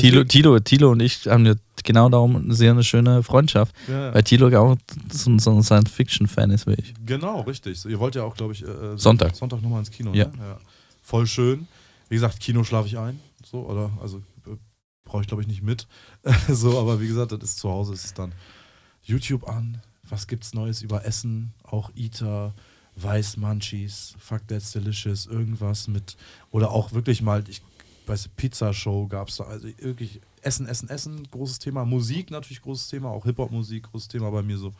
[0.00, 3.74] Tilo, Tilo, Tilo und ich haben ja genau darum eine sehr eine schöne Freundschaft.
[3.88, 4.76] ja, Weil Tilo auch
[5.12, 6.94] so, so ein Science-Fiction-Fan ist wie ich.
[7.04, 7.84] genau, richtig.
[7.84, 9.34] Ihr wollt ja auch, glaube ich, äh, Sonntag.
[9.36, 10.26] Sonntag nochmal ins Kino, Ja.
[10.26, 10.32] ne?
[10.38, 10.58] Ja.
[11.02, 11.66] Voll schön.
[12.08, 14.56] Wie gesagt, Kino schlafe ich ein, so, oder, also äh,
[15.04, 15.86] brauche ich, glaube ich, nicht mit.
[16.48, 18.32] so, aber wie gesagt, das ist zu Hause, ist es dann
[19.02, 19.80] YouTube an.
[20.08, 21.52] Was gibt's Neues über Essen?
[21.64, 22.54] Auch Eater,
[22.96, 26.16] Weiß Munchies, Fuck That's Delicious, irgendwas mit,
[26.50, 27.62] oder auch wirklich mal, ich
[28.08, 31.84] weiß, Pizza-Show gab es da, also wirklich Essen, Essen, Essen, großes Thema.
[31.84, 34.72] Musik natürlich großes Thema, auch Hip-Hop-Musik, großes Thema bei mir so.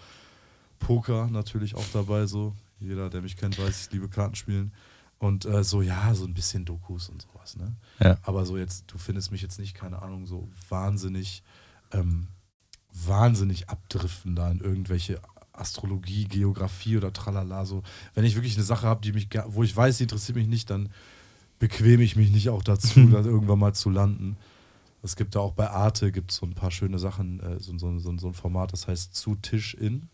[0.79, 2.55] Poker natürlich auch dabei, so.
[2.81, 4.73] Jeder, der mich kennt, weiß, ich liebe Kartenspielen.
[5.19, 7.75] Und äh, so, ja, so ein bisschen Dokus und sowas, ne?
[7.99, 8.19] Ja.
[8.23, 11.43] Aber so jetzt, du findest mich jetzt nicht, keine Ahnung, so wahnsinnig,
[11.93, 12.29] ähm,
[12.93, 15.21] wahnsinnig abdriften da in irgendwelche
[15.53, 17.65] Astrologie, Geografie oder tralala.
[17.65, 17.83] So,
[18.15, 20.71] wenn ich wirklich eine Sache habe, die mich, wo ich weiß, die interessiert mich nicht,
[20.71, 20.91] dann
[21.59, 24.37] bequeme ich mich nicht auch dazu, dann irgendwann mal zu landen.
[25.03, 27.99] Es gibt da auch bei Arte gibt so ein paar schöne Sachen, äh, so, so,
[27.99, 30.09] so, so ein Format, das heißt zu Tisch in.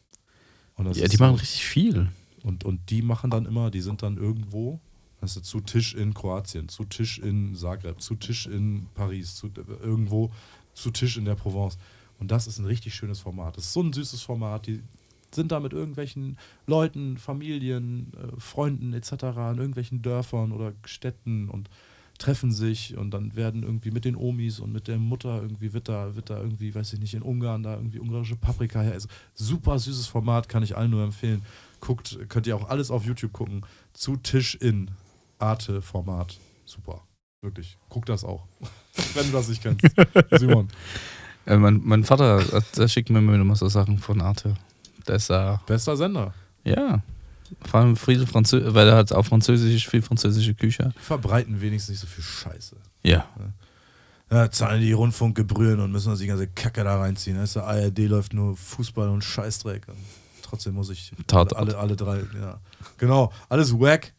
[0.77, 2.09] Ja, die machen richtig viel.
[2.43, 4.81] und, und die machen dann immer, die sind dann irgendwo,
[5.21, 9.51] weißt du, zu Tisch in Kroatien, zu Tisch in Zagreb, zu Tisch in Paris, zu,
[9.83, 10.31] irgendwo
[10.75, 11.79] zu Tisch in der Provence.
[12.19, 13.57] Und das ist ein richtig schönes Format.
[13.57, 14.67] Das ist so ein süßes Format.
[14.67, 14.83] Die
[15.35, 19.13] sind da mit irgendwelchen Leuten, Familien, äh, Freunden etc.
[19.13, 21.69] in irgendwelchen Dörfern oder Städten und
[22.19, 25.89] treffen sich und dann werden irgendwie mit den Omis und mit der Mutter irgendwie wird
[25.89, 28.93] da, wird da irgendwie, weiß ich nicht, in Ungarn da irgendwie ungarische Paprika her.
[28.93, 31.43] Also super süßes Format, kann ich allen nur empfehlen.
[31.81, 33.67] Guckt, könnt ihr auch alles auf YouTube gucken.
[33.93, 34.91] Zu Tisch in
[35.39, 36.39] Arte-Format.
[36.65, 37.03] Super.
[37.43, 37.77] Wirklich.
[37.91, 38.47] Guck das auch.
[39.15, 39.85] Wenn du das nicht kennst.
[40.39, 40.69] Simon.
[41.47, 42.43] Ja, mein, mein Vater,
[42.77, 44.55] der schickt mir immer so Sachen von Arte.
[45.07, 45.61] Der ist da.
[45.67, 46.33] Bester Sender.
[46.65, 47.03] Ja.
[47.67, 50.93] Vor allem viel Französisch, weil er hat auch Französisch, viel französische Küche.
[50.97, 52.77] Die verbreiten wenigstens nicht so viel Scheiße.
[53.03, 53.27] Ja.
[54.31, 57.39] Ja, zahlen die Rundfunkgebühren und müssen uns die ganze Kacke da reinziehen.
[57.39, 59.87] Weißt du, ARD läuft nur Fußball und Scheißdreck.
[59.87, 59.99] Und
[60.43, 61.55] trotzdem muss ich Tatort.
[61.57, 62.59] alle, alle drei, ja.
[62.97, 64.14] Genau, alles wack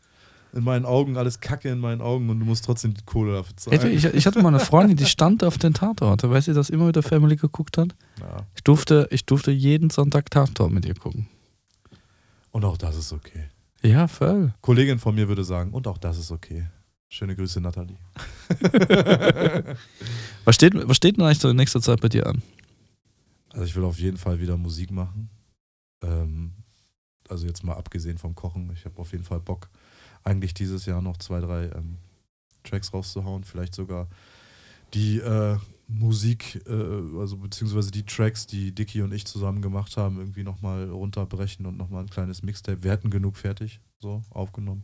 [0.55, 3.55] in meinen Augen, alles Kacke in meinen Augen und du musst trotzdem die Kohle dafür
[3.57, 3.81] zahlen.
[3.81, 6.27] Ey, Ich, ich hatte mal eine Freundin, die stand auf den Tatort.
[6.27, 7.95] Weißt du, das immer mit der Family geguckt hat?
[8.19, 8.37] ja.
[8.55, 11.27] Ich durfte, ich durfte jeden Sonntag Tatort mit ihr gucken.
[12.51, 13.49] Und auch das ist okay.
[13.83, 14.53] Ja, voll.
[14.61, 16.65] Kollegin von mir würde sagen, und auch das ist okay.
[17.09, 17.97] Schöne Grüße, Nathalie.
[20.45, 22.41] Was steht, was steht denn eigentlich so in nächster Zeit bei dir an?
[23.51, 25.29] Also ich will auf jeden Fall wieder Musik machen.
[26.03, 26.51] Ähm,
[27.29, 28.69] also jetzt mal abgesehen vom Kochen.
[28.73, 29.69] Ich habe auf jeden Fall Bock,
[30.25, 31.97] eigentlich dieses Jahr noch zwei, drei ähm,
[32.63, 33.43] Tracks rauszuhauen.
[33.43, 34.07] Vielleicht sogar
[34.93, 35.57] die äh,
[35.87, 40.89] Musik, äh, also beziehungsweise die Tracks, die Dicky und ich zusammen gemacht haben, irgendwie nochmal
[40.89, 42.83] runterbrechen und nochmal ein kleines Mixtape.
[42.83, 44.83] Wir hätten genug fertig, so aufgenommen.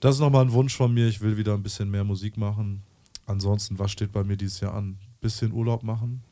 [0.00, 1.08] Das ist nochmal ein Wunsch von mir.
[1.08, 2.82] Ich will wieder ein bisschen mehr Musik machen.
[3.26, 4.98] Ansonsten, was steht bei mir dieses Jahr an?
[5.20, 6.22] Bisschen Urlaub machen.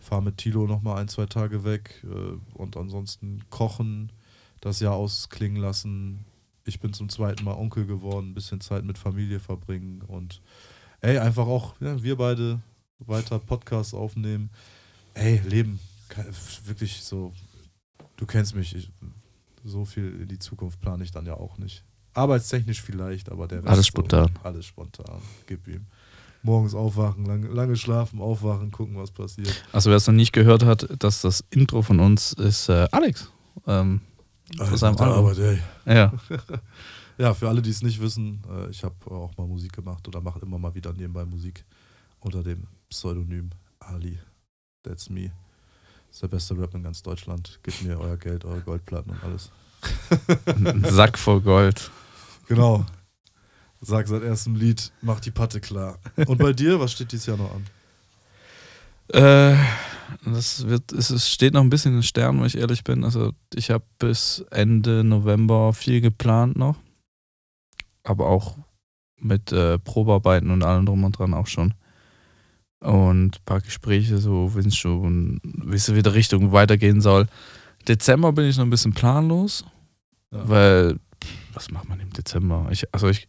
[0.00, 2.04] Fahr mit Tilo nochmal ein, zwei Tage weg.
[2.04, 4.10] Äh, und ansonsten kochen,
[4.60, 6.24] das Jahr ausklingen lassen.
[6.64, 8.30] Ich bin zum zweiten Mal Onkel geworden.
[8.30, 10.02] Ein bisschen Zeit mit Familie verbringen.
[10.02, 10.40] Und
[11.00, 12.60] ey, einfach auch, ja, wir beide
[12.98, 14.50] weiter Podcasts aufnehmen.
[15.14, 15.80] Ey, Leben.
[16.64, 17.32] Wirklich so.
[18.16, 18.74] Du kennst mich.
[18.76, 18.90] Ich,
[19.64, 21.84] so viel in die Zukunft plane ich dann ja auch nicht.
[22.14, 24.30] Arbeitstechnisch vielleicht, aber der Rest Alles so, spontan.
[24.42, 25.22] alles spontan.
[25.46, 25.86] Gib ihm.
[26.42, 29.64] Morgens aufwachen, lange, lange schlafen, aufwachen, gucken, was passiert.
[29.72, 33.30] Also wer es noch nicht gehört hat, dass das Intro von uns ist äh, Alex.
[33.66, 34.00] Ähm,
[34.58, 35.26] Alles seinem Album.
[35.26, 35.58] Arbeit, ey.
[35.94, 36.12] ja.
[37.18, 40.20] Ja, für alle, die es nicht wissen, äh, ich habe auch mal Musik gemacht oder
[40.20, 41.64] mache immer mal wieder nebenbei Musik
[42.20, 44.18] unter dem Pseudonym Ali.
[44.82, 45.30] That's me.
[46.08, 47.60] Das ist der beste Rap in ganz Deutschland.
[47.62, 49.50] Gebt mir euer Geld, eure Goldplatten und alles.
[50.46, 51.90] Ein Sack voll Gold.
[52.48, 52.84] Genau.
[53.80, 55.98] Sag seit erstem Lied, mach die Patte klar.
[56.26, 57.66] Und bei dir, was steht dieses Jahr noch an?
[59.08, 59.56] Äh,
[60.24, 63.04] das wird, es es steht noch ein bisschen in den Sternen, wenn ich ehrlich bin.
[63.04, 66.76] Also ich habe bis Ende November viel geplant noch.
[68.04, 68.56] Aber auch
[69.16, 71.74] mit äh, Probearbeiten und allem drum und dran auch schon.
[72.80, 77.28] Und ein paar Gespräche, so wenn es schon, wie es wieder Richtung weitergehen soll.
[77.86, 79.64] Dezember bin ich noch ein bisschen planlos,
[80.32, 80.48] Ja.
[80.48, 80.98] weil,
[81.52, 82.68] was macht man im Dezember?
[82.72, 83.28] Ich, also ich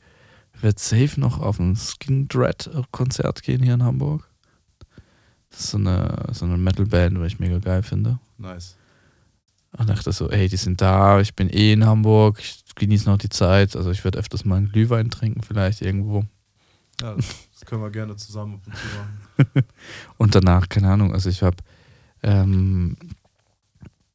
[0.59, 4.27] werde safe noch auf ein Skin Dread Konzert gehen hier in Hamburg.
[5.53, 8.19] Das ist so eine, so eine Metal-Band, die ich mega geil finde.
[8.39, 8.75] Nice.
[9.77, 13.17] Und dachte so, ey, die sind da, ich bin eh in Hamburg, ich genieße noch
[13.17, 13.75] die Zeit.
[13.75, 16.25] Also ich werde öfters mal einen Glühwein trinken, vielleicht irgendwo.
[17.01, 19.67] Ja, das können wir gerne zusammen ab und zu machen.
[20.17, 21.57] Und danach, keine Ahnung, also ich habe,
[22.21, 22.97] ähm,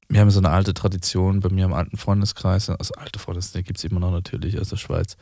[0.08, 3.78] wir haben so eine alte Tradition bei mir im alten Freundeskreis, also alte Freundeskreis gibt
[3.78, 5.16] es immer noch natürlich aus der Schweiz.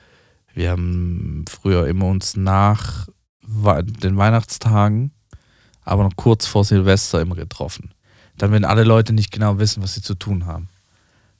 [0.54, 3.08] Wir haben früher immer uns nach
[3.42, 5.12] den Weihnachtstagen,
[5.86, 7.92] aber noch kurz vor Silvester immer getroffen.
[8.36, 10.68] Dann, wenn alle Leute nicht genau wissen, was sie zu tun haben.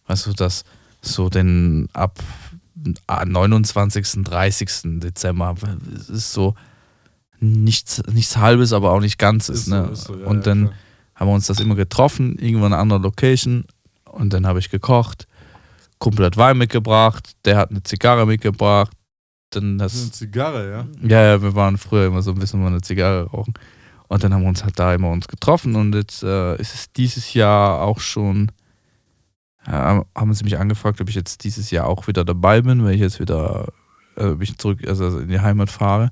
[0.06, 0.64] Weißt du, dass
[1.02, 2.18] so den ab
[3.06, 5.00] ah, 29., 30.
[5.00, 5.56] Dezember
[6.08, 6.54] ist so
[7.40, 9.62] nichts, nichts halbes, aber auch nicht ganzes.
[9.62, 9.88] Ist ne?
[9.92, 10.74] so, so, ja, und ja, dann klar.
[11.16, 13.64] haben wir uns das immer getroffen, irgendwo in einer anderen Location.
[14.04, 15.26] Und dann habe ich gekocht.
[15.98, 18.92] Kumpel hat Wein mitgebracht, der hat eine Zigarre mitgebracht.
[19.50, 20.86] Dann Das eine Zigarre, ja?
[21.02, 23.54] ja, ja, wir waren früher immer so ein bisschen mal eine Zigarre rauchen.
[24.08, 25.74] Und dann haben wir uns halt da immer uns getroffen.
[25.74, 28.52] Und jetzt äh, ist es dieses Jahr auch schon,
[29.66, 32.94] ja, haben sie mich angefragt, ob ich jetzt dieses Jahr auch wieder dabei bin, weil
[32.94, 33.72] ich jetzt wieder,
[34.16, 36.10] äh, ob ich zurück, also in die Heimat fahre.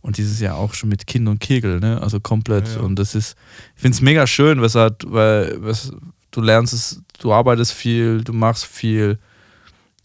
[0.00, 2.00] Und dieses Jahr auch schon mit Kind und Kegel, ne?
[2.00, 2.68] Also komplett.
[2.68, 2.80] Ja, ja.
[2.80, 3.36] Und das ist,
[3.74, 5.92] ich finde es mega schön, was halt, weil was,
[6.30, 9.18] du lernst es, du arbeitest viel, du machst viel.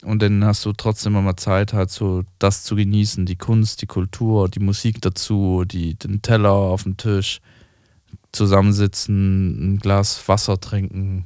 [0.04, 3.88] Und dann hast du trotzdem immer Zeit, halt so das zu genießen, die Kunst, die
[3.88, 7.40] Kultur, die Musik dazu, die, den Teller auf dem Tisch,
[8.32, 11.26] zusammensitzen, ein Glas Wasser trinken.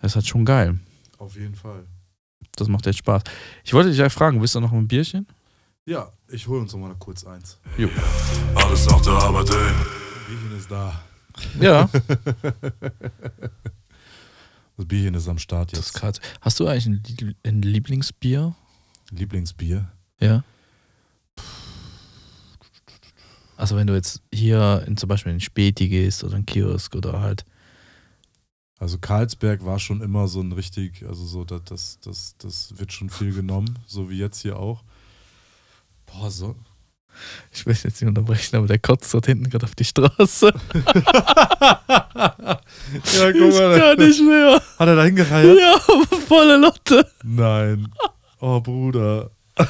[0.00, 0.78] Das ist halt schon geil.
[1.18, 1.86] Auf jeden Fall.
[2.56, 3.22] Das macht echt Spaß.
[3.64, 5.26] Ich wollte dich ja fragen, willst du noch ein Bierchen?
[5.86, 7.58] Ja, ich hole uns noch mal kurz eins.
[8.54, 9.72] Alles nach der Arbeit, ey.
[10.28, 11.00] Bierchen ist da.
[11.60, 11.88] Ja.
[14.76, 15.94] Das Bierchen ist am Start Das ist jetzt.
[15.94, 16.20] krass.
[16.40, 16.86] Hast du eigentlich
[17.22, 18.54] ein, ein Lieblingsbier?
[19.10, 19.90] Lieblingsbier.
[20.20, 20.42] Ja.
[23.56, 27.20] Also wenn du jetzt hier in zum Beispiel in Späti gehst oder in Kiosk oder
[27.20, 27.44] halt.
[28.78, 32.92] Also Karlsberg war schon immer so ein richtig, also so, das, das, das, das wird
[32.92, 34.82] schon viel genommen, so wie jetzt hier auch.
[36.06, 36.56] Boah, so.
[37.52, 40.52] Ich will jetzt nicht unterbrechen, aber der kotzt dort hinten gerade auf die Straße.
[42.16, 44.60] Ja, guck Ich kann nicht mehr.
[44.78, 45.58] Hat er da hingereiert?
[45.58, 45.78] Ja,
[46.28, 47.06] volle Lotte.
[47.24, 47.88] Nein.
[48.40, 49.30] Oh, Bruder.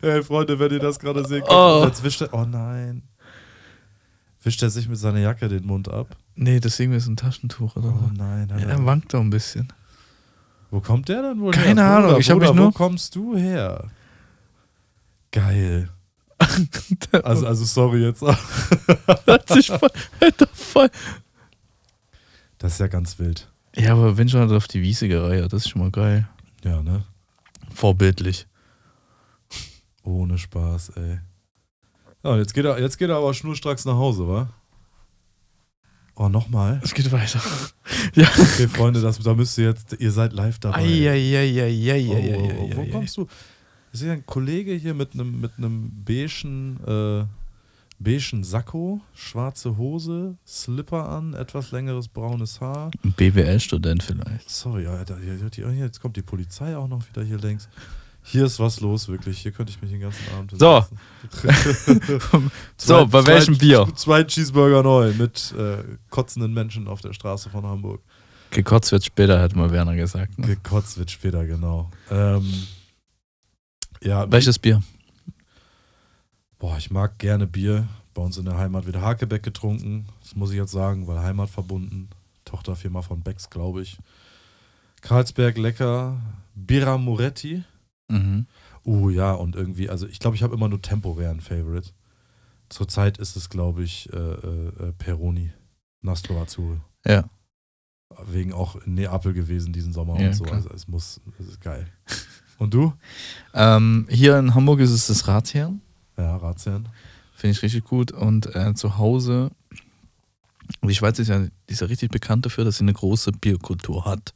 [0.00, 1.84] hey, Freunde, wenn ihr das gerade sehen könnt, Oh.
[1.86, 2.32] jetzt wischt er.
[2.34, 3.02] Oh nein.
[4.42, 6.08] Wischt er sich mit seiner Jacke den Mund ab?
[6.34, 8.48] Nee, das Ding ist ein Taschentuch oder Oh nein.
[8.50, 9.68] Ja, er- wankt doch ein bisschen.
[10.70, 11.90] Wo kommt der denn wohl Keine her?
[11.90, 13.84] Ahnung, Bruder, ich hab mich nur- Wo kommst du her?
[15.32, 15.88] Geil.
[17.22, 18.22] Also, also sorry jetzt.
[19.26, 19.90] Hat sich voll,
[20.52, 20.90] voll.
[22.58, 23.48] Das ist ja ganz wild.
[23.76, 26.28] Ja, aber wenn schon hat er auf die Wiese gereiert, das ist schon mal geil.
[26.64, 27.04] Ja, ne?
[27.72, 28.46] Vorbildlich.
[30.02, 31.20] Ohne Spaß, ey.
[32.24, 34.48] Ja, jetzt geht er, jetzt geht er aber schnurstracks nach Hause, wa?
[36.14, 36.80] Oh, nochmal.
[36.82, 37.40] Es geht weiter.
[38.14, 38.28] Ja.
[38.28, 40.80] Okay, Freunde, das, da müsst ihr jetzt, ihr seid live dabei.
[40.80, 42.36] Oh, Eieieiei.
[42.36, 43.26] oh, oh, wo kommst du?
[43.92, 47.24] Ich sehe ein Kollege hier mit einem mit einem beigen, äh,
[47.98, 52.90] beigen Sakko, schwarze Hose, Slipper an, etwas längeres braunes Haar.
[53.04, 54.48] Ein BWL-Student vielleicht.
[54.48, 57.68] Sorry, Alter, hier, jetzt kommt die Polizei auch noch wieder hier längs.
[58.24, 59.40] Hier ist was los, wirklich.
[59.40, 60.86] Hier könnte ich mich den ganzen Abend So.
[62.76, 63.86] So, Zwei- bei welchem Bier?
[63.96, 65.78] Zwei Cheeseburger neu mit äh,
[66.08, 68.00] kotzenden Menschen auf der Straße von Hamburg.
[68.50, 70.38] Gekotzt wird später, hat mal Werner gesagt.
[70.38, 70.46] Ne?
[70.46, 71.90] Gekotzt wird später, genau.
[72.10, 72.44] Ähm,
[74.02, 74.82] ja, Welches Bier?
[76.58, 77.88] boah, ich mag gerne Bier.
[78.14, 80.06] Bei uns in der Heimat wird Hakebeck getrunken.
[80.20, 82.08] Das muss ich jetzt sagen, weil Heimat verbunden.
[82.44, 83.98] Tochterfirma von Becks, glaube ich.
[85.00, 86.20] Karlsberg lecker.
[86.54, 87.64] Birra Moretti.
[88.08, 88.46] Mhm.
[88.84, 91.90] Oh ja, und irgendwie, also ich glaube, ich habe immer nur temporären Favorite.
[92.68, 95.52] Zurzeit ist es, glaube ich, äh, äh, äh, Peroni.
[96.02, 96.80] Nastro Azzurro.
[97.06, 97.24] Ja.
[98.26, 100.44] Wegen auch in Neapel gewesen diesen Sommer Ja, und so.
[100.44, 100.56] klar.
[100.56, 101.86] Also es muss, es ist geil.
[102.62, 102.92] Und du?
[103.54, 105.80] Ähm, hier in Hamburg ist es das Ratsherrn.
[106.16, 106.88] Ja, Ratsherrn.
[107.34, 108.12] Finde ich richtig gut.
[108.12, 109.50] Und äh, zu Hause,
[110.80, 114.04] die Schweiz ist ja, die ist ja richtig bekannt dafür, dass sie eine große Bierkultur
[114.04, 114.32] hat.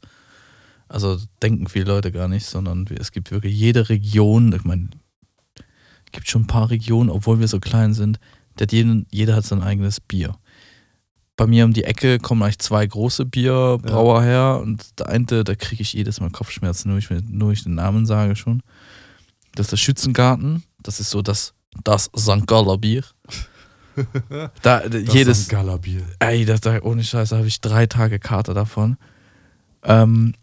[0.89, 4.89] Also denken viele Leute gar nicht, sondern es gibt wirklich jede Region, ich meine,
[5.55, 8.19] es gibt schon ein paar Regionen, obwohl wir so klein sind,
[8.59, 10.35] der hat jeden, jeder hat sein eigenes Bier.
[11.37, 15.55] Bei mir um die Ecke kommen eigentlich zwei große Bierbrauer her und der eine, da
[15.55, 18.63] kriege ich jedes Mal Kopfschmerzen, nur ich, nur ich den Namen sage schon.
[19.53, 21.53] Das ist der Schützengarten, das ist so das,
[21.83, 22.45] das St.
[22.47, 23.03] Galler Bier.
[24.29, 25.49] Da, da, Das jedes, St.
[25.49, 26.01] Galler Bier.
[26.19, 28.97] ey, das, da, ohne Scheiß, da habe ich drei Tage Kater davon.
[29.83, 30.33] Ähm,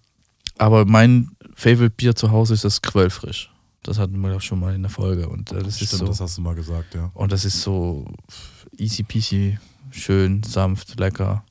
[0.59, 3.51] aber mein Favorite Bier zu Hause ist das Quellfrisch.
[3.83, 5.29] Das hatten wir doch schon mal in der Folge.
[5.29, 6.07] Und äh, das Stimmt, ist so.
[6.07, 7.11] das hast du mal gesagt, ja.
[7.15, 8.07] Und das ist so
[8.79, 9.59] easy peasy,
[9.95, 11.45] schön, sanft, lecker.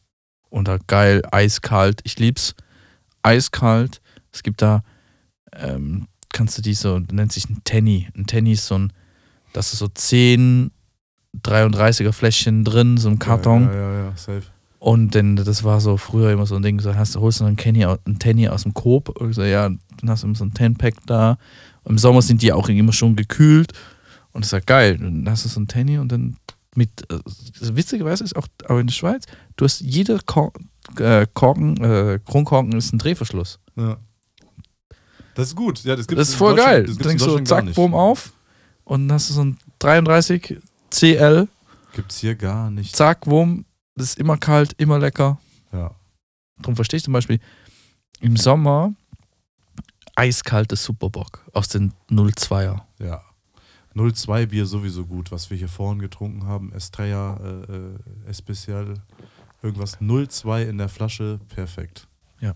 [0.50, 2.02] Und da geil, eiskalt.
[2.04, 2.56] Ich lieb's.
[3.24, 4.02] Eiskalt.
[4.32, 4.84] Es gibt da,
[5.54, 8.10] ähm, kannst du die so, nennt sich ein Tenny.
[8.16, 8.94] Ein Tenny ist so ein,
[9.54, 10.72] das ist so 10
[11.42, 13.64] 33er Fläschchen drin, so ein Karton.
[13.64, 14.44] Ja, ja, ja, ja safe.
[14.80, 17.46] Und denn das war so früher immer so ein Ding, so hast du holst du
[17.46, 20.36] einen Kenny, einen Tenny aus dem Coop, und ich so, ja, dann hast du immer
[20.36, 21.38] so ein Ten-Pack da.
[21.86, 23.72] Im Sommer sind die auch immer schon gekühlt
[24.34, 24.98] und das ist ja geil.
[24.98, 26.36] Dann hast du so ein Tenny und dann
[26.76, 27.20] mit, äh,
[27.76, 29.26] witzigerweise ist auch, auch in der Schweiz,
[29.56, 30.20] du hast jeder
[30.98, 33.60] äh, Korken, äh, Kronkorken ist ein Drehverschluss.
[33.76, 33.98] Ja.
[35.36, 35.84] Das ist gut.
[35.84, 36.86] Ja, das, gibt's Das ist voll geil.
[36.86, 37.74] Das Du denkst so, zack.
[37.74, 38.34] Boom auf
[38.84, 40.60] und dann hast du so ein 33
[40.92, 41.48] CL,
[41.94, 42.96] Gibt's hier gar nicht.
[42.96, 45.40] zack, Wurm, das ist immer kalt, immer lecker.
[45.72, 45.92] Ja.
[46.58, 47.40] Darum verstehe ich zum Beispiel
[48.20, 48.94] im Sommer
[50.16, 52.82] eiskaltes Superbock aus den 02er.
[53.00, 53.24] Ja.
[53.96, 56.72] 02 Bier sowieso gut, was wir hier vorhin getrunken haben.
[56.74, 58.96] Estrella, äh, äh, Especial,
[59.62, 62.08] irgendwas 02 in der Flasche, perfekt.
[62.40, 62.52] Ja.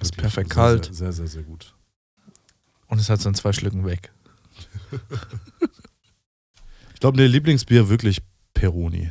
[0.00, 0.84] Ist Wirklich perfekt sehr, kalt.
[0.86, 1.74] Sehr, sehr, sehr, sehr gut.
[2.88, 4.12] Und es hat so in zwei Schlücken weg.
[6.94, 8.22] Ich glaube, der Lieblingsbier wirklich
[8.54, 9.10] Peroni.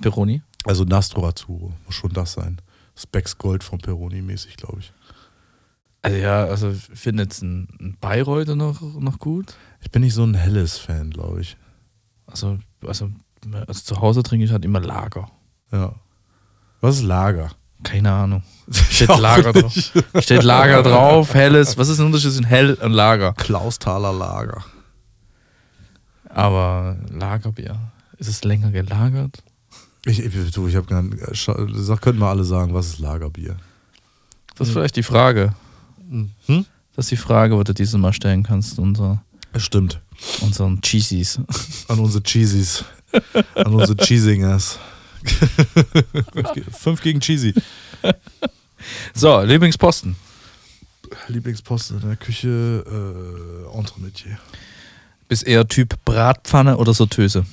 [0.00, 0.42] Peroni?
[0.64, 2.60] Also Nastro Azzurro, muss schon das sein.
[2.96, 4.92] Specs Gold von Peroni mäßig, glaube ich.
[6.02, 9.54] Also ja, also ich finde jetzt ein, ein Bayreuth noch, noch gut.
[9.80, 11.56] Ich bin nicht so ein Helles-Fan, glaube ich.
[12.26, 13.10] Also, also,
[13.66, 15.28] also zu Hause trinke ich halt immer Lager.
[15.72, 15.94] Ja.
[16.80, 17.50] Was ist Lager?
[17.82, 18.42] Keine Ahnung.
[18.70, 19.72] Steht Lager drauf.
[20.20, 21.78] Steht Lager drauf, helles.
[21.78, 23.32] Was ist der Unterschied zwischen hell und Lager?
[23.34, 24.62] Klausthaler Lager.
[26.28, 27.78] Aber Lagerbier.
[28.18, 29.42] Ist es länger gelagert?
[30.04, 31.22] Ich, ich, du, ich habe gar nicht.
[31.32, 33.56] scha- Sag, könnten wir alle sagen, was ist Lagerbier?
[34.56, 34.80] Das ist Hm.
[34.80, 35.54] vielleicht die Frage.
[36.10, 36.66] Hm?
[36.94, 39.22] Das ist die Frage, wo du dieses Mal stellen kannst, unser,
[39.56, 40.00] Stimmt.
[40.40, 41.40] unseren Cheesies.
[41.88, 42.84] An unsere Cheesies.
[43.54, 44.78] An unsere Cheesingers.
[46.32, 47.54] Fünf ge- Fünf gegen Cheesy.
[49.14, 50.16] So, Lieblingsposten.
[51.28, 52.48] Lieblingsposten in der Küche,
[52.86, 54.38] äh, Entremetier.
[55.28, 57.44] Bist eher Typ Bratpfanne oder Sortöse?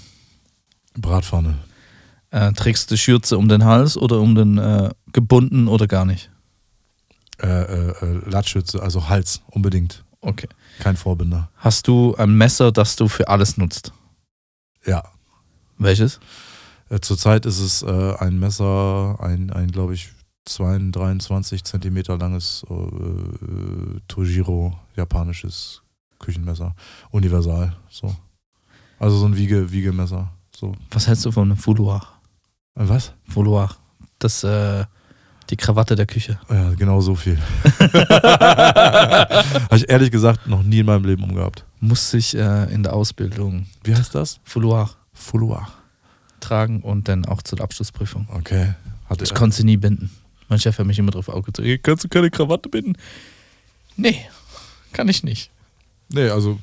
[0.95, 1.57] Bratpfanne.
[2.31, 6.29] Äh, trägst du Schürze um den Hals oder um den äh, gebunden oder gar nicht?
[7.41, 10.03] Äh, äh, äh, Lattschütze, also Hals, unbedingt.
[10.21, 10.47] Okay.
[10.79, 11.49] Kein Vorbinder.
[11.57, 13.93] Hast du ein Messer, das du für alles nutzt?
[14.85, 15.03] Ja.
[15.77, 16.19] Welches?
[16.89, 20.09] Äh, zurzeit ist es äh, ein Messer, ein, ein glaube ich,
[20.45, 25.81] 22, 23 Zentimeter langes äh, Tojiro japanisches
[26.19, 26.73] Küchenmesser.
[27.11, 27.75] Universal.
[27.89, 28.15] So.
[28.99, 30.31] Also so ein Wiege, Wiegemesser.
[30.55, 30.73] So.
[30.91, 32.01] Was hältst du von einem Fouloir?
[32.75, 33.13] Äh, was?
[33.27, 33.75] Fouloir.
[34.19, 34.85] Das, äh,
[35.49, 36.39] die Krawatte der Küche.
[36.49, 37.37] Ja, genau so viel.
[38.47, 41.65] Habe ich ehrlich gesagt noch nie in meinem Leben umgehabt.
[41.79, 44.39] Muss ich äh, in der Ausbildung Wie heißt das?
[44.43, 45.67] Fouloir Fouloir.
[46.39, 48.27] tragen und dann auch zur Abschlussprüfung.
[48.33, 48.73] Okay.
[49.09, 50.09] Hatte Ich konnte sie nie binden.
[50.49, 51.67] Mein Chef hat mich immer drauf aufgezogen.
[51.69, 52.93] "Hey, Kannst du keine Krawatte binden?
[53.95, 54.17] Nee,
[54.93, 55.49] kann ich nicht.
[56.09, 56.59] Nee, also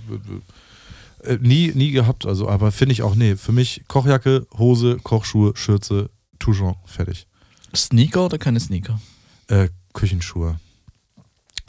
[1.24, 4.97] äh, äh, nie, nie gehabt, also, aber finde ich auch, nee, für mich Kochjacke, Hose,
[5.02, 7.27] Kochschuhe, Schürze, Touchon, fertig.
[7.75, 9.01] Sneaker oder keine Sneaker?
[9.49, 10.59] Äh, Küchenschuhe.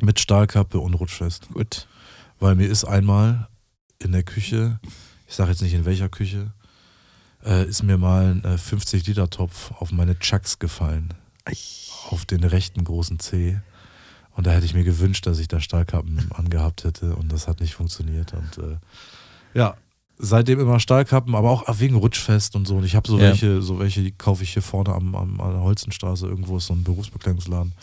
[0.01, 1.49] Mit Stahlkappe und rutschfest.
[1.53, 1.87] Gut.
[2.39, 3.47] Weil mir ist einmal
[3.99, 4.79] in der Küche,
[5.27, 6.53] ich sage jetzt nicht in welcher Küche,
[7.45, 11.13] äh, ist mir mal ein äh, 50-Liter-Topf auf meine Chucks gefallen.
[12.09, 13.61] Auf den rechten großen C.
[14.31, 17.61] Und da hätte ich mir gewünscht, dass ich da Stahlkappen angehabt hätte und das hat
[17.61, 18.33] nicht funktioniert.
[18.33, 18.77] Und äh,
[19.53, 19.77] ja,
[20.17, 22.77] seitdem immer Stahlkappen, aber auch wegen Rutschfest und so.
[22.77, 23.23] Und ich habe so Ja.
[23.29, 26.27] welche, so welche, die kaufe ich hier vorne am, am, an der Holzenstraße.
[26.27, 27.73] Irgendwo ist so ein Berufsbekleidungsladen.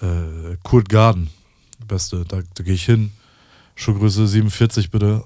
[0.00, 1.30] Äh, Kurt Garden,
[1.86, 2.24] beste.
[2.24, 3.12] Da, da gehe ich hin.
[3.74, 5.24] Schuhgröße 47 bitte.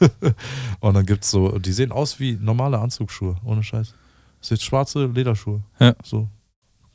[0.80, 3.94] und dann gibt's so, die sehen aus wie normale Anzugsschuhe, ohne Scheiß.
[4.40, 5.62] Das sind schwarze Lederschuhe.
[5.78, 5.94] Ja.
[6.02, 6.28] So.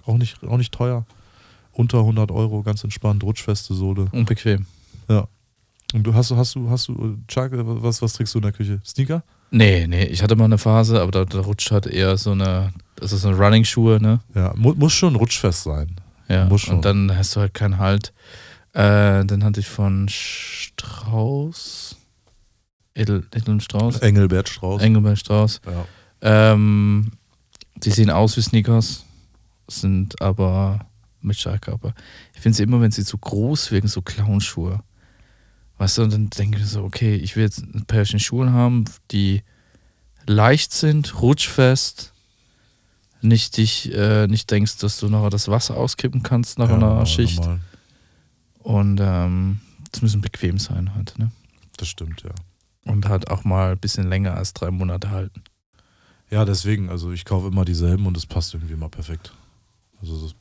[0.06, 1.06] Auch nicht, auch nicht teuer.
[1.72, 4.08] Unter 100 Euro, ganz entspannt, rutschfeste Sohle.
[4.12, 4.66] Unbequem.
[5.94, 8.44] Und du hast, du- hast du, hast du, Chuck, äh, was, was trägst du in
[8.44, 8.82] der Küche?
[8.86, 9.24] Sneaker?
[9.52, 12.74] Nee, nee, ich hatte mal eine Phase, aber da, da rutscht halt eher so eine,
[12.98, 14.20] das ist so eine Running-Schuhe, ne?
[14.36, 15.96] Ja, mu muss schon rutschfest sein.
[16.28, 16.46] Ja.
[16.46, 16.76] Muss schon.
[16.78, 18.12] Und dann hast du halt keinen Halt.
[18.74, 21.96] Äh, dann hatte ich von Strauß,
[22.94, 24.82] Edel, Edel und Strauß, Engelbert Strauß.
[24.82, 25.62] Engelbert Strauß.
[25.66, 25.86] ja.
[26.22, 27.12] Ähm,
[27.76, 29.06] die sehen aus wie Sneakers,
[29.68, 30.80] sind aber
[31.22, 31.94] mit Stahlkappe.
[32.34, 34.80] Ich finde sie immer, wenn sie zu groß wirken, so Clownschuhe.
[35.78, 38.52] Weißt du, und dann denke ich mir so, okay, ich will jetzt ein Pärchen Schuhe
[38.52, 39.44] haben, die
[40.26, 42.14] leicht sind, rutschfest,
[43.22, 46.88] nicht dich, äh, nicht denkst, dass du nachher das Wasser auskippen kannst nach ja, einer
[46.88, 47.40] normal, Schicht.
[47.40, 47.60] normal.
[48.60, 49.62] Und ähm,
[49.94, 51.32] es müssen bequem sein halt, ne?
[51.78, 52.32] Das stimmt, ja.
[52.86, 55.44] Und halt auch mal ein bisschen länger als drei Monate halten.
[56.30, 59.32] Ja, deswegen, also ich kaufe immer dieselben und es passt irgendwie immer perfekt.
[60.02, 60.32] Also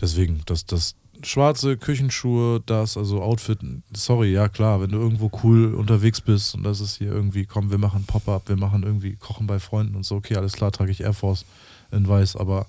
[0.00, 3.58] deswegen, das, das schwarze Küchenschuhe, das, also Outfit,
[3.92, 7.70] sorry, ja klar, wenn du irgendwo cool unterwegs bist und das ist hier irgendwie, komm,
[7.70, 10.90] wir machen Pop-Up, wir machen irgendwie Kochen bei Freunden und so, okay, alles klar, trage
[10.90, 11.44] ich Air Force
[11.90, 12.66] in weiß, aber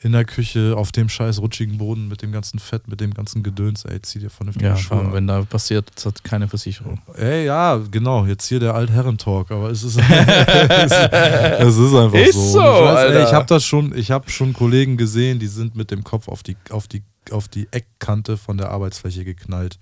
[0.00, 3.42] in der Küche, auf dem scheiß rutschigen Boden mit dem ganzen Fett, mit dem ganzen
[3.42, 5.12] Gedöns, ey, zieh dir vernünftige Ja, Schuhe an.
[5.12, 7.00] wenn da passiert, es hat keine Versicherung.
[7.16, 12.34] Ey, ja, genau, jetzt hier der Altherren-Talk, aber es ist, es es ist einfach Ist
[12.34, 12.52] so.
[12.52, 15.74] so, ich weiß, ey, ich habe das schon, ich habe schon Kollegen gesehen, die sind
[15.74, 19.78] mit dem Kopf auf die, auf die, auf die Eckkante von der Arbeitsfläche geknallt.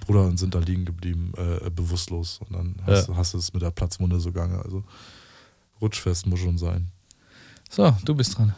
[0.00, 2.40] Bruder, und sind da liegen geblieben, äh, bewusstlos.
[2.46, 3.16] Und dann hast, Ja.
[3.16, 4.58] hast du es mit der Platzwunde so gange.
[4.62, 4.84] Also
[5.80, 6.88] rutschfest muss schon sein.
[7.70, 8.54] So, du bist dran.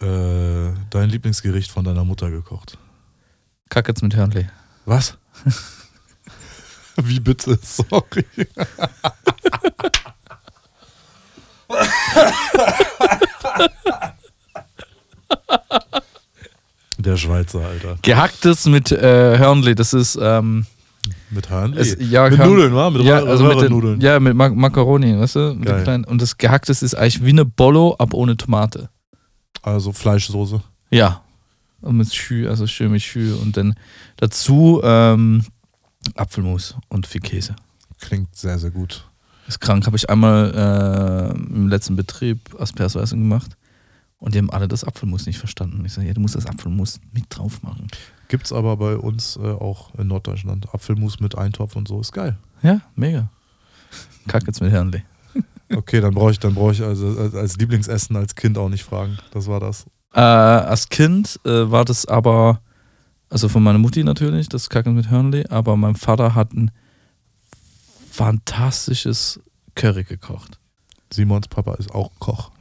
[0.00, 2.76] Äh, dein Lieblingsgericht von deiner Mutter gekocht.
[3.70, 4.46] Kackets mit Hörnli.
[4.84, 5.16] Was?
[6.96, 7.58] Wie bitte?
[7.62, 8.24] Sorry.
[17.16, 17.96] Der Schweizer, Alter.
[18.02, 20.66] Gehacktes mit äh, Hörnli, das ist ähm,
[21.30, 21.72] Mit Hahn?
[21.72, 22.90] es, ja, mit Hörn- Nudeln, wa?
[22.90, 24.00] Mit ja, also mit den, Röhrennudeln.
[24.02, 25.58] ja, mit Ma Macaroni, weißt du?
[25.60, 28.90] Kleinen, und das Gehacktes ist eigentlich wie eine Bollo, aber ohne Tomate.
[29.62, 30.60] Also Fleischsoße.
[30.90, 31.22] Ja.
[31.80, 33.32] Und mit Schü, also schön mit Schü.
[33.34, 33.74] Und dann
[34.18, 35.42] dazu ähm,
[36.16, 37.56] Apfelmus und viel Käse.
[38.00, 39.04] Klingt sehr, sehr gut.
[39.48, 39.86] Ist krank.
[39.86, 43.56] Habe ich einmal äh, im letzten Betrieb Aspersweisen gemacht.
[44.18, 45.84] Und die haben alle das Apfelmus nicht verstanden.
[45.84, 47.88] Ich sage, ja, du musst das Apfelmus mit drauf machen.
[48.28, 50.72] Gibt's aber bei uns äh, auch in Norddeutschland.
[50.72, 52.00] Apfelmus mit Eintopf und so.
[52.00, 52.36] Ist geil.
[52.62, 53.28] Ja, mega.
[54.26, 55.02] Kack jetzt mit Hörnli.
[55.74, 58.84] Okay, dann brauche ich, dann brauche ich also als, als Lieblingsessen als Kind auch nicht
[58.84, 59.18] fragen.
[59.32, 59.84] Das war das.
[60.14, 62.60] Äh, als Kind äh, war das aber,
[63.30, 66.70] also von meiner Mutti natürlich, das Kacken mit Hörnli, aber mein Vater hat ein
[68.12, 69.40] fantastisches
[69.74, 70.60] Curry gekocht.
[71.12, 72.52] Simons Papa ist auch Koch.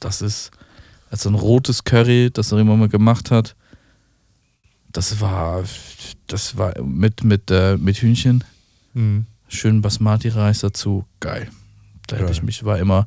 [0.00, 0.50] Das ist
[1.10, 3.56] also ein rotes Curry, das er immer mal gemacht hat.
[4.92, 5.62] Das war,
[6.26, 8.44] das war mit, mit, äh, mit Hühnchen.
[8.94, 9.26] Mhm.
[9.48, 11.48] schön Basmati-Reis dazu, geil.
[12.08, 13.06] Da hätte ich mich, war immer,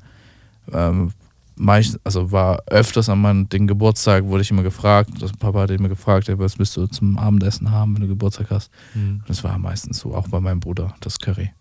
[0.72, 1.12] ähm,
[1.56, 5.72] meist, also war öfters an meinem den Geburtstag, wurde ich immer gefragt, das Papa hat
[5.72, 8.72] immer gefragt, ja, was willst du zum Abendessen haben, wenn du Geburtstag hast.
[8.94, 9.24] Hm.
[9.28, 11.52] Das war meistens so, auch bei meinem Bruder, das Curry.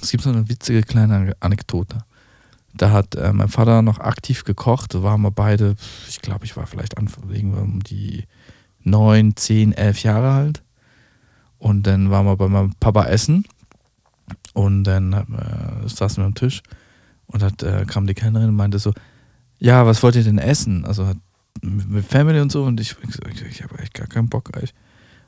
[0.00, 2.04] Es gibt so eine witzige kleine Anekdote.
[2.74, 5.76] Da hat äh, mein Vater noch aktiv gekocht, da waren wir beide,
[6.08, 8.24] ich glaube, ich war vielleicht Anfang, irgendwann um die
[8.82, 10.62] neun, zehn, elf Jahre alt.
[11.58, 13.44] Und dann waren wir bei meinem Papa essen
[14.54, 16.62] und dann äh, saßen wir am Tisch
[17.26, 18.92] und hat, äh, kam die Kellnerin und meinte so,
[19.58, 20.84] ja, was wollt ihr denn essen?
[20.84, 21.18] Also hat
[21.62, 24.74] mit Family und so und ich, ich, ich habe echt gar keinen Bock eigentlich.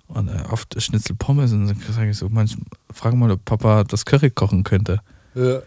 [0.06, 3.84] Und äh, oft Schnitzel Pommes und dann sage ich so, manchmal, frag mal, ob Papa
[3.84, 5.00] das Curry kochen könnte.
[5.34, 5.60] Ja.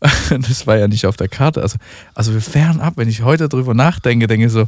[0.30, 1.62] Das war ja nicht auf der Karte.
[1.62, 1.78] Also,
[2.14, 4.66] also wir fern ab, wenn ich heute drüber nachdenke, denke ich so,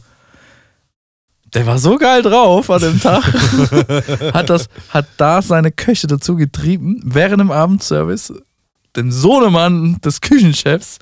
[1.54, 3.24] der war so geil drauf an dem Tag.
[4.34, 8.34] hat, das, hat da seine Köche dazu getrieben, während dem Abendservice
[8.96, 10.98] dem Sohnemann des Küchenchefs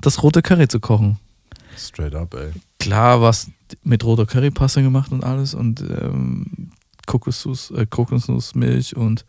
[0.00, 1.18] das rote Curry zu kochen.
[1.78, 2.50] Straight up, ey.
[2.78, 3.48] Klar, was
[3.82, 6.70] mit roter Currypaste gemacht und alles und ähm,
[7.06, 9.24] Kokosnuss, äh, Kokosnussmilch und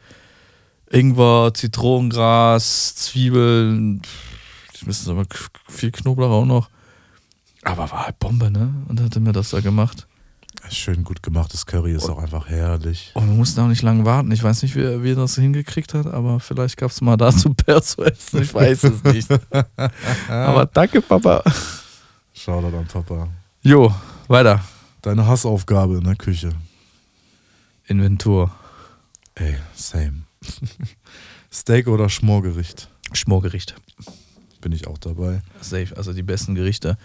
[0.89, 4.01] Ingwer, Zitronengras, Zwiebeln.
[4.79, 5.25] Ich müsste aber
[5.67, 6.69] viel Knoblauch auch noch.
[7.63, 8.73] Aber war halt Bombe, ne?
[8.87, 10.07] Und dann hat er mir das da gemacht.
[10.69, 13.11] Schön gut gemachtes Curry ist auch einfach herrlich.
[13.13, 14.31] Und wir mussten auch nicht lange warten.
[14.31, 17.15] Ich weiß nicht, wie, er- wie er das hingekriegt hat, aber vielleicht gab es mal
[17.17, 18.41] dazu Perso essen.
[18.43, 19.29] Ich weiß es nicht.
[20.27, 21.43] aber danke, Papa.
[22.33, 23.27] Shoutout an Papa.
[23.61, 23.93] Jo,
[24.27, 24.61] weiter.
[25.01, 26.49] Deine Hassaufgabe in der Küche.
[27.87, 28.51] Inventur.
[29.35, 30.23] Ey, same.
[31.51, 32.89] Steak oder Schmorgericht?
[33.13, 33.75] Schmorgericht.
[34.61, 35.41] Bin ich auch dabei.
[35.61, 36.97] Safe, also die besten Gerichte.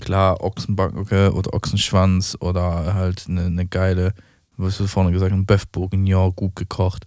[0.00, 4.12] Klar, Ochsenbacke oder Ochsenschwanz oder halt eine, eine geile,
[4.56, 7.06] was du vorne gesagt ein Bœuf Bourguignon, gut gekocht.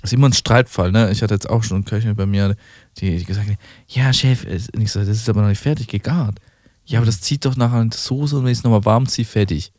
[0.00, 1.10] Das ist immer ein Streitfall, ne?
[1.10, 2.56] Ich hatte jetzt auch schon Köche bei mir,
[2.98, 3.58] die, die gesagt haben,
[3.88, 6.38] ja, Chef, und ich so, das ist aber noch nicht fertig gegart.
[6.84, 9.06] Ja, aber das zieht doch nachher in die Soße und wenn ich es nochmal warm
[9.06, 9.72] ziehe, fertig.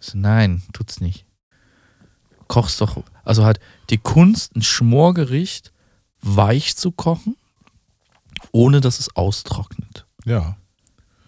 [0.00, 1.24] Ich so, nein, tut's nicht.
[2.48, 5.72] Kochst doch, also halt die Kunst, ein Schmorgericht
[6.20, 7.36] weich zu kochen,
[8.50, 10.06] ohne dass es austrocknet.
[10.24, 10.56] Ja.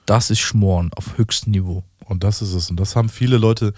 [0.06, 1.84] Das ist Schmoren auf höchstem Niveau.
[2.06, 2.70] Und das ist es.
[2.70, 3.72] Und das haben viele Leute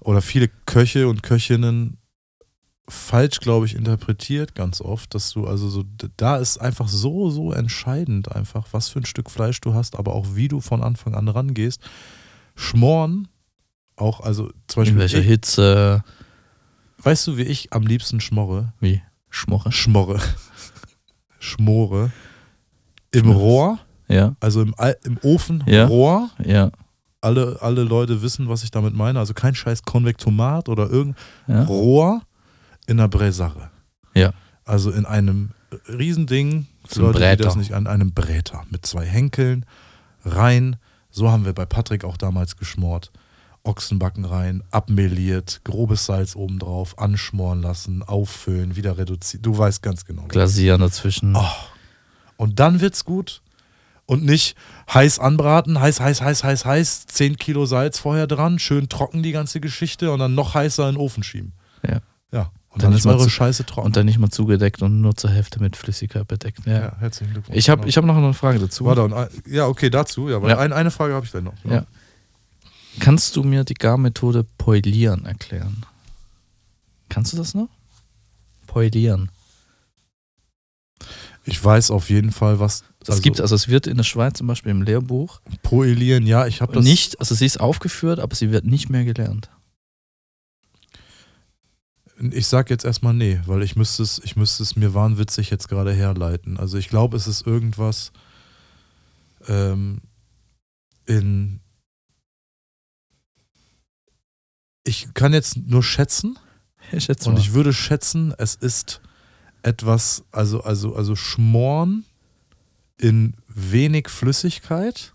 [0.00, 1.98] oder viele Köche und Köchinnen
[2.88, 5.84] falsch, glaube ich, interpretiert ganz oft, dass du also so,
[6.16, 10.14] da ist einfach so, so entscheidend einfach, was für ein Stück Fleisch du hast, aber
[10.14, 11.80] auch wie du von Anfang an rangehst.
[12.54, 13.28] Schmoren,
[13.96, 16.04] auch, also zum In Beispiel, welcher ich, Hitze,
[16.98, 18.72] weißt du, wie ich am liebsten schmorre?
[18.80, 19.72] wie Schmorre.
[19.72, 20.20] Schmorre.
[21.38, 22.12] Schmore.
[23.24, 23.30] Im.
[23.30, 23.78] Rohr,
[24.08, 25.86] Ja, also im, Al- im Ofen, Ja.
[25.86, 26.30] Rohr.
[26.44, 26.70] ja,
[27.20, 29.18] Alle, alle Leute wissen, was ich damit meine.
[29.18, 31.16] Also kein scheiß Konvektomat oder irgendein
[31.48, 31.64] ja.
[31.64, 32.22] Rohr
[32.86, 33.70] in einer Bräsarre.
[34.14, 34.32] Ja.
[34.64, 35.50] Also in einem
[35.88, 37.44] Riesending, für Leute, die Bräter.
[37.44, 39.66] das nicht an einem Bräter mit zwei Henkeln
[40.24, 40.76] rein.
[41.10, 43.10] So haben wir bei Patrick auch damals geschmort.
[43.64, 49.42] Ochsenbacken rein, abmeliert, grobes Salz obendrauf, anschmoren lassen, auffüllen, wieder reduzieren.
[49.42, 50.22] Du weißt ganz genau.
[50.28, 51.34] Glasieren dazwischen.
[51.34, 51.42] Oh.
[52.36, 53.42] Und dann wird's gut.
[54.08, 54.56] Und nicht
[54.92, 59.32] heiß anbraten, heiß, heiß, heiß, heiß, heiß, 10 Kilo Salz vorher dran, schön trocken die
[59.32, 61.52] ganze Geschichte und dann noch heißer in den Ofen schieben.
[61.82, 61.98] Ja.
[62.30, 62.52] Ja.
[62.68, 63.86] Und Dann dann, ist eure zu- Scheiße trocken.
[63.86, 66.64] Und dann nicht mal zugedeckt und nur zur Hälfte mit Flüssigkeit bedeckt.
[66.66, 66.72] Ja.
[66.80, 67.56] ja, herzlichen Glückwunsch.
[67.58, 67.88] Ich habe Genau.
[67.88, 68.84] ich hab noch eine Frage dazu.
[68.84, 70.58] Warte, und ein, ja, okay, dazu, ja, weil Ja.
[70.58, 71.54] Ein, eine Frage habe ich dann noch.
[71.64, 71.84] Ja.
[73.00, 75.84] Kannst du mir die Garmethode Poilieren erklären?
[77.08, 77.68] Kannst du das noch?
[78.68, 79.30] Poilieren.
[81.48, 82.82] Ich weiß auf jeden Fall, was.
[83.04, 86.60] Das gibt also es wird in der Schweiz zum Beispiel im Lehrbuch Poelieren, ja, ich
[86.60, 86.84] habe das.
[86.84, 89.48] nicht, also sie ist aufgeführt, aber sie wird nicht mehr gelernt.
[92.18, 95.68] Ich sag jetzt erstmal nee, weil ich müsste es, ich müsste es mir wahnwitzig jetzt
[95.68, 96.58] gerade herleiten.
[96.58, 98.10] Also ich glaube, es ist irgendwas
[99.46, 100.00] ähm,
[101.06, 101.60] in.
[104.82, 106.38] Ich kann jetzt nur schätzen
[106.90, 109.00] Ich schätze und ich würde schätzen, es ist
[109.66, 112.04] etwas, also, also, also Schmoren
[112.98, 115.12] in wenig Flüssigkeit.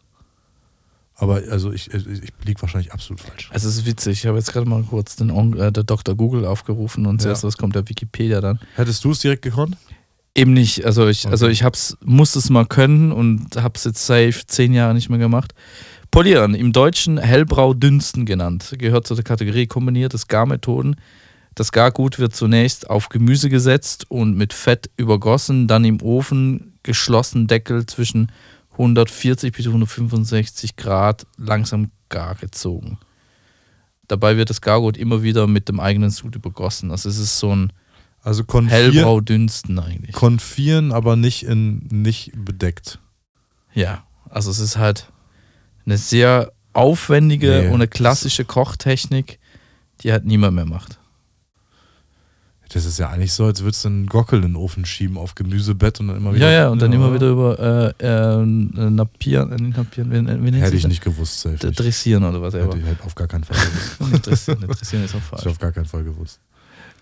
[1.15, 3.49] Aber also ich, ich, ich liege wahrscheinlich absolut falsch.
[3.53, 6.15] Also es ist witzig, ich habe jetzt gerade mal kurz den äh, der Dr.
[6.15, 7.25] Google aufgerufen und Ja.
[7.27, 8.59] zuerst was kommt der Wikipedia dann.
[8.75, 9.77] Hättest du es direkt gekonnt?
[10.33, 11.53] Eben nicht, also ich, also Okay.
[11.53, 15.53] ich hab's, musste es mal können und hab's jetzt safe zehn Jahre nicht mehr gemacht.
[16.09, 20.95] Polieren, im Deutschen hellbrau dünsten genannt, gehört zu der Kategorie kombiniertes Garmethoden.
[21.55, 27.47] Das Gargut wird zunächst auf Gemüse gesetzt und mit Fett übergossen, dann im Ofen geschlossen
[27.47, 28.31] Deckel zwischen
[28.73, 32.97] 140 bis 165 Grad langsam gar gezogen.
[34.07, 36.91] Dabei wird das Gargut immer wieder mit dem eigenen Sud übergossen.
[36.91, 37.73] Also es ist so ein
[38.23, 40.13] Also Hellbrau dünsten eigentlich.
[40.13, 42.99] konfieren aber nicht, in, nicht bedeckt.
[43.73, 45.11] Ja, also es ist halt
[45.85, 47.67] eine sehr aufwendige Nee.
[47.67, 49.39] und eine klassische Kochtechnik,
[50.01, 50.99] die halt niemand mehr macht.
[52.73, 55.35] Das ist ja eigentlich so, als würdest du einen Gockel in den Ofen schieben auf
[55.35, 56.49] Gemüsebett und dann immer wieder.
[56.49, 60.51] Ja, ja, und dann immer wieder über äh, äh, Napieren, äh, nicht Napieren, wie, wie
[60.51, 61.67] nennt Hätte ich nicht gewusst, safe.
[61.67, 61.77] Nicht.
[61.77, 64.01] Dressieren oder was Hätte ich hätte auf gar keinen Fall gewusst.
[64.13, 65.47] Nicht dressieren, nicht dressieren ist auch Hätte ich falsch.
[65.47, 66.39] auf gar keinen Fall gewusst.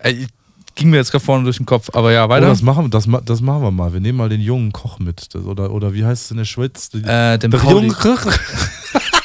[0.00, 0.26] Ey,
[0.74, 2.48] ging mir jetzt gerade vorne durch den Kopf, aber ja, Oh, weiter.
[2.48, 3.92] das, machen, das, das machen wir mal.
[3.92, 5.32] Wir nehmen mal den jungen Koch mit.
[5.34, 6.90] Das, oder, oder wie heißt es in der Schweiz?
[6.94, 8.26] Äh, den der Pauli, junge Koch.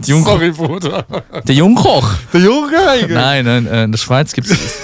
[0.00, 1.04] die Jung, Sorry, Bruder.
[1.46, 2.14] der Jungkoch.
[2.32, 3.08] Der junge Koch.
[3.08, 4.78] Nein, nein, äh, in der Schweiz gibt es.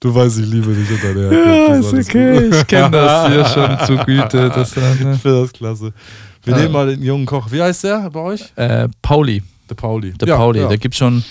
[0.00, 2.48] Du weißt, ich liebe dich unter der Ja, Das ist okay.
[2.48, 2.54] gut.
[2.56, 3.44] Ich kenne das hier
[3.86, 4.48] schon zu Güte.
[4.50, 5.18] Das, äh, Ich ne?
[5.18, 5.92] finde das klasse.
[6.44, 6.60] Wir Ja.
[6.60, 7.50] nehmen mal den jungen Koch.
[7.50, 8.52] Wie heißt der bei euch?
[8.56, 9.42] äh, Pauli.
[9.68, 10.12] Der Pauli.
[10.12, 10.60] Der Ja, Pauli.
[10.60, 10.68] ja.
[10.68, 11.24] Der gibt schon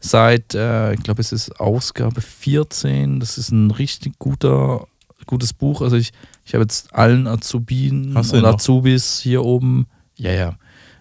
[0.00, 3.20] seit, äh, ich glaube, es ist Ausgabe 14.
[3.20, 4.86] Das ist ein richtig guter,
[5.26, 5.80] gutes Buch.
[5.82, 6.12] Also ich,
[6.44, 8.44] ich habe jetzt allen Azubien und?
[8.54, 9.86] Azubis hier oben,
[10.16, 10.54] ja, ja.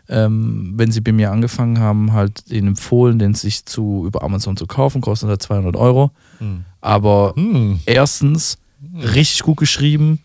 [0.08, 4.58] Ähm, wenn sie bei mir angefangen haben, halt ihnen empfohlen, den sich zu über Amazon
[4.58, 6.12] zu kaufen, kostet halt 200 Euro.
[6.40, 6.66] Hm.
[6.82, 7.80] Aber Hm.
[7.86, 8.58] erstens
[8.96, 10.20] richtig gut geschrieben.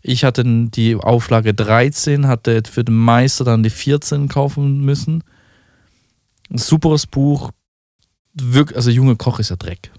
[0.00, 5.24] Ich hatte die Auflage 13, hatte für den Meister dann die 14 kaufen müssen.
[6.48, 7.50] Ein superes Buch.
[8.34, 9.90] Wirk also junge Koch ist ja Dreck.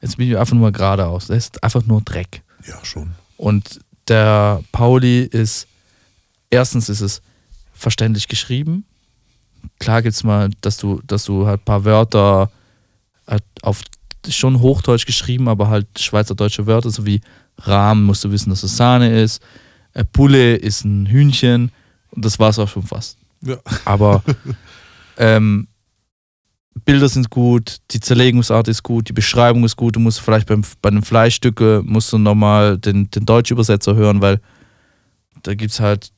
[0.00, 1.28] Jetzt bin ich einfach nur geradeaus.
[1.28, 2.42] Das ist einfach nur Dreck.
[2.66, 3.10] Ja, schon.
[3.40, 5.66] Und der Pauli ist,
[6.50, 7.22] erstens ist es
[7.72, 8.84] verständlich geschrieben.
[9.78, 12.50] Klar gibt es mal, dass du, dass du halt ein paar Wörter
[13.26, 13.80] halt auf
[14.28, 17.22] schon Hochdeutsch geschrieben, aber halt schweizerdeutsche Wörter, so wie
[17.56, 19.42] Rahm musst du wissen, dass es Sahne ist.
[19.94, 21.72] Äh, Pulle ist ein Hühnchen.
[22.10, 23.16] Und das war es auch schon fast.
[23.40, 23.56] Ja.
[23.86, 24.22] Aber
[25.16, 25.66] ähm,
[26.84, 29.96] Bilder sind gut, die Zerlegungsart ist gut, die Beschreibung ist gut.
[29.96, 34.40] Du musst vielleicht beim, bei den Fleischstücke musst du nochmal den, den Deutschübersetzer hören, weil
[35.42, 36.12] da gibt es halt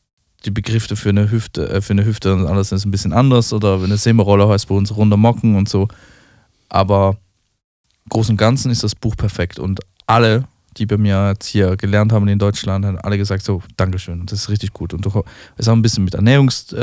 [0.44, 3.52] die Begriffe für eine Hüfte, äh, für eine Hüfte und alles ist ein bisschen anders.
[3.52, 5.88] Oder wenn eine Semmerolle heißt bei uns runter Mocken und so.
[6.68, 7.16] Aber
[8.04, 9.58] im Großen und Ganzen ist das Buch perfekt.
[9.58, 13.62] Und alle, die bei mir jetzt hier gelernt haben in Deutschland, haben alle gesagt: So,
[13.76, 14.94] Dankeschön, das ist richtig gut.
[14.94, 15.22] Und du
[15.56, 16.76] ist auch ein bisschen mit Ernährungs, äh,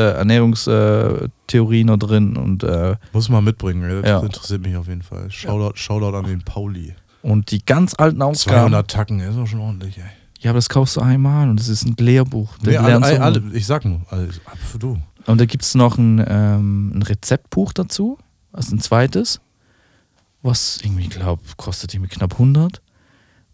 [0.74, 4.02] Ernährungstheorie noch drin und äh, Muss man mitbringen.
[4.02, 4.20] Das Ja.
[4.20, 5.30] interessiert mich auf jeden Fall.
[5.32, 6.94] Shoutout, Shoutout an den Pauli.
[7.22, 10.04] Und die ganz alten Ausgaben, 200 Tacken ist doch schon ordentlich, ey.
[10.40, 12.58] ja, aber das kaufst du einmal und das ist ein Lehrbuch.
[12.60, 14.98] Das Nee, alle, alle, alle, ich sag nur, alle, ab für du.
[15.26, 18.18] Und da gibt es noch ein, ähm, ein Rezeptbuch dazu,
[18.54, 19.42] also ein zweites,
[20.42, 22.82] was irgendwie, ich glaube, kostet irgendwie knapp 100.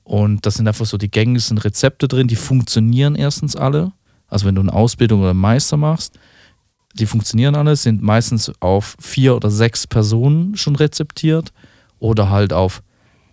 [0.06, 3.92] Und das sind einfach so die gängigsten Rezepte drin, die funktionieren erstens alle.
[4.28, 6.18] Also wenn du eine Ausbildung oder einen Meister machst,
[6.94, 11.52] die funktionieren alle, sind meistens auf vier oder sechs Personen schon rezeptiert
[12.00, 12.82] oder halt auf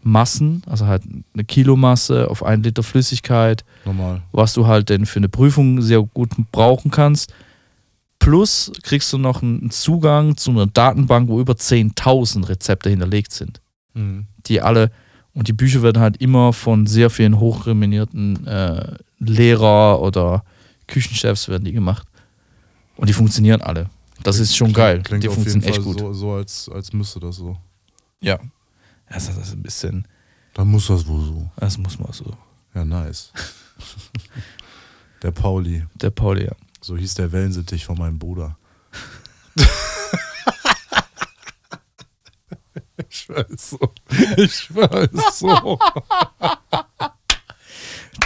[0.02, 4.22] Massen, also halt eine Kilomasse auf ein Liter Flüssigkeit, Normal.
[4.32, 7.32] was du halt denn für eine Prüfung sehr gut brauchen kannst.
[8.18, 13.60] Plus kriegst du noch einen Zugang zu einer Datenbank, wo über 10.000 Rezepte hinterlegt sind.
[13.94, 14.26] Mhm.
[14.46, 14.90] Die alle,
[15.34, 20.44] und die Bücher werden halt immer von sehr vielen hochrenommierten äh, Lehrer oder
[20.86, 22.06] Küchenchefs werden die gemacht.
[22.96, 23.88] Und die funktionieren alle.
[24.22, 25.02] Das ist schon Klingt- geil.
[25.02, 25.98] Klingt die auf jeden funktionieren Fall echt gut.
[26.00, 27.56] so, so als, als müsste das so.
[28.20, 28.38] Ja.
[29.08, 30.06] Das ist, das ist ein bisschen,
[30.54, 31.50] Dann muss das wohl so.
[31.56, 32.36] das muss man so.
[32.74, 33.32] Ja, nice.
[35.22, 35.84] der Pauli.
[36.00, 36.52] Der Pauli, ja.
[36.80, 38.56] So hieß der Wellensittich von meinem Bruder.
[43.28, 43.78] ich es so.
[44.36, 45.78] Ich es so.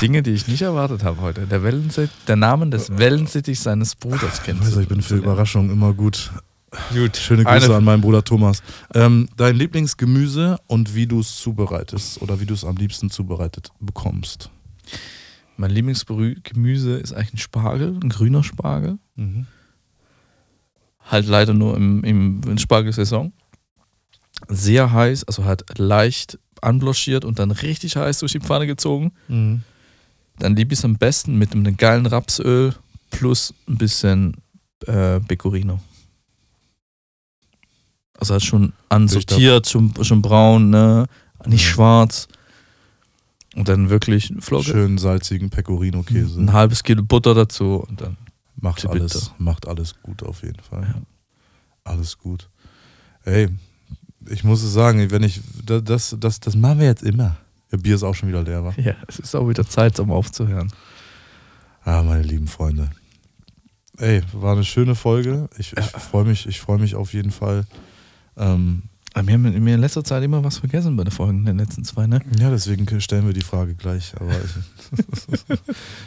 [0.02, 1.47] Dinge, die ich nicht erwartet habe heute.
[1.47, 4.60] Der, Wellensitt, der Name des Wellensittichs seines Bruders kennt.
[4.60, 6.32] weiß, ich bin für Überraschungen immer gut.
[6.93, 7.16] Gut.
[7.16, 8.62] Schöne Grüße Eine- an meinen Bruder Thomas.
[8.94, 13.70] Ähm, dein Lieblingsgemüse und wie du es zubereitest oder wie du es am liebsten zubereitet
[13.81, 14.51] bekommst.
[15.56, 18.98] Mein Lieblingsgemüse ist eigentlich ein Spargel, ein grüner Spargel.
[19.14, 19.47] Mhm.
[21.09, 23.32] Halt leider nur im, im, in Spargelsaison.
[24.48, 29.12] Sehr heiß, also halt leicht anblanchiert und dann richtig heiß durch die Pfanne gezogen.
[29.28, 29.62] Mhm.
[30.39, 32.74] Dann liebe ich es am besten mit einem geilen Rapsöl
[33.10, 34.36] plus ein bisschen
[34.86, 35.81] äh, Pecorino.
[38.18, 41.06] Also halt schon ansortiert, schon, schon braun, ne?
[41.47, 41.73] nicht Ja.
[41.73, 42.28] schwarz.
[43.55, 44.64] Und dann wirklich Flocke.
[44.64, 46.39] Schön salzigen Pecorino-Käse.
[46.40, 48.16] Ein halbes Kilo Butter dazu und dann
[48.59, 48.90] Macht Bitte.
[49.01, 50.82] alles, macht alles gut auf jeden Fall.
[50.82, 50.94] Ja.
[51.85, 52.48] Alles gut.
[53.24, 53.48] Ey,
[54.31, 57.36] ich muss es sagen, wenn ich, das, das, das, machen wir jetzt immer.
[57.73, 58.74] Ihr Bier ist auch schon wieder leer, wa?
[58.77, 60.73] Ja, es ist auch wieder Zeit, um aufzuhören.
[61.85, 62.90] Ah, meine lieben Freunde.
[63.98, 65.48] Ey, war eine schöne Folge.
[65.59, 67.65] Ich, ich freue mich, ich freue mich auf jeden Fall
[68.36, 68.82] Ähm,
[69.16, 71.84] Aber wir haben mir in letzter Zeit immer was vergessen bei den Folgen, den letzten
[71.84, 72.20] zwei, ne?
[72.38, 74.12] ja, deswegen stellen wir die Frage gleich.
[74.20, 75.40] Aber ich,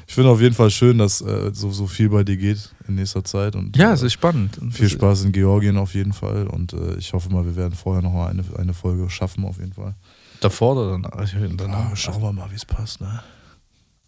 [0.08, 2.94] ich finde auf jeden Fall schön, dass äh, so, so viel bei dir geht in
[2.94, 3.56] nächster Zeit.
[3.56, 4.60] Und, Ja, äh, es ist spannend.
[4.60, 7.74] Und Viel Spaß in Georgien auf jeden Fall und äh, ich hoffe mal, wir werden
[7.74, 9.96] vorher noch mal eine, eine Folge schaffen auf jeden Fall.
[10.40, 11.34] Davor oder danach?
[11.34, 11.92] Will danach.
[11.92, 13.02] Ah, schauen wir mal, wie es passt.
[13.02, 13.24] Ne?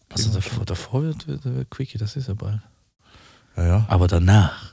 [0.10, 2.62] Also davor, davor wird, wird, wird Quickie, das ist ja bald.
[3.58, 3.86] Ja, ja.
[3.90, 4.71] Aber danach,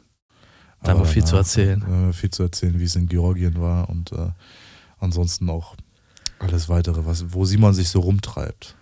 [0.82, 2.12] da haben Aber wir viel zu danach, erzählen.
[2.12, 4.30] Viel zu erzählen, wie es in Georgien war und äh,
[5.00, 5.74] ansonsten auch
[6.38, 8.76] alles weitere, was, wo Simon sich so rumtreibt.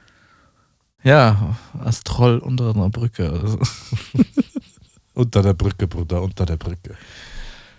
[1.02, 3.30] Ja, als Troll unter einer Brücke.
[3.30, 3.58] Also.
[5.14, 6.94] Unter der Brücke, Bruder, unter der Brücke.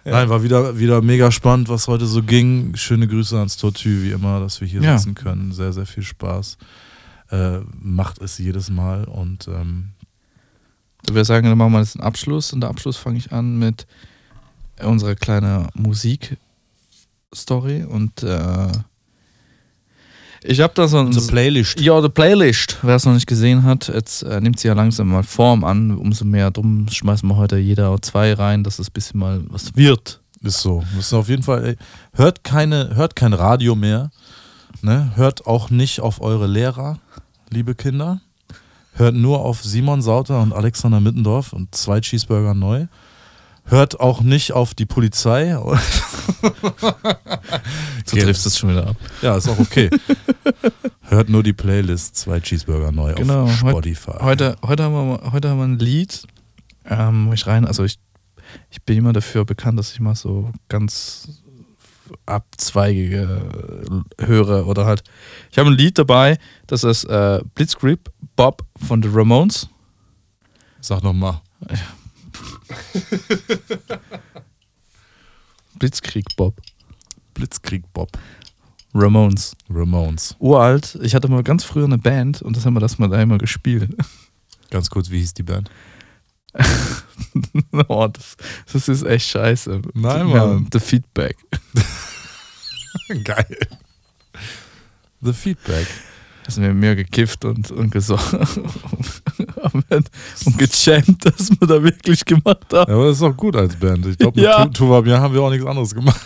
[0.05, 2.75] Nein, war wieder, wieder mega spannend, was heute so ging.
[2.75, 4.97] Schöne Grüße ans Tortue, wie immer, dass wir hier Ja.
[4.97, 5.51] sitzen können.
[5.51, 6.57] Sehr, sehr viel Spaß.
[7.29, 9.89] Äh, macht es jedes Mal und ähm,
[11.07, 12.53] Ich würde sagen, dann machen wir jetzt einen Abschluss.
[12.53, 13.87] Und der Abschluss fange ich an mit
[14.81, 17.83] unserer kleinen Musik-Story.
[17.83, 18.71] Und äh,
[20.43, 21.11] ich habe da so ein.
[21.11, 21.79] Playlist.
[21.79, 22.77] Ja, die Playlist.
[22.81, 25.97] Wer es noch nicht gesehen hat, jetzt äh, nimmt sie ja langsam mal Form an.
[25.97, 29.75] Umso mehr drum schmeißen wir heute jeder zwei rein, dass es ein bisschen mal was
[29.75, 30.21] wird.
[30.41, 30.83] Ist so.
[30.95, 31.65] Müssen auf jeden Fall.
[31.65, 31.75] Ey,
[32.13, 34.11] hört keine, hört kein Radio mehr.
[34.81, 35.11] Ne?
[35.15, 36.99] Hört auch nicht auf eure Lehrer,
[37.49, 38.21] liebe Kinder.
[38.97, 42.87] Hört nur auf Simon Sauter und Alexander Mittendorf und zwei Cheeseburger neu.
[43.65, 45.57] Hört auch nicht auf die Polizei.
[48.09, 48.21] Okay.
[48.21, 48.95] triffst du es schon wieder ab.
[49.21, 49.89] Ja, ist auch okay.
[51.01, 54.13] Hört nur die Playlist zwei Cheeseburger neu Genau, auf Spotify.
[54.21, 56.25] Heute, heute, haben wir, heute haben wir ein Lied,
[56.85, 57.99] ähm, wo ich rein, also ich,
[58.69, 61.43] ich bin immer dafür bekannt, dass ich mal so ganz
[62.25, 65.03] abzweigige höre oder halt.
[65.51, 67.99] Ich habe ein Lied dabei, das ist äh, Blitzkrieg
[68.35, 69.69] Bob von The Ramones.
[70.81, 71.41] Sag noch mal.
[75.79, 76.59] Blitzkrieg Bob.
[77.33, 78.17] Blitzkrieg Bob.
[78.93, 79.55] Ramones.
[79.69, 80.35] Ramones.
[80.39, 80.97] Uralt.
[81.01, 83.37] Ich hatte mal ganz früher eine Band und das haben wir das mal da immer
[83.37, 83.95] gespielt.
[84.69, 85.69] Ganz kurz, wie hieß die Band?
[87.87, 88.35] oh, das,
[88.71, 89.81] das ist echt scheiße.
[89.93, 90.67] Nein, Mann.
[90.71, 91.37] The Feedback.
[93.23, 93.57] Geil.
[95.21, 95.87] The Feedback.
[96.49, 98.23] Sind wir mehr gekifft und, und gesungen
[99.91, 102.89] und gejammt, dass wir da wirklich gemacht haben.
[102.89, 104.05] Ja, aber das ist auch gut als Band.
[104.05, 104.63] Ich glaube, mit Ja.
[104.65, 106.21] Tu- Tuva Bier haben wir auch nichts anderes gemacht.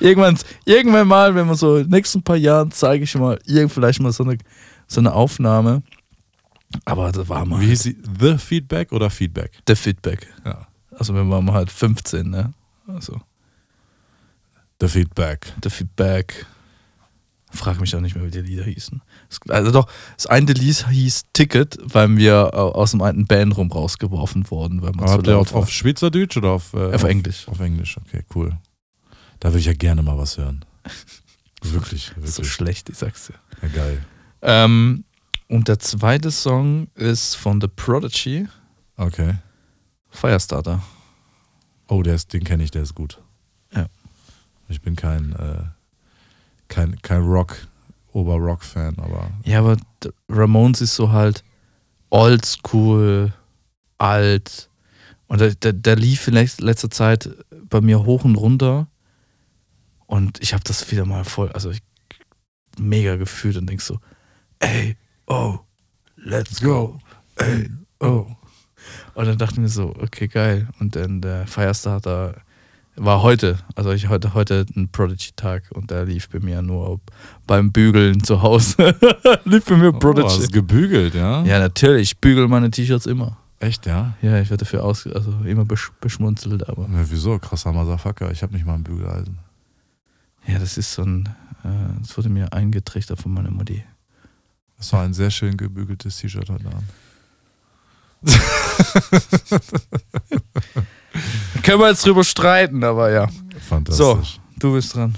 [0.00, 3.38] Irgendwann, irgendwann mal, wenn wir so in den nächsten paar Jahren, zeige ich mal,
[3.68, 4.38] vielleicht mal so eine,
[4.86, 5.82] so eine Aufnahme.
[6.84, 7.96] Aber das war mal Wie hieß sie?
[8.20, 9.52] The Feedback oder Feedback?
[9.66, 10.26] der Feedback.
[10.44, 10.66] Ja.
[10.96, 12.52] Also wir waren halt 15, ne?
[12.86, 13.20] Also
[14.80, 15.52] The Feedback.
[15.62, 16.46] der Feedback.
[17.52, 19.00] Frag mich auch nicht mehr, wie die Lieder hießen.
[19.48, 24.82] Also doch, das eine Lied hieß Ticket, weil wir aus dem alten Bandroom rausgeworfen wurden.
[24.82, 27.46] Weil man habt ihr auf, auf Schweizerdeutsch oder auf, äh, Auf Englisch.
[27.46, 28.58] Auf Englisch, okay, cool.
[29.38, 30.64] Da würde ich ja gerne mal was hören.
[31.62, 32.52] Wirklich, ist so wirklich.
[32.52, 33.34] schlecht, ich sag's dir.
[33.62, 34.04] Ja, geil.
[34.42, 35.04] Ähm,
[35.48, 38.46] und der zweite Song ist von The Prodigy,
[38.96, 39.34] Okay.
[40.10, 40.82] Firestarter.
[41.88, 43.20] Oh, der ist, den kenne ich, der ist gut.
[43.74, 43.86] Ja.
[44.68, 45.64] Ich bin kein, äh,
[46.68, 47.66] kein, kein Rock,
[48.12, 49.76] Ober-Rock-Fan, aber Ja, aber
[50.28, 51.42] Ramones ist so halt
[52.10, 53.32] oldschool,
[53.98, 54.70] alt.
[55.26, 57.28] Und der, der, der lief in letzter Zeit
[57.68, 58.86] bei mir hoch und runter.
[60.06, 61.82] Und ich habe das wieder mal voll, also ich,
[62.78, 63.98] mega gefühlt und denk so,
[64.60, 64.96] ey,
[65.26, 65.58] oh,
[66.16, 66.98] let's go,
[67.36, 67.70] ey,
[68.00, 68.26] oh.
[69.14, 70.68] Und dann dachte ich mir so, okay, geil.
[70.80, 72.34] Und dann der Firestarter
[72.96, 77.00] war heute, also ich heute heute ein Prodigy-Tag und der lief bei mir nur
[77.46, 78.94] beim Bügeln zu Hause.
[79.44, 80.28] lief bei mir Oh, Prodigy.
[80.28, 81.42] hast gebügelt, ja?
[81.44, 83.36] ja, natürlich, ich bügel meine T-Shirts immer.
[83.60, 84.14] Echt, ja?
[84.20, 87.38] Ja, ich werde dafür aus, also immer besch beschmunzelt, aber ja wieso?
[87.38, 88.30] Krasser Motherfucker.
[88.30, 89.38] Ich habe nicht mal ein Bügeleisen.
[90.46, 91.28] ja, das ist so ein,
[91.64, 93.82] äh, das wurde mir eingetrichtert von meiner Mutti.
[94.84, 96.84] Das war ein sehr schön gebügeltes T-Shirt heute Abend.
[101.62, 103.26] Können wir jetzt drüber streiten, aber ja.
[103.66, 104.38] Fantastisch.
[104.58, 105.14] Du bist dran.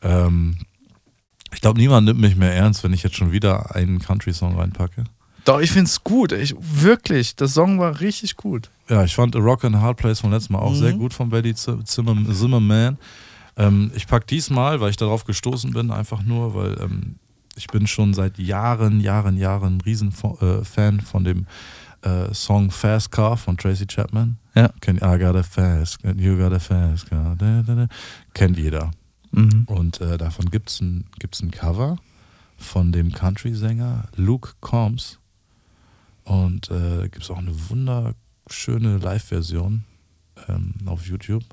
[0.00, 0.58] Ähm,
[1.52, 5.02] ich glaube, niemand nimmt mich mehr ernst, wenn ich jetzt schon wieder einen Country-Song reinpacke.
[5.44, 6.30] Doch, ich find's gut.
[6.30, 8.70] Ich, wirklich, der Song war richtig gut.
[8.88, 10.76] Ja, ich fand A Rock and a Hard Place vom letzten Mal auch Mhm.
[10.78, 12.96] sehr gut von Betty Zimmerman.
[13.56, 17.16] Ähm, ich pack diesmal, weil ich darauf gestoßen bin, einfach nur, weil ähm,
[17.56, 21.46] ich bin schon seit Jahren, Jahren, Jahren ein Riesenfan äh, Fan von dem
[22.02, 24.38] äh, Song Fast Car von Tracy Chapman.
[24.54, 24.70] Ja.
[24.80, 27.34] Kennt, I got a fast, you got a fast car.
[27.36, 27.88] Da, da, da.
[28.34, 28.90] Kennt jeder.
[29.32, 29.64] Mhm.
[29.66, 31.96] Und äh, davon gibt es ein, gibt's ein Cover
[32.56, 35.18] von dem Country-Sänger Luke Combs.
[36.24, 39.84] Und äh, gibt es auch eine wunderschöne Live-Version
[40.48, 41.44] ähm, auf YouTube.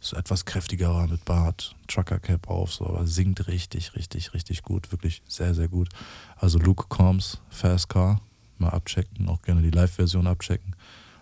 [0.00, 4.90] So etwas kräftigerer mit Bart, Trucker Cap auf, so, aber singt richtig, richtig, richtig gut,
[4.92, 5.88] wirklich sehr, sehr gut.
[6.36, 8.20] Also Luke Combs, Fast Car,
[8.58, 10.74] mal abchecken, auch gerne die Live-Version abchecken.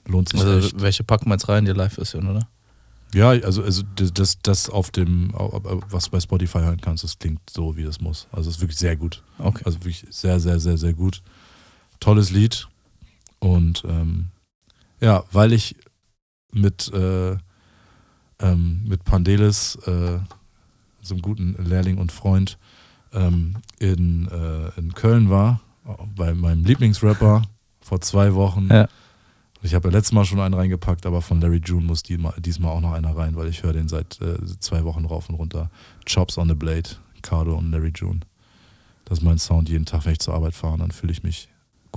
[0.07, 0.81] Lohnt sich Also, echt.
[0.81, 2.49] welche packen wir jetzt rein, die Live-Version, oder?
[3.15, 7.41] Ja, also, also das, das auf dem, was du bei Spotify hören kannst, das klingt
[7.51, 8.29] so, wie das muss.
[8.33, 9.23] Also es ist wirklich sehr gut.
[9.39, 9.63] Okay.
[9.65, 11.23] Also wirklich sehr, sehr, sehr, sehr gut.
[12.01, 12.69] Tolles Lied.
[13.39, 14.27] Und ähm,
[15.01, 15.77] ja, weil ich
[16.53, 17.37] mit, äh,
[18.41, 20.19] ähm, mit Pandelis, äh,
[21.01, 22.59] so einem guten Lehrling und Freund,
[23.13, 25.61] ähm, in, äh, in Köln war,
[26.17, 27.43] bei meinem Lieblingsrapper
[27.81, 28.69] vor zwei Wochen.
[28.71, 28.89] Ja.
[29.63, 32.73] Ich habe ja letztes Mal schon einen reingepackt, aber von Larry June muss die, diesmal
[32.73, 35.71] auch noch einer rein, weil ich höre den seit äh, zwei Wochen rauf und runter.
[36.07, 36.91] Chops on the Blade,
[37.23, 38.21] Cardo und Larry June.
[39.05, 41.49] Das ist mein Sound jeden Tag, wenn ich zur Arbeit fahre, dann fühle ich mich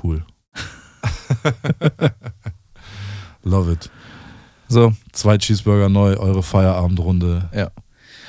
[0.03, 0.25] cool.
[3.43, 3.91] Love it.
[4.71, 7.49] So, Zwei Cheeseburger neu, eure Feierabendrunde.
[7.53, 7.71] Ja.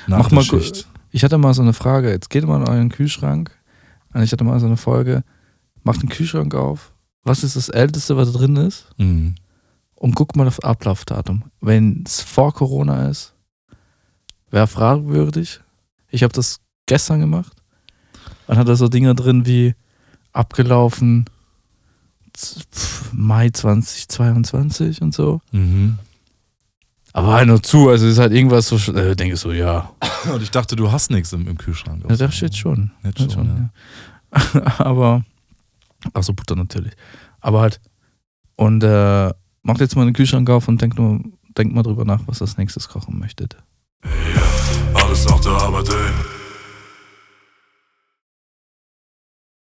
[0.07, 0.87] Nach Mach mal Schicht.
[1.11, 2.11] ich hatte mal so eine Frage.
[2.11, 3.51] Jetzt geht mal in euren Kühlschrank.
[4.13, 5.23] Und ich hatte mal so eine Folge.
[5.83, 6.91] Macht den Kühlschrank auf.
[7.23, 8.87] Was ist das Älteste, was da drin ist?
[8.97, 9.35] Mhm.
[9.95, 11.43] Und guck mal auf Ablaufdatum.
[11.61, 13.33] Wenn es vor Corona ist,
[14.51, 15.61] wäre fragwürdig.
[16.09, 17.53] Ich habe das gestern gemacht.
[18.47, 19.75] Dann hat er so Dinge drin wie
[20.33, 21.25] abgelaufen
[23.13, 25.39] Mai 2022 und so.
[25.53, 25.99] Mhm.
[27.15, 29.51] Aber halt nur zu, also es ist halt irgendwas so, sch- äh, denke ich so,
[29.51, 29.91] ja.
[30.33, 32.03] Und ich dachte, du hast nichts im, im Kühlschrank.
[32.09, 32.91] Ja, das steht schon.
[33.03, 33.71] Jetzt Steht schon,
[34.33, 34.39] ja.
[34.55, 34.77] ja.
[34.79, 35.23] Aber,
[36.13, 36.93] ach so, Butter natürlich.
[37.39, 37.79] Aber halt,
[38.55, 39.31] und äh,
[39.61, 41.19] macht jetzt mal den Kühlschrank auf und denkt nur,
[41.57, 43.57] denkt mal drüber nach, was als nächstes kochen möchtet.
[44.95, 46.42] Alles nach der Arbeit, ey.